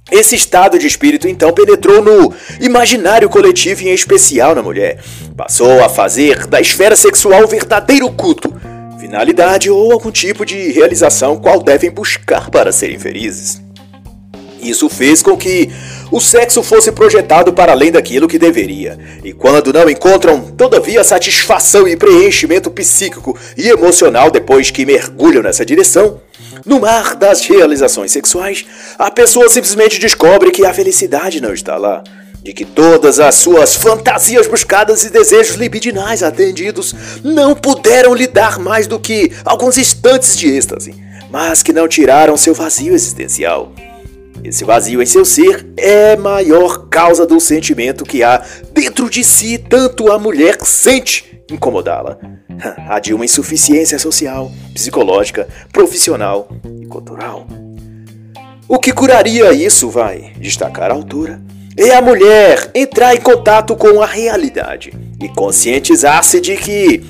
Esse 0.10 0.36
estado 0.36 0.78
de 0.78 0.88
espírito 0.88 1.28
então 1.28 1.54
penetrou 1.54 2.02
no 2.02 2.34
imaginário 2.60 3.30
coletivo 3.30 3.84
e 3.84 3.90
em 3.90 3.94
especial 3.94 4.54
na 4.54 4.62
mulher. 4.62 5.00
Passou 5.38 5.84
a 5.84 5.88
fazer 5.88 6.48
da 6.48 6.60
esfera 6.60 6.98
sexual 6.98 7.48
verdadeiro 7.48 8.12
culto 8.12 8.54
finalidade 9.02 9.68
ou 9.68 9.92
algum 9.92 10.12
tipo 10.12 10.46
de 10.46 10.72
realização 10.72 11.36
qual 11.36 11.60
devem 11.64 11.90
buscar 11.90 12.52
para 12.52 12.72
serem 12.72 13.00
felizes. 13.00 13.60
Isso 14.62 14.88
fez 14.88 15.24
com 15.24 15.36
que 15.36 15.72
o 16.12 16.22
sexo 16.22 16.62
fosse 16.62 16.92
projetado 16.92 17.52
para 17.52 17.72
além 17.72 17.92
daquilo 17.92 18.28
que 18.28 18.38
deveria, 18.38 19.00
e 19.24 19.34
quando 19.34 19.74
não 19.74 19.90
encontram, 19.90 20.52
todavia, 20.52 21.04
satisfação 21.04 21.88
e 21.88 21.98
preenchimento 21.98 22.70
psíquico 22.70 23.36
e 23.58 23.70
emocional 23.70 24.30
depois 24.30 24.70
que 24.70 24.86
mergulham 24.86 25.42
nessa 25.42 25.66
direção, 25.66 26.22
no 26.64 26.80
mar 26.80 27.16
das 27.16 27.44
realizações 27.44 28.12
sexuais, 28.12 28.64
a 29.00 29.10
pessoa 29.10 29.50
simplesmente 29.50 30.00
descobre 30.00 30.52
que 30.52 30.64
a 30.64 30.72
felicidade 30.72 31.42
não 31.42 31.56
está 31.56 31.76
lá 31.76 32.04
de 32.44 32.54
que 32.54 32.66
todas 32.66 33.20
as 33.20 33.36
suas 33.36 33.76
fantasias 33.76 34.48
buscadas 34.48 35.04
e 35.04 35.10
desejos 35.10 35.56
libidinais 35.56 36.24
atendidos 36.24 36.94
não 37.24 37.56
puderam 37.56 38.14
lhe 38.14 38.28
dar 38.28 38.60
mais 38.60 38.88
do 38.88 39.00
que 39.00 39.32
alguns 39.46 39.78
instantes 39.78 40.36
de 40.36 40.50
êxtase, 40.50 40.96
mas 41.30 41.62
que 41.62 41.72
não 41.72 41.88
tiraram 41.88 42.36
seu 42.36 42.54
vazio 42.54 42.94
existencial. 42.94 43.72
Esse 44.44 44.64
vazio 44.64 45.04
em 45.04 45.06
seu 45.06 45.24
ser 45.24 45.68
é 45.78 46.18
maior 46.18 46.90
causa 46.90 47.28
do 47.28 47.40
sentimento 47.40 48.04
que 48.04 48.24
há 48.24 48.44
dentro 48.74 49.08
de 49.08 49.24
si, 49.24 49.60
tanto 49.60 50.12
a 50.12 50.18
mulher 50.18 50.58
sente 50.64 51.44
incomodá-la. 51.52 52.18
A 52.90 53.00
de 53.00 53.14
uma 53.14 53.26
insuficiência 53.26 53.98
social, 53.98 54.52
psicológica, 54.74 55.48
profissional 55.72 56.48
e 56.80 56.86
cultural. 56.86 57.48
O 58.68 58.80
que 58.80 58.94
curaria 58.94 59.52
isso, 59.52 59.90
vai 59.90 60.34
destacar 60.38 60.92
a 60.92 60.94
autora, 60.94 61.42
é 61.78 61.96
a 61.96 62.02
mulher 62.02 62.70
entrar 62.76 63.16
em 63.16 63.22
contato 63.22 63.76
com 63.76 64.02
a 64.02 64.06
realidade 64.06 64.94
e 65.20 65.30
conscientizar-se 65.30 66.42
de 66.42 66.58
que 66.58 67.04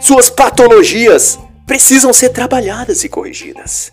suas 0.00 0.28
patologias 0.28 1.38
precisam 1.66 2.12
ser 2.12 2.30
trabalhadas 2.30 3.04
e 3.04 3.08
corrigidas. 3.08 3.92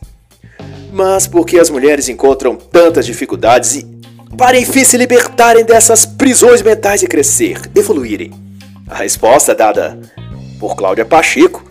Mas 0.92 1.28
por 1.28 1.46
que 1.46 1.60
as 1.60 1.70
mulheres 1.70 2.08
encontram 2.08 2.56
tantas 2.56 3.06
dificuldades 3.06 3.76
e 3.76 3.96
para 4.38 4.58
enfim 4.58 4.84
se 4.84 4.98
libertarem 4.98 5.64
dessas 5.64 6.06
prisões 6.06 6.62
mentais 6.62 7.04
e 7.04 7.08
crescer, 7.08 7.60
evoluírem? 7.76 8.32
A 8.88 8.96
resposta 8.96 9.54
dada 9.54 10.00
por 10.60 10.76
Cláudia 10.76 11.06
Pacheco 11.06 11.64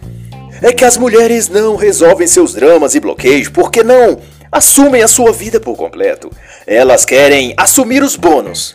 é 0.62 0.72
que 0.72 0.84
as 0.84 0.96
mulheres 0.96 1.48
não 1.48 1.76
resolvem 1.76 2.26
seus 2.26 2.54
dramas 2.54 2.94
e 2.94 3.00
bloqueios 3.00 3.48
porque 3.48 3.82
não 3.82 4.18
assumem 4.54 5.02
a 5.02 5.08
sua 5.08 5.32
vida 5.32 5.58
por 5.58 5.76
completo. 5.76 6.30
Elas 6.64 7.04
querem 7.04 7.52
assumir 7.56 8.04
os 8.04 8.14
bônus, 8.14 8.72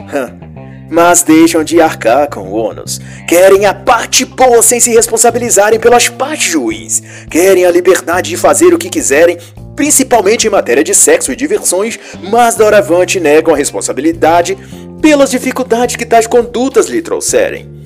mas 0.92 1.24
deixam 1.24 1.64
de 1.64 1.80
arcar 1.80 2.30
com 2.30 2.42
o 2.42 2.52
ônus. 2.52 3.00
Querem 3.26 3.66
a 3.66 3.74
parte 3.74 4.26
boa 4.26 4.62
sem 4.62 4.82
se 4.82 4.92
responsabilizarem 4.92 5.80
pelas 5.80 6.10
partes 6.10 6.54
ruins. 6.54 7.02
Querem 7.32 7.66
a 7.66 7.72
liberdade 7.72 8.30
de 8.30 8.36
fazer 8.36 8.74
o 8.74 8.78
que 8.78 8.90
quiserem, 8.90 9.38
principalmente 9.74 10.48
em 10.48 10.50
matéria 10.50 10.84
de 10.84 10.94
sexo 10.94 11.32
e 11.32 11.36
diversões, 11.36 11.98
mas 12.30 12.56
doravante 12.56 13.18
negam 13.18 13.54
a 13.54 13.58
responsabilidade 13.58 14.58
pelas 15.02 15.32
dificuldades 15.32 15.96
que 15.96 16.06
tais 16.06 16.28
condutas 16.28 16.88
lhe 16.88 17.02
trouxerem. 17.02 17.79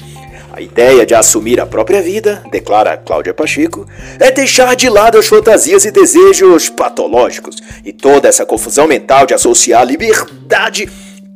A 0.54 0.62
ideia 0.62 1.04
de 1.04 1.16
assumir 1.16 1.60
a 1.60 1.66
própria 1.66 2.00
vida, 2.00 2.44
declara 2.52 2.96
Cláudia 2.96 3.34
Pacheco, 3.34 3.88
é 4.20 4.30
deixar 4.30 4.76
de 4.76 4.88
lado 4.88 5.18
as 5.18 5.28
fantasias 5.28 5.84
e 5.84 5.90
desejos 5.90 6.70
patológicos 6.70 7.58
e 7.84 7.92
toda 7.92 8.28
essa 8.28 8.46
confusão 8.46 8.86
mental 8.86 9.26
de 9.26 9.34
associar 9.34 9.84
liberdade 9.84 10.88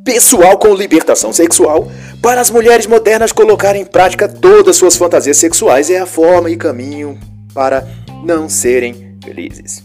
pessoal 0.04 0.56
com 0.56 0.72
libertação 0.72 1.32
sexual. 1.32 1.90
Para 2.22 2.40
as 2.40 2.48
mulheres 2.48 2.86
modernas 2.86 3.32
colocarem 3.32 3.82
em 3.82 3.84
prática 3.84 4.28
todas 4.28 4.76
suas 4.76 4.96
fantasias 4.96 5.36
sexuais 5.36 5.90
é 5.90 5.98
a 5.98 6.06
forma 6.06 6.48
e 6.48 6.56
caminho 6.56 7.18
para 7.52 7.88
não 8.24 8.48
serem 8.48 9.18
felizes. 9.24 9.82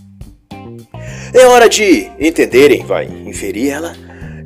É 1.34 1.48
hora 1.48 1.68
de 1.68 2.08
entenderem, 2.20 2.86
vai 2.86 3.06
inferir 3.06 3.72
ela, 3.72 3.96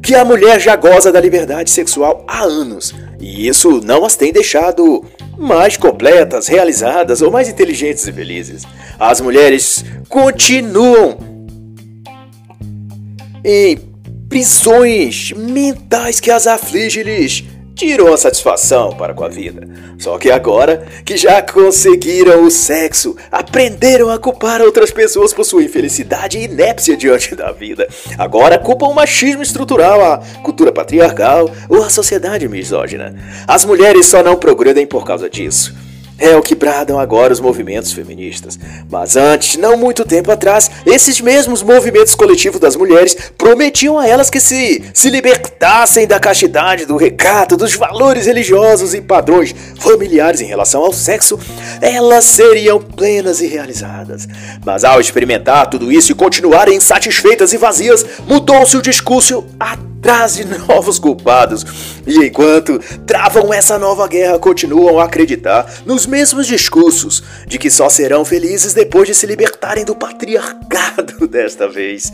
que 0.01 0.15
a 0.15 0.23
mulher 0.23 0.61
já 0.61 0.77
goza 0.77 1.11
da 1.11 1.19
liberdade 1.19 1.69
sexual 1.69 2.23
há 2.25 2.43
anos 2.43 2.95
e 3.19 3.47
isso 3.47 3.81
não 3.83 4.05
as 4.05 4.15
tem 4.15 4.31
deixado 4.31 5.03
mais 5.37 5.77
completas, 5.77 6.47
realizadas 6.47 7.21
ou 7.21 7.31
mais 7.31 7.47
inteligentes 7.47 8.05
e 8.07 8.13
felizes. 8.13 8.63
As 8.99 9.21
mulheres 9.21 9.83
continuam 10.09 11.17
em 13.43 13.77
prisões 14.27 15.31
mentais 15.31 16.19
que 16.19 16.31
as 16.31 16.47
afligem 16.47 17.03
lhes 17.03 17.43
tiram 17.77 18.11
a 18.11 18.17
satisfação 18.17 18.91
para 18.97 19.13
com 19.13 19.23
a 19.23 19.29
vida. 19.29 19.67
Só 19.99 20.17
que 20.17 20.31
agora 20.31 20.85
que 21.05 21.15
já 21.15 21.41
conseguiram 21.41 22.43
o 22.43 22.51
sexo, 22.51 23.15
aprenderam 23.31 24.09
a 24.09 24.17
culpar 24.17 24.61
outras 24.61 24.89
pessoas 24.89 25.31
por 25.31 25.45
sua 25.45 25.63
infelicidade 25.63 26.39
e 26.39 26.45
inépcia 26.45 26.97
diante 26.97 27.35
da 27.35 27.51
vida. 27.51 27.87
Agora 28.17 28.57
culpam 28.57 28.87
o 28.87 28.95
machismo 28.95 29.43
estrutural, 29.43 30.03
a 30.03 30.17
cultura 30.41 30.71
patriarcal 30.71 31.49
ou 31.69 31.83
a 31.83 31.89
sociedade 31.89 32.47
misógina. 32.49 33.15
As 33.47 33.63
mulheres 33.63 34.07
só 34.07 34.23
não 34.23 34.35
progredem 34.35 34.87
por 34.87 35.05
causa 35.05 35.29
disso. 35.29 35.86
É 36.19 36.35
o 36.35 36.41
que 36.41 36.55
bradam 36.55 36.99
agora 36.99 37.31
os 37.31 37.39
movimentos 37.39 37.91
feministas. 37.91 38.59
Mas 38.89 39.15
antes, 39.15 39.55
não 39.57 39.77
muito 39.77 40.03
tempo 40.03 40.31
atrás, 40.31 40.69
esses 40.85 41.21
mesmos 41.21 41.61
movimentos 41.61 42.15
coletivos 42.15 42.59
das 42.59 42.75
mulheres 42.75 43.15
prometiam 43.37 43.99
a 43.99 44.07
elas 44.07 44.29
que 44.29 44.39
se 44.39 44.83
se 44.93 45.09
libertassem 45.09 46.07
da 46.07 46.19
castidade, 46.19 46.85
do 46.85 46.97
recato, 46.97 47.55
dos 47.55 47.75
valores 47.75 48.25
religiosos 48.25 48.93
e 48.93 49.01
padrões 49.01 49.53
familiares 49.79 50.41
em 50.41 50.45
relação 50.45 50.83
ao 50.83 50.91
sexo, 50.91 51.39
elas 51.81 52.25
seriam 52.25 52.81
plenas 52.81 53.41
e 53.41 53.47
realizadas. 53.47 54.27
Mas 54.65 54.83
ao 54.83 54.99
experimentar 54.99 55.69
tudo 55.69 55.91
isso 55.91 56.11
e 56.11 56.15
continuarem 56.15 56.77
insatisfeitas 56.77 57.53
e 57.53 57.57
vazias, 57.57 58.05
mudou-se 58.27 58.75
o 58.75 58.81
discurso 58.81 59.45
a 59.59 59.77
de 60.35 60.45
novos 60.45 60.99
culpados. 60.99 61.65
E 62.05 62.25
enquanto 62.25 62.79
travam 63.05 63.53
essa 63.53 63.77
nova 63.77 64.07
guerra, 64.07 64.39
continuam 64.39 64.99
a 64.99 65.05
acreditar 65.05 65.81
nos 65.85 66.05
mesmos 66.05 66.47
discursos 66.47 67.23
de 67.45 67.57
que 67.57 67.69
só 67.69 67.89
serão 67.89 68.23
felizes 68.23 68.73
depois 68.73 69.07
de 69.07 69.15
se 69.15 69.25
libertarem 69.25 69.83
do 69.83 69.95
patriarcado 69.95 71.27
desta 71.27 71.67
vez. 71.67 72.11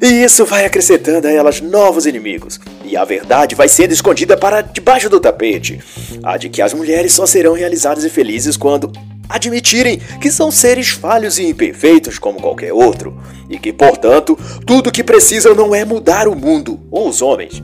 E 0.00 0.24
isso 0.24 0.44
vai 0.44 0.64
acrescentando 0.64 1.26
a 1.26 1.32
elas 1.32 1.60
novos 1.60 2.06
inimigos. 2.06 2.60
E 2.84 2.96
a 2.96 3.04
verdade 3.04 3.54
vai 3.54 3.68
sendo 3.68 3.92
escondida 3.92 4.36
para 4.36 4.60
debaixo 4.60 5.08
do 5.08 5.18
tapete. 5.18 5.80
A 6.22 6.36
de 6.36 6.48
que 6.48 6.60
as 6.60 6.74
mulheres 6.74 7.12
só 7.12 7.26
serão 7.26 7.54
realizadas 7.54 8.04
e 8.04 8.10
felizes 8.10 8.56
quando 8.56 8.92
admitirem 9.28 10.00
que 10.20 10.30
são 10.30 10.50
seres 10.50 10.88
falhos 10.88 11.38
e 11.38 11.46
imperfeitos 11.46 12.18
como 12.18 12.40
qualquer 12.40 12.72
outro, 12.72 13.16
e 13.48 13.58
que, 13.58 13.72
portanto, 13.72 14.38
tudo 14.66 14.92
que 14.92 15.04
precisam 15.04 15.54
não 15.54 15.74
é 15.74 15.84
mudar 15.84 16.28
o 16.28 16.36
mundo 16.36 16.80
ou 16.90 17.08
os 17.08 17.22
homens, 17.22 17.62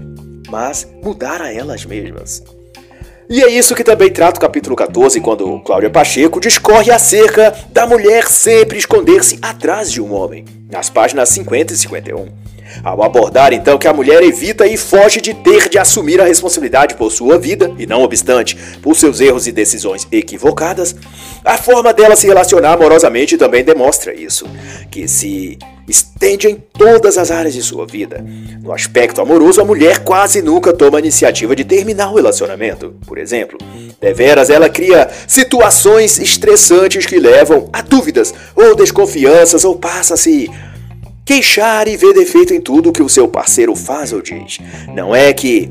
mas 0.49 0.87
mudar 1.03 1.41
a 1.41 1.53
elas 1.53 1.85
mesmas. 1.85 2.43
E 3.29 3.43
é 3.43 3.49
isso 3.49 3.75
que 3.75 3.85
também 3.85 4.11
trata 4.11 4.39
o 4.39 4.41
capítulo 4.41 4.77
14, 4.77 5.21
quando 5.21 5.61
Cláudia 5.61 5.89
Pacheco 5.89 6.39
discorre 6.39 6.91
acerca 6.91 7.55
da 7.71 7.87
mulher 7.87 8.27
sempre 8.27 8.79
esconder-se 8.79 9.39
atrás 9.41 9.91
de 9.91 10.03
um 10.03 10.13
homem, 10.13 10.45
nas 10.71 10.91
páginas 10.91 11.31
50 11.31 11.73
e 11.73 11.77
51. 11.77 12.41
Ao 12.83 13.03
abordar 13.03 13.53
então 13.53 13.79
que 13.79 13.89
a 13.89 13.93
mulher 13.93 14.23
evita 14.23 14.66
e 14.66 14.77
foge 14.77 15.20
de 15.20 15.35
ter 15.35 15.68
de 15.68 15.79
assumir 15.79 16.20
a 16.20 16.25
responsabilidade 16.25 16.95
por 16.95 17.11
sua 17.11 17.39
vida, 17.39 17.73
e 17.79 17.87
não 17.87 18.03
obstante, 18.03 18.57
por 18.81 18.95
seus 18.97 19.20
erros 19.20 19.47
e 19.47 19.53
decisões 19.53 20.07
equivocadas, 20.11 20.95
a 21.45 21.57
forma 21.57 21.93
dela 21.93 22.16
se 22.16 22.27
relacionar 22.27 22.73
amorosamente 22.75 23.37
também 23.37 23.64
demonstra 23.64 24.14
isso, 24.14 24.47
que 24.91 25.07
se 25.09 25.59
estende 25.89 26.49
em 26.49 26.55
todas 26.55 27.18
as 27.18 27.31
áreas 27.31 27.55
de 27.55 27.62
sua 27.62 27.87
vida. 27.87 28.25
No 28.62 28.73
aspecto 28.73 29.20
amoroso, 29.20 29.61
a 29.61 29.64
mulher 29.64 30.01
quase 30.01 30.41
nunca 30.41 30.73
toma 30.73 30.99
a 30.99 31.01
iniciativa 31.01 31.57
de 31.57 31.64
terminar 31.64 32.11
o 32.11 32.16
relacionamento, 32.16 32.95
por 33.07 33.18
exemplo. 33.18 33.59
Deveras, 34.01 34.51
ela 34.51 34.68
cria 34.68 35.09
situações 35.27 36.18
estressantes 36.18 37.07
que 37.07 37.18
levam 37.18 37.68
a 37.73 37.83
dúvidas 37.83 38.33
ou 38.55 38.75
desconfianças 38.75 39.64
ou 39.64 39.77
passa 39.77 40.14
a 40.14 40.16
se 40.16 40.51
queixar 41.25 41.89
e 41.89 41.97
ver 41.97 42.14
defeito 42.14 42.53
em 42.53 42.61
tudo 42.61 42.93
que 42.93 43.03
o 43.03 43.09
seu 43.09 43.29
parceiro 43.29 43.75
faz 43.75 44.12
ou 44.12 44.20
diz. 44.20 44.59
Não 44.95 45.14
é 45.14 45.33
que 45.33 45.70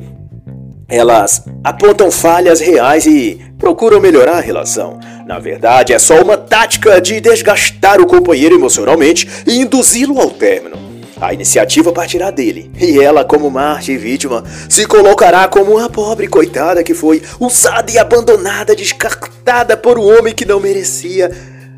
elas 0.88 1.44
apontam 1.64 2.12
falhas 2.12 2.60
reais 2.60 3.06
e 3.06 3.40
procuram 3.58 4.00
melhorar 4.02 4.38
a 4.38 4.42
relação. 4.42 5.00
Na 5.26 5.40
verdade, 5.40 5.94
é 5.94 6.00
só 6.00 6.22
uma 6.22 6.36
tática 6.36 7.00
de 7.00 7.22
desgastar 7.22 8.02
o 8.02 8.06
companheiro 8.06 8.56
emocionalmente 8.56 9.28
e 9.48 9.62
induzi-lo 9.62 10.20
ao 10.20 10.30
término. 10.30 10.76
A 11.22 11.34
iniciativa 11.34 11.92
partirá 11.92 12.32
dele, 12.32 12.72
e 12.76 13.00
ela, 13.00 13.24
como 13.24 13.50
Marte 13.52 13.92
e 13.92 13.98
vítima, 13.98 14.44
se 14.68 14.88
colocará 14.88 15.48
como 15.48 15.78
uma 15.78 15.88
pobre 15.88 16.28
coitada 16.28 16.84
que 16.84 16.96
foi 16.96 17.22
usada 17.40 17.92
e 17.92 18.00
abandonada, 18.00 18.76
descartada 18.76 19.78
por 19.78 20.00
um 20.00 20.18
homem 20.18 20.34
que 20.34 20.46
não 20.46 20.60
merecia 20.60 21.30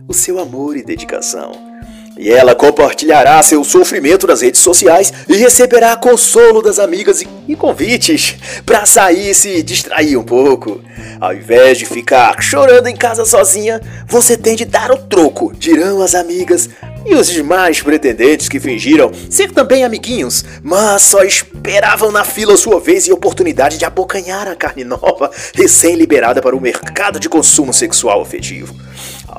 o 0.07 0.13
seu 0.13 0.39
amor 0.39 0.77
e 0.77 0.83
dedicação. 0.83 1.72
E 2.17 2.31
ela 2.31 2.53
compartilhará 2.53 3.41
seu 3.41 3.63
sofrimento 3.63 4.27
nas 4.27 4.41
redes 4.41 4.61
sociais 4.61 5.11
e 5.27 5.35
receberá 5.35 5.95
consolo 5.95 6.61
das 6.61 6.77
amigas 6.77 7.23
e 7.47 7.55
convites 7.55 8.35
para 8.65 8.85
sair 8.85 9.31
e 9.31 9.35
se 9.35 9.63
distrair 9.63 10.15
um 10.15 10.23
pouco. 10.23 10.79
Ao 11.19 11.33
invés 11.33 11.77
de 11.77 11.85
ficar 11.85 12.41
chorando 12.41 12.87
em 12.87 12.95
casa 12.95 13.25
sozinha, 13.25 13.81
você 14.07 14.37
tem 14.37 14.55
de 14.55 14.65
dar 14.65 14.91
o 14.91 14.97
troco, 14.97 15.51
dirão 15.55 16.01
as 16.01 16.13
amigas 16.13 16.69
e 17.05 17.15
os 17.15 17.27
demais 17.27 17.81
pretendentes 17.81 18.47
que 18.47 18.59
fingiram 18.59 19.11
ser 19.29 19.51
também 19.51 19.83
amiguinhos, 19.83 20.45
mas 20.61 21.01
só 21.01 21.23
esperavam 21.23 22.11
na 22.11 22.23
fila 22.23 22.55
sua 22.55 22.79
vez 22.79 23.07
e 23.07 23.11
oportunidade 23.11 23.77
de 23.77 23.85
abocanhar 23.85 24.47
a 24.47 24.55
carne 24.55 24.83
nova 24.83 25.31
recém-liberada 25.53 26.41
para 26.41 26.55
o 26.55 26.61
mercado 26.61 27.19
de 27.19 27.27
consumo 27.27 27.73
sexual 27.73 28.21
afetivo. 28.21 28.73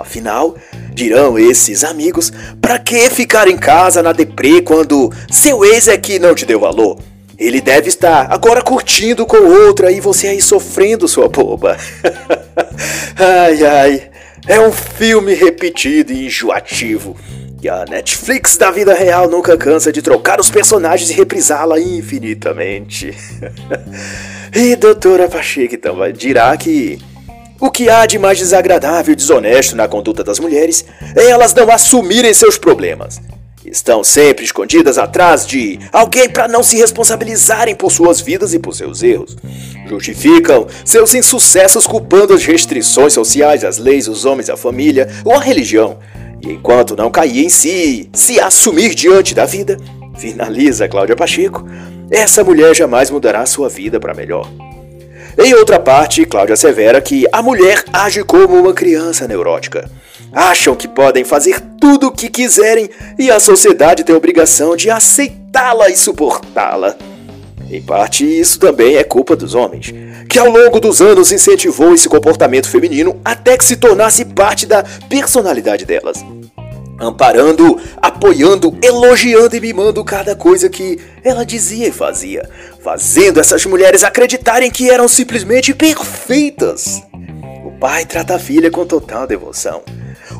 Afinal, 0.01 0.57
dirão 0.93 1.39
esses 1.39 1.85
amigos, 1.85 2.33
para 2.61 2.79
que 2.79 3.09
ficar 3.11 3.49
em 3.49 3.57
casa 3.57 4.03
na 4.03 4.13
deprê 4.13 4.61
quando 4.61 5.13
seu 5.31 5.65
ex 5.65 5.89
é 5.89 5.97
que 5.97 6.19
não 6.19 6.35
te 6.35 6.45
deu 6.45 6.61
valor? 6.61 6.99
Ele 7.39 7.61
deve 7.61 7.89
estar 7.89 8.33
agora 8.33 8.63
curtindo 8.63 9.27
com 9.27 9.37
outra 9.37 9.91
e 9.91 10.01
você 10.01 10.29
aí 10.29 10.41
sofrendo 10.41 11.09
sua 11.09 11.29
boba. 11.29 11.77
ai 13.19 13.65
ai, 13.65 14.11
é 14.47 14.61
um 14.61 14.71
filme 14.71 15.35
repetido 15.35 16.13
e 16.13 16.27
enjoativo. 16.27 17.17
E 17.61 17.69
a 17.69 17.85
Netflix 17.87 18.59
da 18.59 18.71
vida 18.71 18.93
real 18.93 19.29
nunca 19.29 19.57
cansa 19.57 19.91
de 19.91 20.03
trocar 20.03 20.39
os 20.39 20.51
personagens 20.51 21.09
e 21.11 21.15
reprisá-la 21.15 21.81
infinitamente. 21.81 23.17
e 24.55 24.77
doutora 24.77 25.29
Pacheco 25.29 25.75
então 25.75 25.97
dirá 26.13 26.55
que 26.57 26.99
o 27.65 27.71
que 27.71 27.89
há 27.89 28.05
de 28.05 28.19
mais 28.19 28.39
desagradável 28.39 29.15
e 29.15 29.17
desonesto 29.17 29.75
na 29.75 29.89
conduta 29.89 30.23
das 30.23 30.39
mulheres 30.39 30.85
é 31.17 31.31
elas 31.31 31.55
não 31.55 31.71
assumirem 31.73 32.35
seus 32.35 32.59
problemas. 32.59 33.19
Estão 33.65 34.05
sempre 34.05 34.45
escondidas 34.45 34.99
atrás 34.99 35.47
de 35.47 35.79
alguém 35.91 36.29
para 36.29 36.47
não 36.47 36.63
se 36.63 36.77
responsabilizarem 36.77 37.75
por 37.75 37.91
suas 37.91 38.21
vidas 38.21 38.53
e 38.53 38.59
por 38.59 38.75
seus 38.75 39.03
erros. 39.03 39.35
Justificam 39.89 40.67
seus 40.85 41.15
insucessos 41.15 41.87
culpando 41.87 42.35
as 42.35 42.45
restrições 42.45 43.15
sociais, 43.15 43.65
as 43.65 43.79
leis, 43.79 44.09
os 44.09 44.27
homens, 44.27 44.51
a 44.51 44.59
família 44.59 45.09
ou 45.25 45.33
a 45.33 45.41
religião. 45.41 45.99
E 46.43 46.53
enquanto 46.53 46.95
não 46.95 47.11
cair 47.11 47.47
em 47.47 47.49
si, 47.49 48.11
se 48.13 48.39
assumir 48.39 48.95
diante 48.95 49.35
da 49.35 49.47
vida, 49.47 49.79
finaliza 50.19 50.87
Cláudia 50.87 51.17
Pacheco, 51.17 51.67
essa 52.11 52.45
mulher 52.45 52.77
jamais 52.77 53.11
mudará 53.11 53.47
sua 53.47 53.71
vida 53.71 53.99
para 53.99 54.13
melhor. 54.13 54.47
Em 55.37 55.53
outra 55.55 55.81
parte, 55.81 56.25
Cláudia 56.25 56.55
assevera 56.55 57.01
que 57.01 57.27
a 57.33 57.43
mulher 57.43 57.85
age 57.93 58.23
como 58.23 58.57
uma 58.57 58.73
criança 58.73 59.27
neurótica. 59.27 59.91
Acham 60.33 60.77
que 60.77 60.87
podem 60.87 61.25
fazer 61.25 61.61
tudo 61.81 62.09
o 62.09 62.13
que 62.13 62.29
quiserem 62.29 62.89
e 63.19 63.31
a 63.31 63.41
sociedade 63.41 64.05
tem 64.05 64.15
a 64.15 64.19
obrigação 64.19 64.77
de 64.77 64.91
aceitá-la 64.91 65.89
e 65.89 65.97
suportá-la. 65.97 66.97
Em 67.69 67.83
parte, 67.83 68.25
isso 68.25 68.61
também 68.61 68.97
é 68.97 69.03
culpa 69.03 69.35
dos 69.35 69.55
homens, 69.55 69.93
que 70.29 70.39
ao 70.39 70.49
longo 70.49 70.79
dos 70.79 71.01
anos 71.01 71.33
incentivou 71.33 71.95
esse 71.95 72.09
comportamento 72.09 72.69
feminino 72.69 73.21
até 73.25 73.57
que 73.57 73.65
se 73.65 73.77
tornasse 73.77 74.25
parte 74.25 74.67
da 74.67 74.85
personalidade 75.09 75.85
delas 75.85 76.25
amparando, 76.99 77.81
apoiando, 78.01 78.77
elogiando 78.83 79.57
e 79.57 79.61
mimando 79.61 80.05
cada 80.05 80.35
coisa 80.35 80.69
que 80.69 80.99
ela 81.23 81.45
dizia 81.45 81.89
e 81.89 81.93
fazia, 81.93 82.49
fazendo 82.83 83.41
essas 83.41 83.65
mulheres 83.67 84.05
acreditarem 84.05 84.71
que 84.71 84.91
eram 84.91 85.09
simplesmente 85.09 85.75
perfeitas. 85.75 87.03
O 87.65 87.73
pai 87.79 88.05
trata 88.05 88.37
a 88.37 88.39
filha 88.39 88.71
com 88.71 88.87
total 88.87 89.27
devoção. 89.27 89.83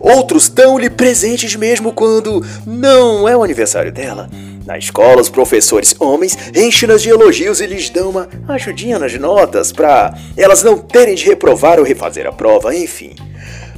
Outros 0.01 0.49
dão-lhe 0.49 0.91
presentes 0.91 1.57
mesmo 1.57 1.93
quando 1.93 2.45
não 2.67 3.29
é 3.29 3.37
o 3.37 3.43
aniversário 3.43 3.93
dela. 3.93 4.29
Na 4.67 4.79
escola, 4.79 5.21
os 5.21 5.29
professores 5.29 5.95
homens 5.99 6.37
enchem-nas 6.55 7.03
de 7.03 7.11
elogios 7.11 7.61
e 7.61 7.67
lhes 7.67 7.91
dão 7.91 8.11
uma 8.11 8.29
ajudinha 8.49 8.99
nas 8.99 9.13
notas 9.19 9.71
para 9.73 10.15
elas 10.37 10.63
não 10.63 10.79
terem 10.79 11.15
de 11.15 11.27
reprovar 11.27 11.79
ou 11.79 11.85
refazer 11.85 12.27
a 12.27 12.33
prova, 12.33 12.75
enfim. 12.75 13.15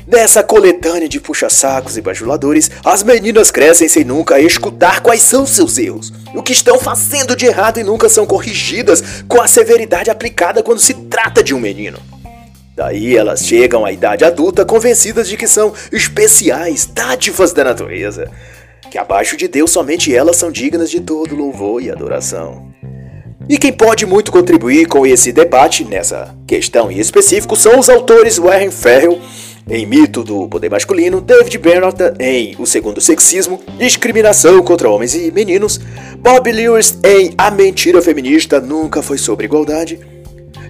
Nessa 0.06 0.40
coletânea 0.40 1.08
de 1.08 1.18
puxa-sacos 1.18 1.96
e 1.96 2.00
bajuladores, 2.00 2.70
as 2.84 3.02
meninas 3.02 3.50
crescem 3.50 3.88
sem 3.88 4.04
nunca 4.04 4.38
escutar 4.38 5.00
quais 5.00 5.20
são 5.20 5.44
seus 5.44 5.78
erros, 5.78 6.12
o 6.32 6.44
que 6.44 6.52
estão 6.52 6.78
fazendo 6.78 7.34
de 7.34 7.46
errado 7.46 7.80
e 7.80 7.84
nunca 7.84 8.08
são 8.08 8.24
corrigidas 8.24 9.02
com 9.26 9.42
a 9.42 9.48
severidade 9.48 10.08
aplicada 10.08 10.62
quando 10.62 10.78
se 10.78 10.94
trata 10.94 11.42
de 11.42 11.52
um 11.52 11.58
menino. 11.58 11.98
Daí 12.76 13.16
elas 13.16 13.44
chegam 13.44 13.84
à 13.84 13.90
idade 13.90 14.24
adulta 14.24 14.64
convencidas 14.64 15.28
de 15.28 15.36
que 15.36 15.48
são 15.48 15.72
especiais, 15.90 16.86
dádivas 16.86 17.52
da 17.52 17.64
natureza, 17.64 18.30
que 18.88 18.98
abaixo 18.98 19.36
de 19.36 19.48
Deus 19.48 19.72
somente 19.72 20.14
elas 20.14 20.36
são 20.36 20.52
dignas 20.52 20.88
de 20.88 21.00
todo 21.00 21.34
louvor 21.34 21.82
e 21.82 21.90
adoração. 21.90 22.70
E 23.48 23.58
quem 23.58 23.72
pode 23.72 24.06
muito 24.06 24.30
contribuir 24.30 24.86
com 24.86 25.04
esse 25.04 25.32
debate 25.32 25.84
nessa 25.84 26.34
questão 26.46 26.92
em 26.92 26.98
específico 26.98 27.56
são 27.56 27.78
os 27.78 27.88
autores 27.88 28.38
Warren 28.38 28.70
Ferrell 28.70 29.20
em 29.68 29.84
Mito 29.84 30.22
do 30.22 30.48
Poder 30.48 30.70
Masculino, 30.70 31.20
David 31.20 31.58
Bernhardt 31.58 32.14
em 32.20 32.54
O 32.58 32.66
Segundo 32.66 33.00
Sexismo, 33.00 33.60
Discriminação 33.78 34.62
contra 34.62 34.88
Homens 34.88 35.14
e 35.14 35.30
Meninos, 35.32 35.80
Bob 36.18 36.50
Lewis 36.52 36.96
em 37.04 37.34
A 37.36 37.50
Mentira 37.50 38.00
Feminista 38.00 38.60
Nunca 38.60 39.02
Foi 39.02 39.18
Sobre 39.18 39.46
Igualdade, 39.46 39.98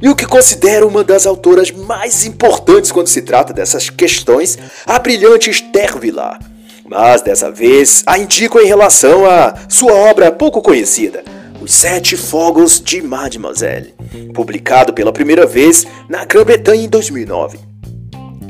e 0.00 0.08
o 0.08 0.16
que 0.16 0.26
considero 0.26 0.88
uma 0.88 1.04
das 1.04 1.26
autoras 1.26 1.70
mais 1.70 2.24
importantes 2.24 2.90
quando 2.90 3.06
se 3.06 3.22
trata 3.22 3.52
dessas 3.52 3.90
questões, 3.90 4.58
a 4.86 4.98
brilhante 4.98 5.50
Esther 5.50 5.98
Vilar. 5.98 6.38
Mas 6.88 7.20
dessa 7.20 7.50
vez 7.50 8.02
a 8.06 8.18
indico 8.18 8.58
em 8.60 8.66
relação 8.66 9.26
a 9.26 9.54
sua 9.68 9.92
obra 9.92 10.32
pouco 10.32 10.62
conhecida, 10.62 11.22
Os 11.60 11.72
Sete 11.72 12.16
Fogos 12.16 12.80
de 12.80 13.02
Mademoiselle, 13.02 13.94
publicado 14.32 14.94
pela 14.94 15.12
primeira 15.12 15.44
vez 15.44 15.86
na 16.08 16.24
Grã-Bretanha 16.24 16.84
em 16.84 16.88
2009 16.88 17.75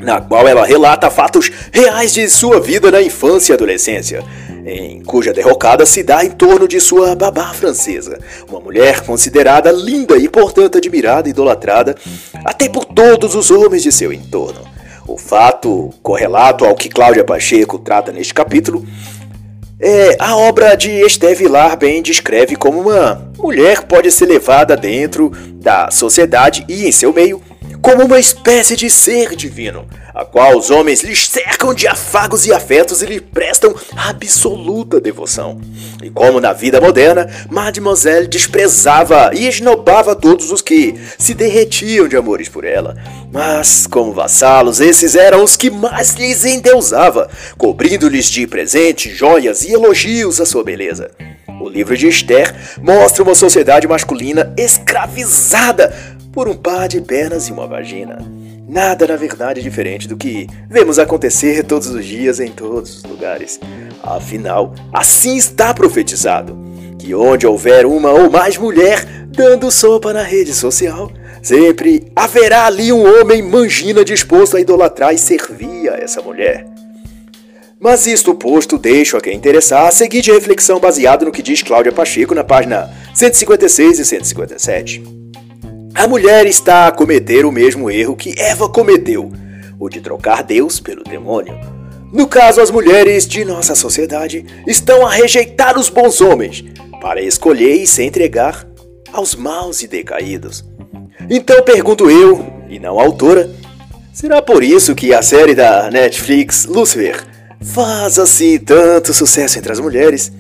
na 0.07 0.21
qual 0.21 0.47
ela 0.47 0.65
relata 0.65 1.11
fatos 1.11 1.51
reais 1.73 2.15
de 2.15 2.29
sua 2.31 2.61
vida 2.61 2.93
na 2.93 3.03
infância 3.03 3.53
e 3.53 3.55
adolescência, 3.55 4.23
em 4.65 5.03
cuja 5.03 5.33
derrocada 5.33 5.85
se 5.85 6.01
dá 6.05 6.25
em 6.25 6.31
torno 6.31 6.69
de 6.69 6.81
sua 6.81 7.17
babá 7.17 7.53
francesa, 7.53 8.17
uma 8.49 8.61
mulher 8.61 9.01
considerada 9.01 9.73
linda 9.73 10.17
e, 10.17 10.29
portanto, 10.29 10.79
admirada 10.79 11.29
e 11.29 11.33
idolatrada 11.33 11.97
até 12.45 12.69
por 12.69 12.85
todos 12.85 13.35
os 13.35 13.51
homens 13.51 13.83
de 13.83 13.91
seu 13.91 14.13
entorno. 14.13 14.61
O 15.09 15.19
fato 15.19 15.91
correlato 16.05 16.65
ao 16.65 16.77
que 16.77 16.89
Cláudia 16.89 17.25
Pacheco 17.25 17.77
trata 17.77 18.13
neste 18.13 18.33
capítulo 18.33 18.87
é, 19.81 20.17
a 20.21 20.37
obra 20.37 20.77
de 20.77 20.89
Esther 20.89 21.37
Vilar 21.37 21.77
bem 21.77 22.01
descreve 22.01 22.55
como 22.55 22.81
uma 22.81 23.29
mulher 23.37 23.83
pode 23.83 24.11
ser 24.13 24.27
levada 24.27 24.77
dentro 24.77 25.33
da 25.57 25.91
sociedade 25.91 26.65
e 26.69 26.87
em 26.87 26.93
seu 26.93 27.13
meio 27.13 27.43
como 27.81 28.05
uma 28.05 28.19
espécie 28.19 28.77
de 28.77 28.91
ser 28.91 29.35
divino, 29.37 29.87
a 30.15 30.25
qual 30.25 30.57
os 30.57 30.71
homens 30.71 31.03
lhes 31.03 31.27
cercam 31.27 31.75
de 31.75 31.87
afagos 31.87 32.47
e 32.47 32.53
afetos 32.53 33.03
e 33.03 33.07
lhe 33.07 33.21
prestam 33.21 33.75
absoluta 33.97 35.01
devoção. 35.01 35.61
E 36.03 36.11
como 36.11 36.41
na 36.41 36.53
vida 36.53 36.81
moderna, 36.81 37.29
Mademoiselle 37.51 38.27
desprezava 38.27 39.31
e 39.35 39.47
esnobava 39.47 40.15
todos 40.15 40.51
os 40.51 40.63
que 40.63 40.95
se 41.19 41.35
derretiam 41.35 42.09
de 42.09 42.17
amores 42.17 42.49
por 42.49 42.65
ela. 42.65 42.97
Mas, 43.33 43.87
como 43.87 44.13
vassalos, 44.13 44.81
esses 44.81 45.15
eram 45.15 45.43
os 45.43 45.57
que 45.57 45.71
mais 45.71 46.15
lhes 46.15 46.45
endeusava, 46.45 47.29
cobrindo-lhes 47.59 48.27
de 48.27 48.47
presentes, 48.47 49.17
joias 49.17 49.63
e 49.65 49.73
elogios 49.73 50.41
a 50.41 50.47
sua 50.47 50.65
beleza. 50.65 51.11
O 51.61 51.69
livro 51.69 51.97
de 51.97 52.07
Esther 52.07 52.55
mostra 52.81 53.23
uma 53.23 53.35
sociedade 53.35 53.89
masculina 53.89 54.53
escravizada 54.57 56.16
por 56.37 56.51
um 56.51 56.55
par 56.55 56.87
de 56.87 57.01
pernas 57.01 57.49
e 57.49 57.53
uma 57.53 57.67
vagina. 57.67 58.19
Nada, 58.69 59.07
na 59.07 59.17
verdade, 59.17 59.63
diferente 59.63 60.07
do 60.07 60.19
que 60.19 60.47
vemos 60.69 60.99
acontecer 60.99 61.65
todos 61.65 61.89
os 61.89 62.05
dias 62.05 62.41
em 62.41 62.53
todos 62.53 62.99
os 62.99 63.05
lugares. 63.05 63.59
Afinal, 64.03 64.75
assim 64.93 65.35
está 65.39 65.73
profetizado: 65.73 66.55
que 66.99 67.15
onde 67.15 67.47
houver 67.47 67.87
uma 67.87 68.11
ou 68.11 68.31
mais 68.31 68.59
mulher 68.59 69.03
dando 69.29 69.71
sopa 69.71 70.13
na 70.13 70.23
rede 70.23 70.53
social, 70.53 71.11
sempre 71.43 72.13
haverá 72.15 72.67
ali 72.67 72.93
um 72.93 73.19
homem 73.19 73.41
mangina 73.41 74.05
disposto 74.05 74.59
a 74.59 74.61
idolatrar 74.61 75.15
e 75.15 75.19
servir 75.19 75.89
a 75.89 75.97
essa 75.97 76.21
mulher. 76.21 76.67
Mas 77.81 78.07
isto 78.07 78.35
posto, 78.35 78.77
deixo 78.77 79.17
a 79.17 79.23
quem 79.23 79.35
interessar 79.35 79.87
a 79.87 79.91
seguinte 79.91 80.31
reflexão 80.31 80.79
baseada 80.79 81.25
no 81.25 81.33
que 81.33 81.41
diz 81.41 81.63
Cláudia 81.63 81.93
Pacheco 81.93 82.35
na 82.35 82.45
página 82.45 82.91
156 83.15 84.01
e 84.01 84.05
157. 84.05 85.26
A 85.97 86.07
mulher 86.07 86.47
está 86.47 86.87
a 86.87 86.93
cometer 86.93 87.47
o 87.47 87.51
mesmo 87.51 87.91
erro 87.91 88.15
que 88.15 88.39
Eva 88.39 88.69
cometeu, 88.69 89.33
o 89.81 89.89
de 89.89 90.03
trocar 90.03 90.43
Deus 90.43 90.79
pelo 90.79 91.03
demônio. 91.03 91.59
No 92.13 92.27
caso, 92.27 92.61
as 92.61 92.71
mulheres 92.71 93.27
de 93.27 93.47
nossa 93.47 93.75
sociedade 93.75 94.45
estão 94.67 95.07
a 95.07 95.11
rejeitar 95.11 95.79
os 95.79 95.89
bons 95.89 96.21
homens 96.21 96.63
para 97.01 97.23
escolher 97.23 97.77
e 97.77 97.87
se 97.87 98.03
entregar 98.03 98.69
aos 99.11 99.35
maus 99.35 99.83
e 99.83 99.89
decaídos. 99.89 100.63
Então 101.31 101.63
pergunto 101.63 102.11
eu, 102.11 102.45
e 102.69 102.79
não 102.79 103.01
a 103.01 103.03
autora, 103.03 103.51
será 104.13 104.43
por 104.43 104.63
isso 104.63 104.95
que 104.95 105.15
a 105.15 105.23
série 105.23 105.55
da 105.55 105.91
Netflix 105.91 106.67
Lucifer 106.67 107.25
faz 107.63 108.19
assim 108.19 108.59
tanto 108.59 109.15
sucesso 109.15 109.59
entre 109.59 109.73
as 109.73 109.81
mulheres? 109.81 110.31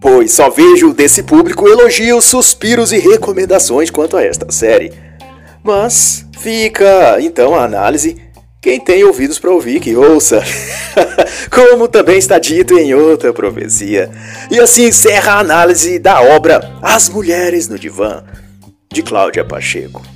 Pois 0.00 0.32
só 0.32 0.50
vejo 0.50 0.92
desse 0.92 1.22
público 1.22 1.68
elogios, 1.68 2.24
suspiros 2.24 2.92
e 2.92 2.98
recomendações 2.98 3.90
quanto 3.90 4.16
a 4.16 4.22
esta 4.22 4.50
série. 4.50 4.92
Mas 5.62 6.24
fica 6.38 7.16
então 7.20 7.54
a 7.54 7.64
análise. 7.64 8.16
Quem 8.60 8.80
tem 8.80 9.04
ouvidos 9.04 9.38
para 9.38 9.52
ouvir, 9.52 9.80
que 9.80 9.94
ouça. 9.94 10.42
Como 11.50 11.86
também 11.86 12.18
está 12.18 12.38
dito 12.38 12.76
em 12.76 12.94
outra 12.94 13.32
profecia. 13.32 14.10
E 14.50 14.58
assim 14.58 14.86
encerra 14.86 15.34
a 15.34 15.38
análise 15.38 15.98
da 15.98 16.20
obra 16.20 16.72
As 16.82 17.08
Mulheres 17.08 17.68
no 17.68 17.78
Divã, 17.78 18.24
de 18.92 19.02
Cláudia 19.02 19.44
Pacheco. 19.44 20.15